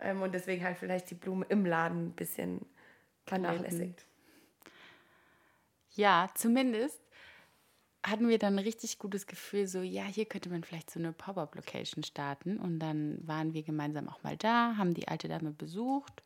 Ähm, 0.00 0.22
und 0.22 0.34
deswegen 0.34 0.64
halt 0.64 0.76
vielleicht 0.76 1.10
die 1.10 1.14
Blume 1.14 1.46
im 1.48 1.64
Laden 1.64 2.08
ein 2.08 2.12
bisschen 2.12 2.66
vernachlässigt. 3.26 4.04
Ja, 5.92 6.28
zumindest 6.34 7.00
hatten 8.10 8.28
wir 8.28 8.38
dann 8.38 8.54
ein 8.54 8.64
richtig 8.64 8.98
gutes 8.98 9.26
Gefühl, 9.26 9.66
so, 9.66 9.80
ja, 9.80 10.04
hier 10.04 10.24
könnte 10.26 10.48
man 10.50 10.64
vielleicht 10.64 10.90
so 10.90 10.98
eine 10.98 11.12
Pop-Up-Location 11.12 12.02
starten. 12.04 12.58
Und 12.58 12.78
dann 12.80 13.18
waren 13.26 13.54
wir 13.54 13.62
gemeinsam 13.62 14.08
auch 14.08 14.22
mal 14.22 14.36
da, 14.36 14.76
haben 14.76 14.94
die 14.94 15.08
alte 15.08 15.28
Dame 15.28 15.50
besucht. 15.50 16.22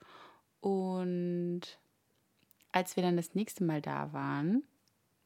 Und 0.60 1.62
als 2.72 2.96
wir 2.96 3.02
dann 3.02 3.16
das 3.16 3.34
nächste 3.34 3.64
Mal 3.64 3.80
da 3.82 4.12
waren, 4.12 4.62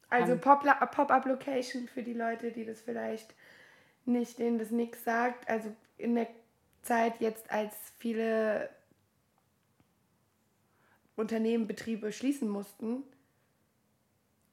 Also 0.09 0.37
Pop- 0.37 0.63
Pop-Up-Location 0.91 1.87
für 1.87 2.03
die 2.03 2.13
Leute, 2.13 2.51
die 2.51 2.65
das 2.65 2.81
vielleicht 2.81 3.35
nicht, 4.05 4.39
denen 4.39 4.57
das 4.57 4.71
nichts 4.71 5.03
sagt. 5.03 5.49
Also 5.49 5.75
in 5.97 6.15
der 6.15 6.27
Zeit 6.81 7.19
jetzt, 7.19 7.51
als 7.51 7.73
viele 7.97 8.69
Unternehmen, 11.15 11.67
Betriebe 11.67 12.11
schließen 12.11 12.47
mussten. 12.47 13.03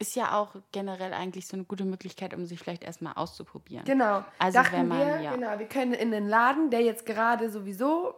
Ist 0.04 0.16
ja 0.16 0.38
auch 0.38 0.54
generell 0.70 1.14
eigentlich 1.14 1.46
so 1.46 1.56
eine 1.56 1.64
gute 1.64 1.86
Möglichkeit, 1.86 2.34
um 2.34 2.44
sich 2.44 2.58
vielleicht 2.58 2.84
erstmal 2.84 3.14
auszuprobieren. 3.14 3.86
Genau. 3.86 4.22
Also 4.38 4.58
dachten 4.58 4.76
wenn 4.76 4.88
man, 4.88 4.98
wir, 4.98 5.20
ja. 5.22 5.34
genau, 5.34 5.58
wir 5.58 5.66
können 5.66 5.94
in 5.94 6.10
den 6.10 6.28
Laden, 6.28 6.68
der 6.68 6.82
jetzt 6.82 7.06
gerade 7.06 7.48
sowieso 7.48 8.14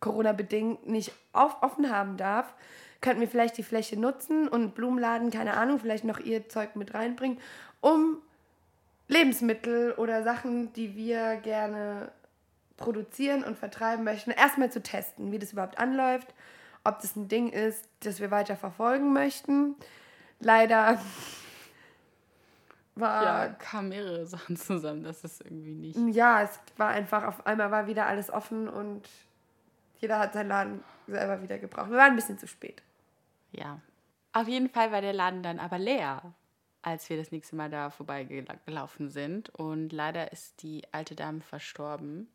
Corona-bedingt 0.00 0.88
nicht 0.88 1.12
auf, 1.32 1.62
offen 1.62 1.92
haben 1.92 2.16
darf, 2.16 2.52
könnten 3.00 3.20
wir 3.20 3.28
vielleicht 3.28 3.56
die 3.56 3.62
Fläche 3.62 3.98
nutzen 3.98 4.48
und 4.48 4.74
Blumenladen, 4.74 5.30
keine 5.30 5.56
Ahnung, 5.56 5.78
vielleicht 5.78 6.04
noch 6.04 6.18
ihr 6.18 6.48
Zeug 6.48 6.74
mit 6.74 6.92
reinbringen, 6.92 7.38
um 7.80 8.18
Lebensmittel 9.06 9.92
oder 9.92 10.24
Sachen, 10.24 10.72
die 10.72 10.96
wir 10.96 11.36
gerne 11.36 12.10
produzieren 12.76 13.44
und 13.44 13.56
vertreiben 13.56 14.02
möchten, 14.02 14.32
erstmal 14.32 14.72
zu 14.72 14.82
testen, 14.82 15.30
wie 15.30 15.38
das 15.38 15.52
überhaupt 15.52 15.78
anläuft, 15.78 16.34
ob 16.82 17.00
das 17.00 17.14
ein 17.14 17.28
Ding 17.28 17.50
ist, 17.50 17.86
das 18.00 18.20
wir 18.20 18.32
weiter 18.32 18.56
verfolgen 18.56 19.12
möchten. 19.12 19.76
Leider 20.40 21.00
war 22.94 23.22
Ja, 23.22 23.48
kamen 23.48 23.90
mehrere 23.90 24.26
Sachen 24.26 24.56
zusammen, 24.56 25.04
das 25.04 25.24
ist 25.24 25.40
irgendwie 25.42 25.74
nicht. 25.74 25.98
ja, 26.14 26.42
es 26.42 26.58
war 26.76 26.88
einfach, 26.88 27.24
auf 27.24 27.46
einmal 27.46 27.70
war 27.70 27.86
wieder 27.86 28.06
alles 28.06 28.30
offen 28.30 28.68
und 28.68 29.08
jeder 30.00 30.18
hat 30.18 30.32
seinen 30.32 30.48
Laden 30.48 30.84
selber 31.06 31.42
wieder 31.42 31.58
gebraucht. 31.58 31.90
Wir 31.90 31.98
waren 31.98 32.12
ein 32.12 32.16
bisschen 32.16 32.38
zu 32.38 32.46
spät. 32.46 32.82
Ja. 33.52 33.80
Auf 34.32 34.48
jeden 34.48 34.68
Fall 34.70 34.92
war 34.92 35.00
der 35.00 35.12
Laden 35.12 35.42
dann 35.42 35.58
aber 35.58 35.78
leer, 35.78 36.34
als 36.82 37.10
wir 37.10 37.16
das 37.16 37.32
nächste 37.32 37.56
Mal 37.56 37.68
da 37.68 37.90
vorbeigelaufen 37.90 39.10
sind. 39.10 39.50
Und 39.50 39.92
leider 39.92 40.32
ist 40.32 40.62
die 40.62 40.82
alte 40.92 41.14
Dame 41.14 41.40
verstorben. 41.40 42.28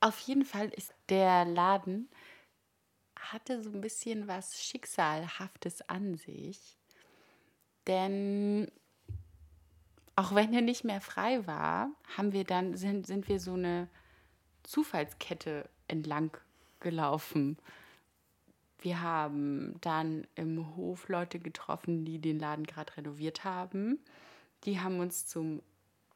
Auf 0.00 0.18
jeden 0.18 0.44
Fall 0.44 0.68
ist 0.70 0.92
der 1.08 1.44
Laden, 1.44 2.08
hatte 3.16 3.62
so 3.62 3.70
ein 3.70 3.80
bisschen 3.80 4.26
was 4.26 4.60
Schicksalhaftes 4.60 5.88
an 5.88 6.16
sich. 6.16 6.76
Denn 7.86 8.70
auch 10.14 10.34
wenn 10.34 10.52
er 10.52 10.60
nicht 10.60 10.84
mehr 10.84 11.00
frei 11.00 11.46
war, 11.46 11.90
haben 12.16 12.32
wir 12.32 12.44
dann, 12.44 12.76
sind, 12.76 13.06
sind 13.06 13.28
wir 13.28 13.40
so 13.40 13.54
eine 13.54 13.88
Zufallskette 14.62 15.68
entlang 15.88 16.36
gelaufen. 16.80 17.56
Wir 18.78 19.00
haben 19.00 19.76
dann 19.80 20.26
im 20.34 20.76
Hof 20.76 21.08
Leute 21.08 21.38
getroffen, 21.38 22.04
die 22.04 22.18
den 22.18 22.38
Laden 22.38 22.66
gerade 22.66 22.96
renoviert 22.96 23.44
haben. 23.44 23.98
Die 24.64 24.80
haben 24.80 25.00
uns 25.00 25.26
zum 25.26 25.62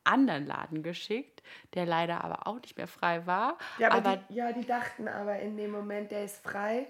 anderen 0.04 0.46
Laden 0.46 0.82
geschickt, 0.82 1.42
der 1.74 1.86
leider 1.86 2.22
aber 2.22 2.46
auch 2.46 2.60
nicht 2.60 2.76
mehr 2.76 2.86
frei 2.86 3.26
war. 3.26 3.58
Ja, 3.78 3.90
aber, 3.90 4.10
aber 4.10 4.16
die, 4.28 4.34
ja, 4.34 4.52
die 4.52 4.64
dachten 4.64 5.08
aber 5.08 5.38
in 5.40 5.56
dem 5.56 5.70
Moment, 5.70 6.10
der 6.10 6.24
ist 6.24 6.42
frei. 6.42 6.86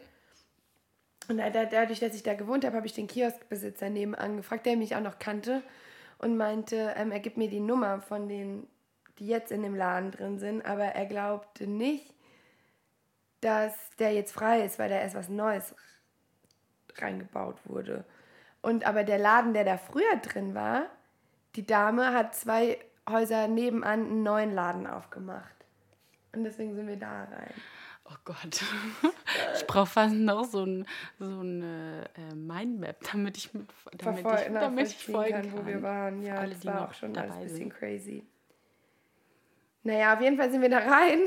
Und 1.28 1.38
da- 1.38 1.50
da- 1.50 1.64
dadurch, 1.64 2.00
dass 2.00 2.14
ich 2.14 2.22
da 2.22 2.34
gewohnt 2.34 2.64
habe, 2.64 2.76
habe 2.76 2.86
ich 2.86 2.94
den 2.94 3.06
Kioskbesitzer 3.08 3.90
nebenan 3.90 4.36
gefragt, 4.36 4.66
der 4.66 4.76
mich 4.76 4.94
auch 4.94 5.00
noch 5.00 5.18
kannte 5.18 5.62
und 6.18 6.36
meinte, 6.36 6.94
ähm, 6.96 7.10
er 7.10 7.20
gibt 7.20 7.36
mir 7.36 7.48
die 7.50 7.60
Nummer 7.60 8.00
von 8.00 8.28
denen, 8.28 8.66
die 9.18 9.26
jetzt 9.26 9.50
in 9.50 9.62
dem 9.62 9.74
Laden 9.74 10.10
drin 10.12 10.38
sind, 10.38 10.64
aber 10.64 10.84
er 10.84 11.06
glaubte 11.06 11.66
nicht, 11.66 12.14
dass 13.40 13.74
der 13.98 14.12
jetzt 14.12 14.32
frei 14.32 14.62
ist, 14.64 14.78
weil 14.78 14.88
da 14.88 14.96
erst 14.98 15.14
was 15.14 15.28
Neues 15.28 15.74
reingebaut 16.98 17.56
wurde. 17.64 18.04
Und 18.62 18.86
aber 18.86 19.04
der 19.04 19.18
Laden, 19.18 19.52
der 19.54 19.64
da 19.64 19.76
früher 19.78 20.16
drin 20.22 20.54
war, 20.54 20.86
die 21.54 21.66
Dame 21.66 22.12
hat 22.12 22.34
zwei 22.34 22.78
Häuser 23.08 23.48
nebenan 23.48 24.00
einen 24.00 24.22
neuen 24.22 24.54
Laden 24.54 24.86
aufgemacht. 24.86 25.54
Und 26.32 26.44
deswegen 26.44 26.74
sind 26.74 26.86
wir 26.88 26.96
da 26.96 27.24
rein. 27.24 27.54
Oh 28.08 28.16
Gott, 28.24 28.62
ich 29.56 29.66
brauche 29.66 29.86
fast 29.86 30.14
noch 30.14 30.44
so, 30.44 30.64
ein, 30.64 30.86
so 31.18 31.40
eine 31.40 32.04
äh, 32.16 32.34
Mindmap, 32.34 32.96
damit 33.12 33.36
ich, 33.36 33.52
mit, 33.54 33.66
damit 33.98 34.24
Verfol- 34.24 34.46
ich, 34.46 34.52
damit 34.52 34.86
ich 34.88 35.06
folgen 35.06 35.32
kann, 35.32 35.42
kann. 35.42 35.52
wo 35.58 35.66
wir 35.66 35.82
waren. 35.82 36.22
Ja, 36.22 36.36
alle, 36.36 36.54
das 36.54 36.64
war 36.64 36.88
auch 36.88 36.94
schon 36.94 37.16
ein 37.16 37.28
bisschen 37.40 37.56
sind. 37.56 37.74
crazy. 37.74 38.26
Naja, 39.82 40.14
auf 40.14 40.20
jeden 40.20 40.36
Fall 40.36 40.50
sind 40.50 40.62
wir 40.62 40.68
da 40.68 40.78
rein 40.78 41.20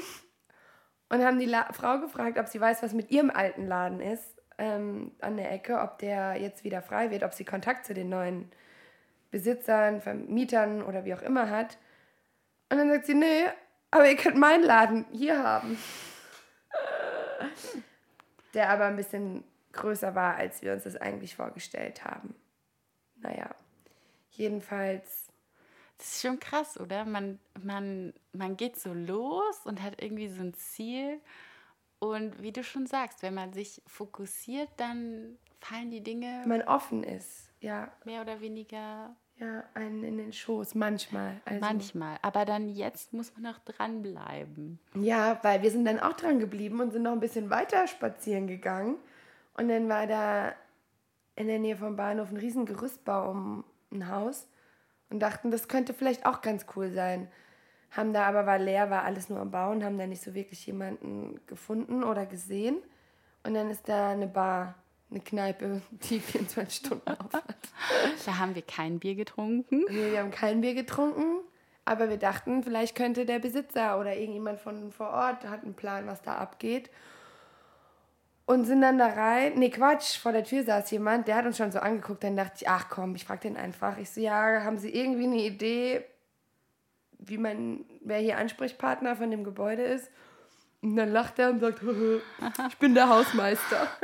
und 1.09 1.23
haben 1.23 1.39
die 1.39 1.45
La 1.45 1.71
Frau 1.71 1.99
gefragt, 1.99 2.37
ob 2.37 2.47
sie 2.47 2.59
weiß, 2.59 2.83
was 2.83 2.93
mit 2.93 3.09
ihrem 3.09 3.29
alten 3.29 3.65
Laden 3.67 4.01
ist 4.01 4.35
ähm, 4.57 5.11
an 5.21 5.37
der 5.37 5.51
Ecke, 5.51 5.79
ob 5.79 5.97
der 5.99 6.35
jetzt 6.35 6.63
wieder 6.63 6.81
frei 6.81 7.09
wird, 7.11 7.23
ob 7.23 7.33
sie 7.33 7.45
Kontakt 7.45 7.85
zu 7.85 7.93
den 7.93 8.09
neuen 8.09 8.51
Besitzern, 9.31 10.01
Vermietern 10.01 10.83
oder 10.83 11.05
wie 11.05 11.13
auch 11.13 11.21
immer 11.21 11.49
hat. 11.49 11.77
Und 12.69 12.77
dann 12.77 12.89
sagt 12.89 13.05
sie, 13.05 13.13
nee, 13.13 13.45
aber 13.91 14.07
ihr 14.09 14.17
könnt 14.17 14.37
meinen 14.37 14.63
Laden 14.63 15.05
hier 15.11 15.41
haben. 15.41 15.77
Der 18.53 18.69
aber 18.69 18.85
ein 18.85 18.95
bisschen 18.95 19.43
größer 19.73 20.15
war, 20.15 20.35
als 20.35 20.61
wir 20.61 20.73
uns 20.73 20.83
das 20.83 20.95
eigentlich 20.95 21.35
vorgestellt 21.35 22.03
haben. 22.03 22.35
Naja, 23.17 23.53
jedenfalls 24.31 25.29
Das 25.97 26.15
ist 26.15 26.21
schon 26.21 26.39
krass, 26.39 26.79
oder? 26.79 27.05
Man, 27.05 27.39
man, 27.61 28.13
man 28.31 28.57
geht 28.57 28.79
so 28.79 28.93
los 28.93 29.65
und 29.65 29.81
hat 29.81 30.01
irgendwie 30.01 30.29
so 30.29 30.41
ein 30.41 30.53
Ziel. 30.53 31.19
Und 31.99 32.41
wie 32.41 32.53
du 32.53 32.63
schon 32.63 32.87
sagst, 32.87 33.21
wenn 33.21 33.33
man 33.33 33.51
sich 33.51 33.81
fokussiert, 33.85 34.69
dann 34.77 35.37
fallen 35.59 35.91
die 35.91 36.01
Dinge 36.01 36.43
man 36.47 36.61
offen 36.61 37.03
ist. 37.03 37.51
Ja, 37.59 37.91
mehr 38.05 38.21
oder 38.21 38.39
weniger 38.39 39.15
ja, 39.39 39.63
einen 39.73 40.03
in 40.03 40.17
den 40.17 40.33
Schoß, 40.33 40.75
manchmal. 40.75 41.39
Also, 41.45 41.61
manchmal. 41.61 42.17
Aber 42.21 42.43
dann 42.43 42.67
jetzt 42.67 43.13
muss 43.13 43.31
man 43.37 43.53
auch 43.53 43.59
dranbleiben. 43.59 44.79
Ja, 44.95 45.39
weil 45.43 45.61
wir 45.61 45.71
sind 45.71 45.85
dann 45.85 45.99
auch 45.99 46.13
dran 46.13 46.39
geblieben 46.39 46.81
und 46.81 46.91
sind 46.91 47.03
noch 47.03 47.13
ein 47.13 47.21
bisschen 47.21 47.49
weiter 47.49 47.87
spazieren 47.87 48.47
gegangen. 48.47 48.97
Und 49.55 49.69
dann 49.69 49.87
war 49.87 50.07
da 50.07 50.53
in 51.35 51.47
der 51.47 51.59
Nähe 51.59 51.77
vom 51.77 51.95
Bahnhof 51.95 52.31
ein 52.31 52.37
riesen 52.37 52.65
Gerüstbau 52.65 53.31
um 53.31 53.63
ein 53.91 54.09
Haus. 54.09 54.47
und 55.09 55.19
dachten, 55.19 55.51
das 55.51 55.67
könnte 55.67 55.93
vielleicht 55.93 56.25
auch 56.25 56.41
ganz 56.41 56.65
cool 56.75 56.91
sein. 56.91 57.29
Haben 57.91 58.13
da 58.13 58.25
aber, 58.25 58.45
war 58.45 58.59
leer, 58.59 58.89
war 58.89 59.03
alles 59.03 59.29
nur 59.29 59.39
am 59.39 59.51
Bauen, 59.51 59.83
haben 59.83 59.97
da 59.97 60.05
nicht 60.05 60.21
so 60.21 60.35
wirklich 60.35 60.65
jemanden 60.67 61.39
gefunden 61.47 62.03
oder 62.03 62.25
gesehen. 62.25 62.77
Und 63.43 63.55
dann 63.55 63.71
ist 63.71 63.89
da 63.89 64.11
eine 64.11 64.27
Bar, 64.27 64.75
eine 65.11 65.19
Kneipe, 65.21 65.81
die 65.91 66.19
24 66.19 66.85
Stunden 66.85 67.09
auf 67.09 67.33
hat. 67.33 67.43
Da 68.25 68.37
haben 68.37 68.55
wir 68.55 68.61
kein 68.61 68.99
Bier 68.99 69.15
getrunken. 69.15 69.85
Nee, 69.89 70.11
wir 70.11 70.19
haben 70.19 70.31
kein 70.31 70.61
Bier 70.61 70.73
getrunken, 70.73 71.41
aber 71.85 72.09
wir 72.09 72.17
dachten, 72.17 72.63
vielleicht 72.63 72.95
könnte 72.95 73.25
der 73.25 73.39
Besitzer 73.39 73.99
oder 73.99 74.15
irgendjemand 74.15 74.59
von 74.59 74.91
vor 74.91 75.09
Ort 75.09 75.45
hat 75.45 75.63
einen 75.63 75.73
Plan, 75.73 76.07
was 76.07 76.21
da 76.21 76.35
abgeht. 76.35 76.89
Und 78.45 78.65
sind 78.65 78.81
dann 78.81 78.97
da 78.97 79.05
rein. 79.05 79.53
Nee, 79.57 79.69
Quatsch, 79.69 80.17
vor 80.17 80.31
der 80.31 80.43
Tür 80.43 80.63
saß 80.63 80.89
jemand, 80.89 81.27
der 81.27 81.35
hat 81.35 81.45
uns 81.45 81.57
schon 81.57 81.71
so 81.71 81.77
angeguckt. 81.77 82.23
Dann 82.23 82.35
dachte 82.35 82.55
ich, 82.57 82.67
ach 82.67 82.89
komm, 82.89 83.13
ich 83.13 83.25
frag 83.25 83.41
den 83.41 83.55
einfach. 83.55 83.99
Ich 83.99 84.09
so, 84.09 84.21
ja, 84.21 84.63
haben 84.63 84.79
Sie 84.79 84.89
irgendwie 84.89 85.25
eine 85.25 85.43
Idee, 85.43 86.03
wie 87.19 87.37
man, 87.37 87.85
wer 88.01 88.17
hier 88.17 88.39
Ansprechpartner 88.39 89.15
von 89.15 89.29
dem 89.29 89.43
Gebäude 89.43 89.83
ist? 89.83 90.09
Und 90.81 90.95
dann 90.95 91.11
lacht 91.11 91.37
er 91.37 91.51
und 91.51 91.59
sagt, 91.59 91.81
ich 92.69 92.77
bin 92.79 92.95
der 92.95 93.09
Hausmeister. 93.09 93.87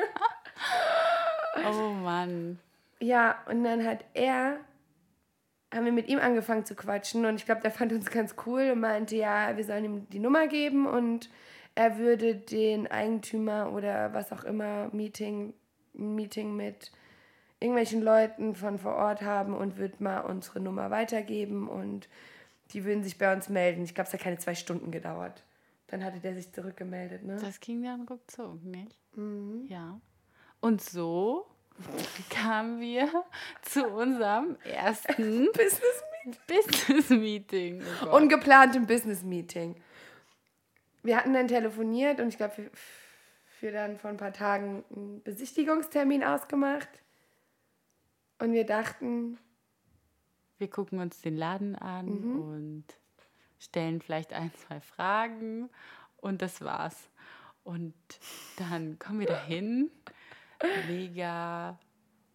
Oh 1.55 1.89
Mann. 2.03 2.59
Ja, 2.99 3.37
und 3.49 3.63
dann 3.63 3.85
hat 3.85 4.05
er, 4.13 4.59
haben 5.73 5.85
wir 5.85 5.91
mit 5.91 6.07
ihm 6.07 6.19
angefangen 6.19 6.65
zu 6.65 6.75
quatschen 6.75 7.25
und 7.25 7.35
ich 7.35 7.45
glaube, 7.45 7.61
der 7.61 7.71
fand 7.71 7.91
uns 7.91 8.09
ganz 8.09 8.35
cool 8.45 8.71
und 8.71 8.79
meinte, 8.79 9.15
ja, 9.15 9.55
wir 9.57 9.63
sollen 9.63 9.85
ihm 9.85 10.09
die 10.09 10.19
Nummer 10.19 10.47
geben 10.47 10.87
und 10.87 11.29
er 11.75 11.97
würde 11.97 12.35
den 12.35 12.87
Eigentümer 12.87 13.73
oder 13.73 14.13
was 14.13 14.31
auch 14.31 14.43
immer 14.45 14.89
Meeting, 14.93 15.53
ein 15.97 16.15
Meeting 16.15 16.55
mit 16.55 16.91
irgendwelchen 17.59 18.01
Leuten 18.01 18.55
von 18.55 18.79
vor 18.79 18.95
Ort 18.95 19.21
haben 19.21 19.53
und 19.53 19.77
wird 19.77 19.99
mal 19.99 20.21
unsere 20.21 20.59
Nummer 20.59 20.89
weitergeben 20.91 21.67
und 21.67 22.07
die 22.71 22.85
würden 22.85 23.03
sich 23.03 23.17
bei 23.17 23.31
uns 23.33 23.49
melden. 23.49 23.83
Ich 23.83 23.93
glaube, 23.93 24.07
es 24.07 24.13
hat 24.13 24.21
keine 24.21 24.37
zwei 24.37 24.55
Stunden 24.55 24.91
gedauert. 24.91 25.43
Dann 25.87 26.03
hatte 26.03 26.19
der 26.19 26.33
sich 26.33 26.51
zurückgemeldet, 26.51 27.23
ne? 27.23 27.37
Das 27.39 27.59
ging 27.59 27.83
dann 27.83 28.01
ruckzuck, 28.07 28.63
nicht? 28.63 28.97
Ja. 29.67 29.99
Und 30.65 30.81
so 30.81 31.45
kamen 32.31 32.81
wir 32.81 33.07
zu 33.61 33.85
unserem 33.85 34.57
ersten 34.63 35.45
Business 35.53 36.03
Business-Meeting. 36.47 37.83
Oh 37.83 38.05
Gott. 38.05 38.13
ungeplantem 38.23 38.87
Business-Meeting. 38.87 39.75
Wir 41.03 41.17
hatten 41.17 41.35
dann 41.35 41.47
telefoniert 41.47 42.19
und 42.19 42.29
ich 42.29 42.37
glaube, 42.37 42.55
für, 42.55 42.71
für 43.45 43.71
dann 43.71 43.99
vor 43.99 44.09
ein 44.09 44.17
paar 44.17 44.33
Tagen 44.33 44.83
einen 44.89 45.21
Besichtigungstermin 45.21 46.23
ausgemacht. 46.23 46.89
Und 48.39 48.53
wir 48.53 48.65
dachten, 48.65 49.37
wir 50.57 50.71
gucken 50.71 50.99
uns 50.99 51.21
den 51.21 51.37
Laden 51.37 51.75
an 51.75 52.07
und 52.39 52.85
stellen 53.59 54.01
vielleicht 54.01 54.33
ein, 54.33 54.51
zwei 54.55 54.81
Fragen 54.81 55.69
und 56.17 56.41
das 56.41 56.61
war's. 56.61 57.11
Und 57.63 57.93
dann 58.57 58.97
kommen 58.97 59.19
wir 59.19 59.27
dahin, 59.27 59.91
mega 60.87 61.77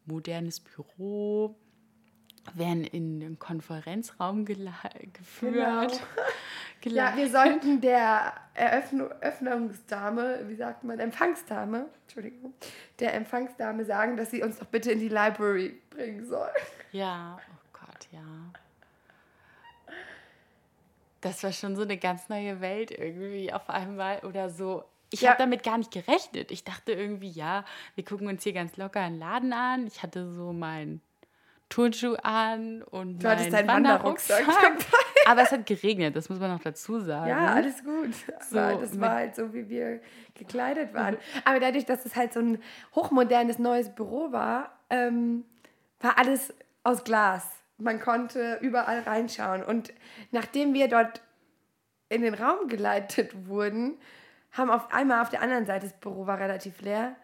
modernes 0.06 0.60
Büro, 0.60 1.56
werden 2.54 2.84
in 2.84 3.20
den 3.20 3.38
Konferenzraum 3.38 4.44
geführt. 4.44 4.72
Genau. 5.42 5.86
Ja, 6.82 7.14
wir 7.14 7.28
sollten 7.28 7.82
der 7.82 8.32
Eröffnung, 8.54 9.10
Öffnungsdame, 9.20 10.48
wie 10.48 10.54
sagt 10.54 10.82
man, 10.82 10.98
Empfangsdame, 10.98 11.86
Entschuldigung, 12.02 12.54
der 12.98 13.12
Empfangsdame 13.12 13.84
sagen, 13.84 14.16
dass 14.16 14.30
sie 14.30 14.42
uns 14.42 14.58
doch 14.58 14.66
bitte 14.66 14.90
in 14.90 14.98
die 14.98 15.08
Library 15.08 15.78
bringen 15.90 16.24
soll. 16.24 16.48
Ja, 16.92 17.38
oh 17.38 17.68
Gott, 17.74 18.08
ja. 18.12 18.20
Das 21.20 21.42
war 21.44 21.52
schon 21.52 21.76
so 21.76 21.82
eine 21.82 21.98
ganz 21.98 22.30
neue 22.30 22.62
Welt 22.62 22.90
irgendwie 22.92 23.52
auf 23.52 23.68
einmal 23.68 24.20
oder 24.20 24.48
so. 24.48 24.84
Ich 25.12 25.22
Ja. 25.22 25.30
habe 25.30 25.38
damit 25.38 25.62
gar 25.62 25.78
nicht 25.78 25.90
gerechnet. 25.90 26.50
Ich 26.50 26.64
dachte 26.64 26.92
irgendwie, 26.92 27.30
ja, 27.30 27.64
wir 27.94 28.04
gucken 28.04 28.28
uns 28.28 28.42
hier 28.44 28.52
ganz 28.52 28.76
locker 28.76 29.00
einen 29.00 29.18
Laden 29.18 29.52
an. 29.52 29.86
Ich 29.86 30.02
hatte 30.02 30.30
so 30.32 30.52
meinen 30.52 31.00
Turnschuh 31.68 32.16
an 32.22 32.82
und 32.82 33.22
Du 33.22 33.28
hattest 33.28 33.52
meinen 33.52 33.66
deinen 33.66 33.84
Wanderrucksack 33.84 34.44
Aber 35.26 35.42
es 35.42 35.52
hat 35.52 35.66
geregnet, 35.66 36.16
das 36.16 36.28
muss 36.28 36.40
man 36.40 36.50
noch 36.50 36.60
dazu 36.60 36.98
sagen. 37.00 37.28
Ja, 37.28 37.54
alles 37.54 37.84
gut. 37.84 38.12
So 38.48 38.56
das 38.56 39.00
war 39.00 39.10
halt 39.10 39.36
so, 39.36 39.54
wie 39.54 39.68
wir 39.68 40.00
gekleidet 40.34 40.92
waren. 40.94 41.16
Aber 41.44 41.60
dadurch, 41.60 41.84
dass 41.84 42.04
es 42.04 42.16
halt 42.16 42.32
so 42.32 42.40
ein 42.40 42.58
hochmodernes 42.94 43.58
neues 43.58 43.94
Büro 43.94 44.32
war, 44.32 44.78
ähm, 44.90 45.44
war 46.00 46.18
alles 46.18 46.52
aus 46.82 47.04
Glas. 47.04 47.46
Man 47.78 48.00
konnte 48.00 48.58
überall 48.60 49.00
reinschauen. 49.00 49.62
Und 49.62 49.92
nachdem 50.32 50.74
wir 50.74 50.88
dort 50.88 51.22
in 52.08 52.22
den 52.22 52.34
Raum 52.34 52.66
geleitet 52.68 53.46
wurden, 53.46 53.96
haben 54.52 54.70
auf 54.70 54.92
einmal 54.92 55.22
auf 55.22 55.30
der 55.30 55.42
anderen 55.42 55.66
Seite, 55.66 55.86
das 55.86 55.98
Büro 55.98 56.26
war 56.26 56.38
relativ 56.38 56.80
leer, 56.80 57.16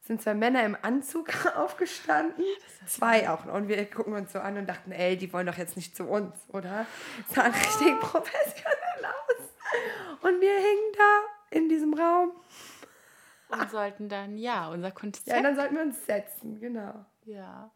sind 0.00 0.20
zwei 0.20 0.34
Männer 0.34 0.64
im 0.64 0.76
Anzug 0.82 1.28
aufgestanden. 1.56 2.44
zwei 2.86 3.30
auch. 3.30 3.44
Und 3.46 3.68
wir 3.68 3.88
gucken 3.88 4.14
uns 4.14 4.32
so 4.32 4.40
an 4.40 4.56
und 4.56 4.68
dachten, 4.68 4.92
ey, 4.92 5.16
die 5.16 5.32
wollen 5.32 5.46
doch 5.46 5.58
jetzt 5.58 5.76
nicht 5.76 5.96
zu 5.96 6.04
uns, 6.04 6.34
oder? 6.48 6.86
Sahen 7.28 7.52
richtig 7.52 8.00
professionell 8.00 9.04
aus. 9.04 10.22
Und 10.22 10.40
wir 10.40 10.54
hingen 10.54 10.92
da 10.96 11.56
in 11.56 11.68
diesem 11.68 11.94
Raum. 11.94 12.32
Und 13.48 13.70
sollten 13.70 14.08
dann, 14.08 14.38
ja, 14.38 14.68
unser 14.68 14.90
Konzept. 14.90 15.28
Ja, 15.28 15.42
dann 15.42 15.54
sollten 15.54 15.74
wir 15.74 15.82
uns 15.82 16.04
setzen, 16.06 16.58
genau. 16.58 17.04
ja. 17.24 17.70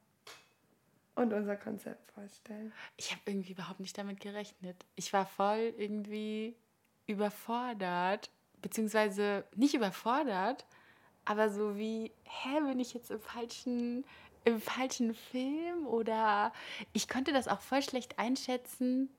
Und 1.14 1.32
unser 1.32 1.56
Konzept 1.56 2.10
vorstellen. 2.12 2.72
Ich 2.96 3.10
habe 3.10 3.22
irgendwie 3.26 3.52
überhaupt 3.52 3.80
nicht 3.80 3.96
damit 3.96 4.20
gerechnet. 4.20 4.84
Ich 4.96 5.12
war 5.14 5.24
voll 5.24 5.72
irgendwie 5.78 6.56
überfordert, 7.06 8.30
beziehungsweise 8.62 9.44
nicht 9.54 9.74
überfordert, 9.74 10.66
aber 11.24 11.50
so 11.50 11.76
wie, 11.76 12.12
hä, 12.24 12.60
bin 12.60 12.78
ich 12.78 12.94
jetzt 12.94 13.10
im 13.10 13.20
falschen, 13.20 14.04
im 14.44 14.60
falschen 14.60 15.14
Film? 15.14 15.86
Oder 15.86 16.52
ich 16.92 17.08
konnte 17.08 17.32
das 17.32 17.48
auch 17.48 17.60
voll 17.60 17.82
schlecht 17.82 18.18
einschätzen, 18.18 19.10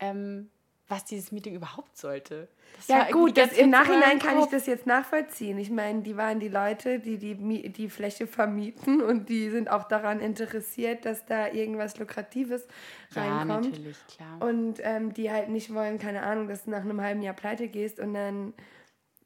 ähm, 0.00 0.50
was 0.88 1.04
dieses 1.04 1.32
Meeting 1.32 1.54
überhaupt 1.54 1.96
sollte. 1.96 2.48
Das 2.76 2.88
Ja 2.88 3.10
gut, 3.10 3.38
das, 3.38 3.52
im 3.52 3.70
Nachhinein 3.70 4.18
kann 4.18 4.38
ich 4.38 4.46
das 4.46 4.66
jetzt 4.66 4.86
nachvollziehen. 4.86 5.56
Ich 5.58 5.70
meine, 5.70 6.02
die 6.02 6.16
waren 6.16 6.40
die 6.40 6.48
Leute, 6.48 6.98
die 6.98 7.16
die, 7.16 7.70
die 7.72 7.88
Fläche 7.88 8.26
vermieten 8.26 9.00
und 9.00 9.28
die 9.28 9.48
sind 9.48 9.70
auch 9.70 9.84
daran 9.84 10.20
interessiert, 10.20 11.04
dass 11.06 11.24
da 11.24 11.48
irgendwas 11.48 11.96
Lukratives 11.98 12.66
Ja, 13.14 13.22
reinkommt. 13.22 13.70
natürlich, 13.70 13.96
klar. 14.14 14.42
Und 14.42 14.74
ähm, 14.82 15.14
die 15.14 15.30
halt 15.30 15.48
nicht 15.48 15.72
wollen, 15.72 15.98
keine 15.98 16.22
Ahnung, 16.22 16.48
dass 16.48 16.64
du 16.64 16.70
nach 16.70 16.82
einem 16.82 17.00
halben 17.00 17.22
Jahr 17.22 17.34
pleite 17.34 17.68
gehst 17.68 17.98
und 18.00 18.12
dann 18.14 18.52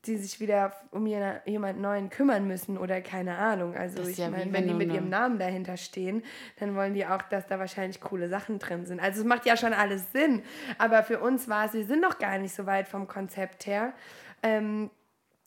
die 0.07 0.16
sich 0.16 0.40
wieder 0.40 0.72
um 0.92 1.07
jemand 1.07 1.80
Neuen 1.80 2.09
kümmern 2.09 2.46
müssen 2.46 2.78
oder 2.78 3.01
keine 3.01 3.36
Ahnung. 3.36 3.74
Also 3.76 4.03
ich 4.03 4.16
ja 4.18 4.30
meine, 4.30 4.53
wenn 4.53 4.68
die 4.68 4.74
mit 4.74 4.88
ne- 4.88 4.94
ihrem 4.94 5.09
Namen 5.09 5.38
dahinter 5.38 5.76
stehen, 5.76 6.22
dann 6.61 6.74
wollen 6.76 6.94
die 6.94 7.05
auch, 7.05 7.22
dass 7.22 7.46
da 7.46 7.59
wahrscheinlich 7.59 8.01
coole 8.01 8.28
Sachen 8.28 8.59
drin 8.59 8.86
sind. 8.86 9.01
Also 9.01 9.20
es 9.20 9.26
macht 9.26 9.44
ja 9.44 9.57
schon 9.57 9.72
alles 9.72 10.12
Sinn. 10.12 10.42
Aber 10.78 11.03
für 11.03 11.18
uns 11.18 11.49
war 11.49 11.66
es, 11.66 11.72
wir 11.74 11.84
sind 11.84 12.01
noch 12.01 12.18
gar 12.18 12.38
nicht 12.38 12.55
so 12.55 12.64
weit 12.64 12.86
vom 12.88 13.09
Konzept 13.09 13.66
her. 13.66 13.92
Ähm, 14.42 14.90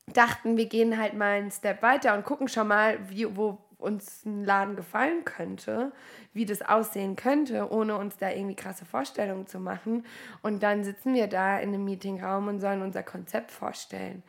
dachten, 0.08 0.58
wir 0.58 0.66
gehen 0.68 1.00
halt 1.00 1.14
mal 1.14 1.38
einen 1.38 1.52
Step 1.52 1.82
weiter 1.82 2.14
und 2.16 2.26
gucken 2.26 2.48
schon 2.50 2.68
mal, 2.68 2.98
wie, 3.10 3.34
wo 3.36 3.58
uns 3.82 4.26
ein 4.26 4.44
Laden 4.44 4.76
gefallen 4.76 5.26
könnte, 5.26 5.92
wie 6.34 6.46
das 6.46 6.62
aussehen 6.62 7.16
könnte, 7.16 7.72
ohne 7.72 7.98
uns 7.98 8.18
da 8.18 8.30
irgendwie 8.30 8.56
krasse 8.56 8.86
Vorstellungen 8.86 9.48
zu 9.48 9.60
machen. 9.60 10.06
Und 10.42 10.64
dann 10.64 10.84
sitzen 10.84 11.14
wir 11.14 11.28
da 11.28 11.60
in 11.60 11.70
einem 11.70 11.84
Meetingraum 11.84 12.48
und 12.48 12.60
sollen 12.60 12.82
unser 12.82 13.04
Konzept 13.04 13.52
vorstellen. 13.52 14.24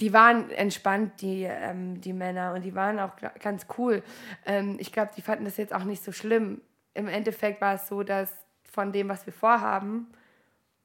Die 0.00 0.12
waren 0.12 0.50
entspannt, 0.50 1.20
die, 1.20 1.44
ähm, 1.44 2.00
die 2.00 2.12
Männer, 2.12 2.54
und 2.54 2.62
die 2.62 2.74
waren 2.74 2.98
auch 2.98 3.12
ganz 3.40 3.66
cool. 3.78 4.02
Ähm, 4.44 4.76
ich 4.78 4.92
glaube, 4.92 5.10
die 5.16 5.22
fanden 5.22 5.44
das 5.44 5.56
jetzt 5.56 5.74
auch 5.74 5.84
nicht 5.84 6.02
so 6.02 6.12
schlimm. 6.12 6.60
Im 6.94 7.08
Endeffekt 7.08 7.60
war 7.60 7.74
es 7.74 7.88
so, 7.88 8.02
dass 8.02 8.32
von 8.64 8.92
dem, 8.92 9.08
was 9.08 9.24
wir 9.26 9.32
vorhaben, 9.32 10.08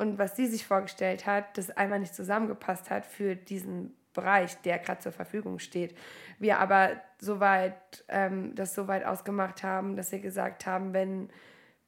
und 0.03 0.18
was 0.18 0.36
sie 0.36 0.47
sich 0.47 0.66
vorgestellt 0.66 1.26
hat, 1.26 1.57
das 1.57 1.70
einmal 1.72 1.99
nicht 1.99 2.16
zusammengepasst 2.16 2.89
hat 2.89 3.05
für 3.05 3.36
diesen 3.36 3.95
Bereich, 4.14 4.59
der 4.61 4.80
gerade 4.80 5.01
zur 5.01 5.11
Verfügung 5.11 5.59
steht. 5.59 5.97
Wir 6.39 6.59
aber 6.59 6.91
soweit 7.20 8.05
ähm, 8.07 8.55
das 8.55 8.74
soweit 8.74 9.05
ausgemacht 9.05 9.64
haben, 9.64 9.95
dass 9.95 10.11
wir 10.11 10.20
gesagt 10.20 10.66
haben, 10.66 10.93
wenn, 10.93 11.30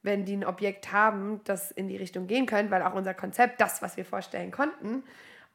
wenn 0.02 0.24
die 0.24 0.36
ein 0.36 0.44
Objekt 0.44 0.92
haben, 0.92 1.40
das 1.44 1.70
in 1.70 1.88
die 1.88 1.96
Richtung 1.96 2.26
gehen 2.26 2.46
könnte, 2.46 2.70
weil 2.70 2.82
auch 2.82 2.94
unser 2.94 3.14
Konzept, 3.14 3.60
das, 3.60 3.82
was 3.82 3.96
wir 3.96 4.04
vorstellen 4.04 4.50
konnten 4.50 5.02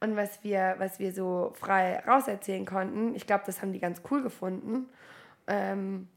und 0.00 0.16
was 0.16 0.42
wir, 0.42 0.76
was 0.78 0.98
wir 0.98 1.12
so 1.12 1.52
frei 1.54 2.00
rauserzählen 2.06 2.66
konnten, 2.66 3.14
ich 3.14 3.26
glaube, 3.26 3.44
das 3.46 3.62
haben 3.62 3.72
die 3.72 3.80
ganz 3.80 4.02
cool 4.10 4.22
gefunden. 4.22 4.88
Ähm, 5.46 6.08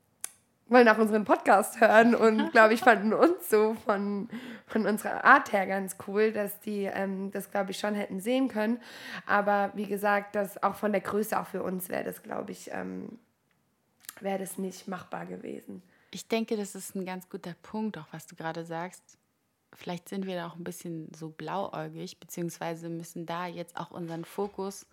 wollen 0.67 0.87
auch 0.89 0.97
unseren 0.97 1.25
Podcast 1.25 1.79
hören 1.79 2.15
und 2.15 2.51
glaube 2.51 2.73
ich 2.73 2.81
fanden 2.81 3.13
uns 3.13 3.49
so 3.49 3.75
von, 3.85 4.29
von 4.67 4.85
unserer 4.85 5.23
Art 5.23 5.53
her 5.53 5.67
ganz 5.67 5.97
cool, 6.07 6.31
dass 6.31 6.59
die 6.59 6.85
ähm, 6.85 7.31
das 7.31 7.51
glaube 7.51 7.71
ich 7.71 7.79
schon 7.79 7.95
hätten 7.95 8.19
sehen 8.19 8.47
können. 8.47 8.79
Aber 9.25 9.71
wie 9.75 9.85
gesagt, 9.85 10.35
das 10.35 10.61
auch 10.63 10.75
von 10.75 10.91
der 10.91 11.01
Größe 11.01 11.39
auch 11.39 11.47
für 11.47 11.63
uns 11.63 11.89
wäre 11.89 12.03
das 12.03 12.23
glaube 12.23 12.51
ich 12.51 12.69
ähm, 12.71 13.19
wäre 14.21 14.39
das 14.39 14.57
nicht 14.57 14.87
machbar 14.87 15.25
gewesen. 15.25 15.81
Ich 16.11 16.27
denke, 16.27 16.55
das 16.55 16.75
ist 16.75 16.95
ein 16.95 17.05
ganz 17.05 17.29
guter 17.29 17.55
Punkt, 17.61 17.97
auch 17.97 18.07
was 18.11 18.25
du 18.25 18.35
gerade 18.35 18.63
sagst. 18.63 19.17
Vielleicht 19.73 20.07
sind 20.07 20.25
wir 20.25 20.35
da 20.35 20.47
auch 20.47 20.55
ein 20.55 20.63
bisschen 20.63 21.11
so 21.13 21.29
blauäugig, 21.29 22.19
beziehungsweise 22.19 22.87
müssen 22.87 23.25
da 23.25 23.47
jetzt 23.47 23.75
auch 23.75 23.91
unseren 23.91 24.23
Fokus 24.23 24.85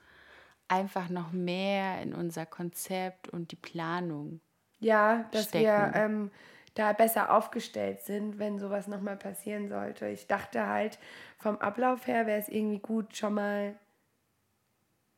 einfach 0.67 1.09
noch 1.09 1.31
mehr 1.31 2.03
in 2.03 2.15
unser 2.15 2.47
Konzept 2.47 3.29
und 3.29 3.53
die 3.53 3.57
Planung. 3.57 4.41
Ja, 4.83 5.25
dass 5.33 5.53
wir 5.55 5.61
stecken. 5.61 5.93
ähm, 5.95 6.31
da 6.75 6.93
besser 6.93 7.33
aufgestellt 7.35 8.01
sind, 8.01 8.39
wenn 8.39 8.59
sowas 8.59 8.87
nochmal 8.89 9.17
passieren 9.17 9.69
sollte. 9.69 10.09
Ich 10.09 10.27
dachte 10.27 10.67
halt, 10.67 10.99
vom 11.39 11.57
Ablauf 11.59 12.07
her 12.07 12.27
wäre 12.27 12.39
es 12.41 12.49
irgendwie 12.49 12.79
gut, 12.81 13.17
schon 13.17 13.35
mal 13.35 13.75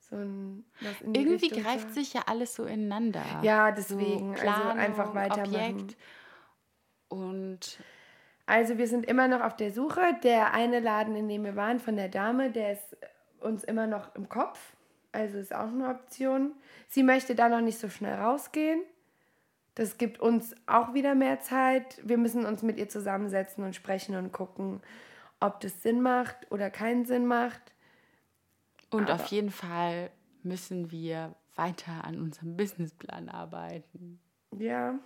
so 0.01 0.17
ein. 0.17 0.65
Was 0.81 1.01
in 1.01 1.13
die 1.13 1.21
Irgendwie 1.21 1.47
Richtung 1.47 1.63
greift 1.63 1.89
zu- 1.89 1.95
sich 1.95 2.13
ja 2.13 2.23
alles 2.27 2.55
so 2.55 2.65
ineinander. 2.65 3.23
Ja, 3.43 3.71
deswegen. 3.71 4.37
So 4.37 4.43
also 4.43 4.63
einfach 4.79 5.13
Planung, 5.13 5.15
weitermachen. 5.15 5.75
Objekt 5.81 5.97
und 7.09 7.79
Also 8.47 8.77
wir 8.77 8.87
sind 8.89 9.07
immer 9.07 9.29
noch 9.29 9.41
auf 9.41 9.57
der 9.57 9.73
Suche. 9.73 10.03
Der 10.23 10.53
eine 10.53 10.81
Laden, 10.81 11.17
in 11.17 11.29
dem 11.29 11.45
wir 11.45 11.57
waren, 11.57 11.79
von 11.81 11.97
der 11.97 12.09
Dame, 12.09 12.51
der 12.51 12.73
ist 12.73 12.97
uns 13.41 13.65
immer 13.65 13.87
noch 13.87 14.15
im 14.17 14.29
Kopf. 14.29 14.59
Also 15.13 15.39
ist 15.39 15.55
auch 15.55 15.69
eine 15.69 15.89
Option. 15.89 16.53
Sie 16.89 17.03
möchte 17.03 17.35
da 17.35 17.49
noch 17.49 17.61
nicht 17.61 17.79
so 17.79 17.89
schnell 17.89 18.17
rausgehen. 18.21 18.83
Das 19.75 19.99
gibt 19.99 20.21
uns 20.21 20.55
auch 20.67 20.95
wieder 20.95 21.15
mehr 21.15 21.41
Zeit. 21.41 22.01
Wir 22.07 22.17
müssen 22.19 22.47
uns 22.47 22.63
mit 22.63 22.79
ihr 22.79 22.89
zusammensetzen 22.89 23.65
und 23.65 23.75
sprechen 23.75 24.15
und 24.17 24.33
gucken, 24.33 24.81
ob 25.41 25.61
das 25.61 25.83
Sinn 25.83 26.01
macht 26.01 26.51
oder 26.53 26.71
keinen 26.71 27.05
Sinn 27.05 27.27
macht. 27.27 27.75
Und 28.91 29.11
Aber- 29.11 29.15
auf 29.15 29.27
jeden 29.27 29.51
Fall 29.51 30.11
müssen 30.43 30.91
wir 30.93 31.35
weiter 31.57 32.05
an 32.05 32.21
unserem 32.21 32.57
Businessplan 32.57 33.29
arbeiten. 33.29 34.21
Ja, 34.57 34.99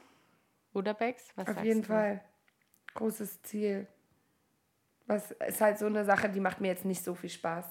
Oder 0.75 0.93
Bex? 0.95 1.33
Was 1.37 1.49
auf 1.49 1.55
sagst 1.55 1.64
jeden 1.66 1.81
du? 1.83 1.89
Fall. 1.89 2.21
Großes 2.95 3.43
Ziel. 3.43 3.87
Was 5.07 5.31
ist 5.31 5.61
halt 5.62 5.79
so 5.79 5.87
eine 5.87 6.05
Sache, 6.05 6.29
die 6.29 6.41
macht 6.41 6.61
mir 6.61 6.69
jetzt 6.69 6.85
nicht 6.85 7.03
so 7.03 7.14
viel 7.14 7.31
Spaß. 7.31 7.64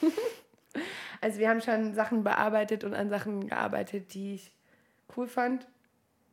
also 1.20 1.38
wir 1.40 1.48
haben 1.50 1.60
schon 1.60 1.94
Sachen 1.94 2.22
bearbeitet 2.22 2.84
und 2.84 2.94
an 2.94 3.08
Sachen 3.10 3.48
gearbeitet, 3.48 4.14
die 4.14 4.34
ich 4.34 4.54
cool 5.16 5.26
fand. 5.26 5.66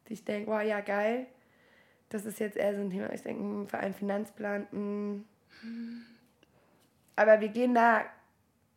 Die 0.07 0.13
ich 0.13 0.25
denke, 0.25 0.51
wow, 0.51 0.61
ja, 0.61 0.81
geil. 0.81 1.27
Das 2.09 2.25
ist 2.25 2.39
jetzt 2.39 2.57
eher 2.57 2.75
so 2.75 2.81
ein 2.81 2.89
Thema. 2.89 3.11
Ich 3.13 3.21
denke, 3.21 3.41
hm, 3.41 3.67
für 3.67 3.77
einen 3.79 3.93
Finanzplan. 3.93 4.67
hm. 4.71 5.25
Aber 7.15 7.41
wir 7.41 7.49
gehen 7.49 7.75
da 7.75 8.05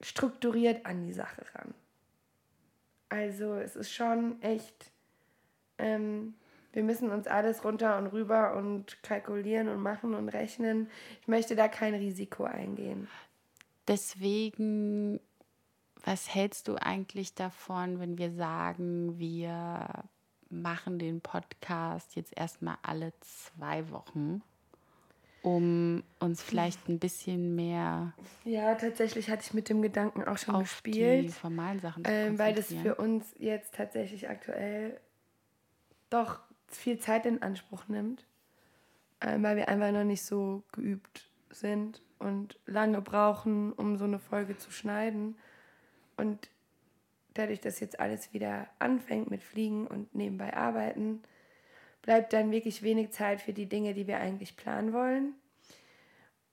strukturiert 0.01 0.85
an 0.85 1.03
die 1.03 1.12
Sache 1.12 1.43
ran. 1.55 1.74
Also 3.09 3.55
es 3.55 3.77
ist 3.77 3.93
schon 3.93 4.41
echt, 4.43 4.93
ähm, 5.79 6.35
wir 6.72 6.83
müssen 6.83 7.11
uns 7.11 7.27
alles 7.27 7.64
runter 7.64 7.97
und 7.99 8.09
rüber 8.09 8.57
und 8.57 9.03
kalkulieren 9.03 9.68
und 9.68 9.81
machen 9.81 10.14
und 10.14 10.29
rechnen. 10.29 10.91
Ich 11.20 11.29
möchte 11.29 11.57
da 11.57 11.68
kein 11.68 11.95
Risiko 11.95 12.45
eingehen. 12.45 13.09
Deswegen, 13.89 15.20
was 16.05 16.35
hältst 16.35 16.68
du 16.68 16.74
eigentlich 16.74 17.35
davon, 17.35 18.01
wenn 18.01 18.18
wir 18.18 18.33
sagen, 18.33 19.18
wir 19.18 19.89
machen 20.51 20.99
den 20.99 21.20
Podcast 21.20 22.16
jetzt 22.16 22.36
erstmal 22.36 22.76
alle 22.82 23.12
zwei 23.20 23.90
Wochen, 23.90 24.42
um 25.42 26.03
uns 26.18 26.42
vielleicht 26.42 26.88
ein 26.88 26.99
bisschen 26.99 27.55
mehr 27.55 28.12
Ja, 28.44 28.74
tatsächlich 28.74 29.30
hatte 29.30 29.42
ich 29.44 29.55
mit 29.55 29.68
dem 29.68 29.82
Gedanken 29.82 30.24
auch 30.24 30.38
schon 30.38 30.55
auf 30.55 30.82
die 30.82 30.90
gespielt, 30.90 31.32
formalen 31.32 31.80
Sachen 31.80 32.05
zu 32.05 32.11
ähm, 32.11 32.38
weil 32.38 32.55
das 32.55 32.72
für 32.72 32.94
uns 32.97 33.34
jetzt 33.38 33.74
tatsächlich 33.74 34.28
aktuell 34.28 35.01
doch 36.11 36.40
viel 36.68 36.99
Zeit 36.99 37.26
in 37.26 37.42
Anspruch 37.42 37.88
nimmt, 37.88 38.26
ähm, 39.20 39.42
weil 39.42 39.57
wir 39.57 39.68
einfach 39.68 39.92
noch 39.92 40.05
nicht 40.05 40.24
so 40.24 40.62
geübt 40.72 41.30
sind 41.51 42.03
und 42.18 42.59
lange 42.66 43.01
brauchen, 43.01 43.72
um 43.72 43.97
so 43.97 44.05
eine 44.05 44.18
Folge 44.18 44.57
zu 44.57 44.70
schneiden. 44.70 45.36
Und 46.16 46.49
dadurch, 47.39 47.61
dass 47.61 47.80
jetzt 47.80 48.01
alles 48.01 48.32
wieder 48.32 48.68
anfängt 48.78 49.30
mit 49.30 49.43
Fliegen 49.43 49.87
und 49.87 50.14
nebenbei 50.14 50.55
arbeiten, 50.55 51.22
bleibt 52.03 52.32
dann 52.32 52.51
wirklich 52.51 52.82
wenig 52.82 53.11
Zeit 53.11 53.41
für 53.41 53.53
die 53.53 53.68
Dinge, 53.68 53.95
die 53.95 54.07
wir 54.07 54.18
eigentlich 54.18 54.57
planen 54.57 54.93
wollen. 54.93 55.34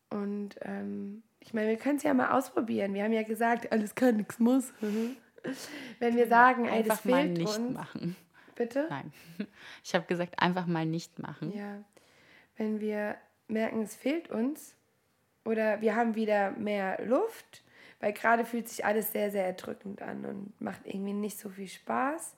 Und 0.10 0.56
ähm, 0.62 1.24
ich 1.40 1.54
meine, 1.54 1.70
wir 1.70 1.78
können 1.78 1.98
es 1.98 2.04
ja 2.04 2.14
mal 2.14 2.32
ausprobieren. 2.32 2.94
Wir 2.94 3.04
haben 3.04 3.14
ja 3.14 3.24
gesagt, 3.24 3.72
alles 3.72 3.96
kann, 3.96 4.18
nichts 4.18 4.40
muss. 4.40 4.74
Wenn 6.00 6.16
wir 6.16 6.28
sagen, 6.28 6.66
ey, 6.66 6.84
das 6.84 7.00
einfach 7.00 7.06
mal 7.06 7.24
fehlt 7.24 7.38
nicht 7.38 7.60
uns, 7.60 7.74
machen. 7.74 8.16
bitte. 8.56 8.88
Nein, 8.90 9.12
ich 9.84 9.94
habe 9.94 10.06
gesagt, 10.06 10.40
einfach 10.40 10.66
mal 10.66 10.86
nicht 10.86 11.20
machen. 11.20 11.52
Ja, 11.56 11.84
wenn 12.56 12.80
wir 12.80 13.18
merken, 13.48 13.82
es 13.82 13.96
fehlt 13.96 14.30
uns 14.30 14.76
oder 15.44 15.82
wir 15.82 15.96
haben 15.96 16.16
wieder 16.16 16.52
mehr 16.52 17.04
Luft, 17.06 17.63
weil 18.04 18.12
gerade 18.12 18.44
fühlt 18.44 18.68
sich 18.68 18.84
alles 18.84 19.14
sehr, 19.14 19.32
sehr 19.32 19.46
erdrückend 19.46 20.02
an 20.02 20.26
und 20.26 20.60
macht 20.60 20.82
irgendwie 20.84 21.14
nicht 21.14 21.40
so 21.40 21.48
viel 21.48 21.70
Spaß. 21.70 22.36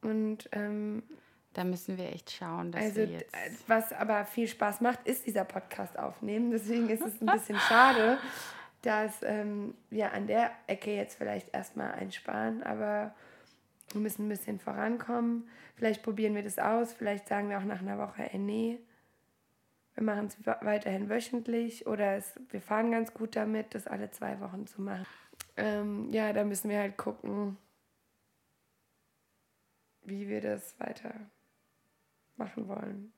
Und 0.00 0.48
ähm, 0.52 1.02
Da 1.52 1.64
müssen 1.64 1.98
wir 1.98 2.10
echt 2.10 2.30
schauen, 2.30 2.72
dass 2.72 2.82
also, 2.82 2.96
wir 2.96 3.06
jetzt 3.08 3.34
äh, 3.34 3.50
was 3.66 3.92
aber 3.92 4.24
viel 4.24 4.48
Spaß 4.48 4.80
macht, 4.80 5.06
ist 5.06 5.26
dieser 5.26 5.44
Podcast 5.44 5.98
aufnehmen. 5.98 6.50
Deswegen 6.50 6.88
ist 6.88 7.02
es 7.02 7.20
ein 7.20 7.26
bisschen 7.26 7.58
schade, 7.58 8.16
dass 8.80 9.22
ähm, 9.22 9.74
wir 9.90 10.14
an 10.14 10.28
der 10.28 10.50
Ecke 10.66 10.94
jetzt 10.96 11.18
vielleicht 11.18 11.54
erstmal 11.54 11.92
einsparen, 11.92 12.62
aber 12.62 13.14
wir 13.92 14.00
müssen 14.00 14.24
ein 14.24 14.30
bisschen 14.30 14.60
vorankommen. 14.60 15.46
Vielleicht 15.76 16.02
probieren 16.02 16.34
wir 16.34 16.42
das 16.42 16.58
aus, 16.58 16.94
vielleicht 16.94 17.28
sagen 17.28 17.50
wir 17.50 17.58
auch 17.58 17.64
nach 17.64 17.82
einer 17.82 17.98
Woche, 17.98 18.32
ey, 18.32 18.38
nee, 18.38 18.78
wir 19.94 20.02
machen 20.02 20.26
es 20.26 20.36
weiterhin 20.44 21.08
wöchentlich 21.08 21.86
oder 21.86 22.16
es, 22.16 22.38
wir 22.50 22.60
fahren 22.60 22.90
ganz 22.90 23.14
gut 23.14 23.36
damit, 23.36 23.74
das 23.74 23.86
alle 23.86 24.10
zwei 24.10 24.40
Wochen 24.40 24.66
zu 24.66 24.82
machen. 24.82 25.06
Ähm, 25.56 26.10
ja, 26.10 26.32
da 26.32 26.44
müssen 26.44 26.68
wir 26.68 26.78
halt 26.78 26.96
gucken, 26.96 27.56
wie 30.02 30.28
wir 30.28 30.40
das 30.40 30.78
weiter 30.80 31.14
machen 32.36 32.68
wollen 32.68 33.12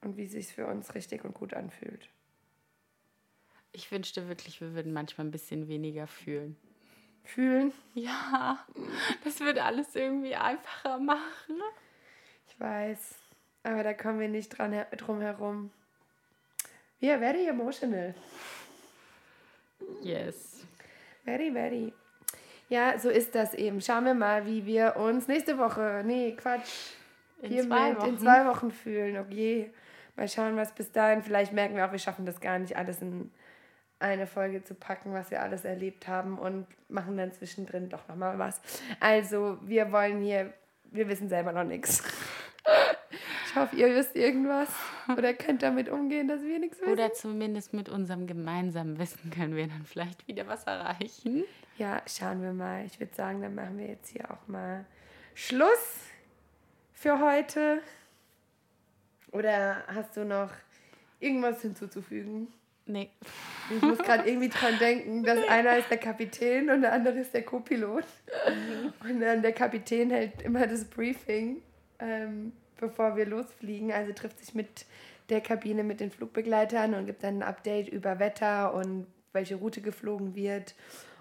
und 0.00 0.16
wie 0.16 0.26
sich 0.26 0.48
für 0.48 0.66
uns 0.66 0.94
richtig 0.94 1.24
und 1.24 1.34
gut 1.34 1.54
anfühlt. 1.54 2.08
Ich 3.72 3.90
wünschte 3.90 4.28
wirklich, 4.28 4.60
wir 4.60 4.74
würden 4.74 4.92
manchmal 4.92 5.26
ein 5.26 5.30
bisschen 5.30 5.68
weniger 5.68 6.06
fühlen. 6.06 6.56
Fühlen, 7.24 7.72
Ja, 7.94 8.66
das 9.24 9.40
würde 9.40 9.62
alles 9.62 9.94
irgendwie 9.94 10.34
einfacher 10.34 10.98
machen. 10.98 11.60
ich 12.48 12.58
weiß, 12.58 13.14
aber 13.62 13.82
da 13.84 13.94
kommen 13.94 14.18
wir 14.18 14.28
nicht 14.28 14.48
dran 14.48 14.72
her 14.72 14.86
drum 14.96 15.20
herum. 15.20 15.70
Are 17.04 17.18
very 17.18 17.46
emotional. 17.48 18.14
Yes. 20.02 20.64
Very, 21.24 21.50
very. 21.50 21.92
Ja, 22.68 22.98
so 22.98 23.10
ist 23.10 23.34
das 23.34 23.54
eben. 23.54 23.80
Schauen 23.80 24.04
wir 24.04 24.14
mal, 24.14 24.46
wie 24.46 24.64
wir 24.64 24.96
uns 24.96 25.28
nächste 25.28 25.58
Woche, 25.58 26.02
nee, 26.06 26.32
Quatsch, 26.36 26.92
In 27.42 27.60
zwei 27.66 27.90
in 27.90 27.96
Wochen. 27.98 28.18
zwei 28.18 28.46
Wochen 28.46 28.70
fühlen. 28.70 29.16
Okay, 29.18 29.70
mal 30.16 30.28
schauen, 30.28 30.56
was 30.56 30.72
bis 30.72 30.90
dahin. 30.90 31.22
Vielleicht 31.22 31.52
merken 31.52 31.76
wir 31.76 31.86
auch, 31.86 31.92
wir 31.92 31.98
schaffen 31.98 32.24
das 32.24 32.40
gar 32.40 32.58
nicht, 32.58 32.76
alles 32.76 33.02
in 33.02 33.30
eine 33.98 34.26
Folge 34.26 34.64
zu 34.64 34.74
packen, 34.74 35.12
was 35.12 35.30
wir 35.30 35.42
alles 35.42 35.64
erlebt 35.64 36.08
haben 36.08 36.38
und 36.38 36.66
machen 36.88 37.16
dann 37.16 37.32
zwischendrin 37.32 37.88
doch 37.88 38.08
nochmal 38.08 38.38
was. 38.38 38.60
Also, 39.00 39.58
wir 39.62 39.92
wollen 39.92 40.20
hier, 40.22 40.52
wir 40.90 41.08
wissen 41.08 41.28
selber 41.28 41.52
noch 41.52 41.64
nichts. 41.64 42.02
Ich 43.46 43.56
hoffe, 43.56 43.76
ihr 43.76 43.94
wisst 43.94 44.16
irgendwas 44.16 44.68
oder 45.16 45.34
könnt 45.34 45.62
damit 45.62 45.88
umgehen, 45.88 46.28
dass 46.28 46.42
wir 46.42 46.58
nichts 46.58 46.80
wissen. 46.80 46.92
Oder 46.92 47.12
zumindest 47.12 47.74
mit 47.74 47.88
unserem 47.88 48.26
gemeinsamen 48.26 48.98
Wissen 48.98 49.30
können 49.30 49.54
wir 49.54 49.66
dann 49.66 49.84
vielleicht 49.84 50.26
wieder 50.26 50.46
was 50.46 50.64
erreichen. 50.64 51.44
Ja, 51.76 52.02
schauen 52.06 52.42
wir 52.42 52.52
mal. 52.52 52.84
Ich 52.86 52.98
würde 52.98 53.14
sagen, 53.14 53.42
dann 53.42 53.54
machen 53.54 53.78
wir 53.78 53.88
jetzt 53.88 54.08
hier 54.08 54.30
auch 54.30 54.48
mal 54.48 54.86
Schluss 55.34 55.98
für 56.92 57.20
heute. 57.20 57.82
Oder 59.32 59.84
hast 59.86 60.16
du 60.16 60.24
noch 60.24 60.50
irgendwas 61.20 61.62
hinzuzufügen? 61.62 62.48
Nee. 62.86 63.10
Ich 63.70 63.80
muss 63.80 63.98
gerade 63.98 64.28
irgendwie 64.28 64.48
dran 64.48 64.78
denken, 64.78 65.22
dass 65.22 65.38
einer 65.48 65.76
ist 65.78 65.90
der 65.90 65.98
Kapitän 65.98 66.68
und 66.68 66.82
der 66.82 66.92
andere 66.92 67.18
ist 67.18 67.32
der 67.32 67.42
Co-Pilot. 67.42 68.04
Und 69.00 69.20
dann 69.20 69.40
der 69.40 69.52
Kapitän 69.52 70.10
hält 70.10 70.42
immer 70.42 70.66
das 70.66 70.84
Briefing, 70.84 71.62
ähm, 71.98 72.52
bevor 72.78 73.16
wir 73.16 73.26
losfliegen. 73.26 73.92
Also 73.92 74.12
trifft 74.12 74.38
sich 74.38 74.54
mit 74.54 74.86
der 75.28 75.40
Kabine 75.40 75.84
mit 75.84 76.00
den 76.00 76.10
Flugbegleitern 76.10 76.94
und 76.94 77.06
gibt 77.06 77.22
dann 77.22 77.38
ein 77.38 77.42
Update 77.42 77.88
über 77.88 78.18
Wetter 78.18 78.74
und 78.74 79.06
welche 79.32 79.54
Route 79.56 79.80
geflogen 79.80 80.34
wird 80.34 80.74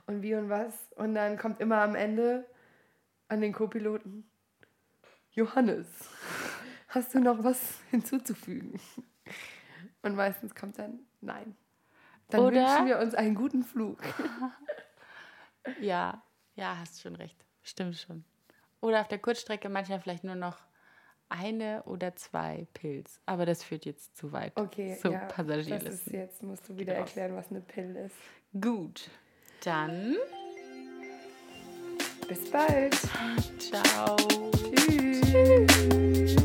und 0.07 0.21
wie 0.21 0.35
und 0.35 0.49
was. 0.49 0.73
Und 0.95 1.15
dann 1.15 1.37
kommt 1.37 1.59
immer 1.61 1.77
am 1.81 1.95
Ende 1.95 2.45
an 3.27 3.39
den 3.41 3.53
Co-Piloten, 3.53 4.29
Johannes, 5.31 5.87
hast 6.89 7.13
du 7.13 7.19
noch 7.19 7.41
was 7.43 7.79
hinzuzufügen? 7.91 8.79
Und 10.01 10.15
meistens 10.15 10.53
kommt 10.55 10.77
dann, 10.79 10.99
nein. 11.21 11.55
Dann 12.29 12.41
Oder- 12.41 12.55
wünschen 12.67 12.87
wir 12.87 12.99
uns 12.99 13.13
einen 13.15 13.35
guten 13.35 13.63
Flug. 13.63 14.01
Ja, 15.79 16.23
ja, 16.55 16.75
hast 16.79 17.01
schon 17.01 17.15
recht. 17.15 17.45
Stimmt 17.61 17.95
schon. 17.95 18.25
Oder 18.81 19.01
auf 19.01 19.07
der 19.07 19.19
Kurzstrecke 19.19 19.69
manchmal 19.69 19.99
vielleicht 19.99 20.23
nur 20.23 20.35
noch 20.35 20.57
eine 21.29 21.83
oder 21.83 22.15
zwei 22.15 22.67
Pilz. 22.73 23.21
Aber 23.25 23.45
das 23.45 23.63
führt 23.63 23.85
jetzt 23.85 24.17
zu 24.17 24.31
weit. 24.33 24.51
Okay, 24.55 24.97
so 25.01 25.11
ja, 25.11 25.19
das 25.19 25.29
ist 25.29 25.35
Passagierlisten. 25.35 26.13
jetzt, 26.13 26.43
musst 26.43 26.67
du 26.67 26.73
wieder 26.77 26.93
Genau. 26.93 27.05
erklären, 27.05 27.35
was 27.35 27.49
eine 27.51 27.61
Pill 27.61 27.95
ist. 27.95 28.15
Gut. 28.59 29.09
Dann 29.63 30.17
Bis 32.27 32.49
bald. 32.51 32.97
ciao. 33.59 34.15
Tschüss. 34.75 36.35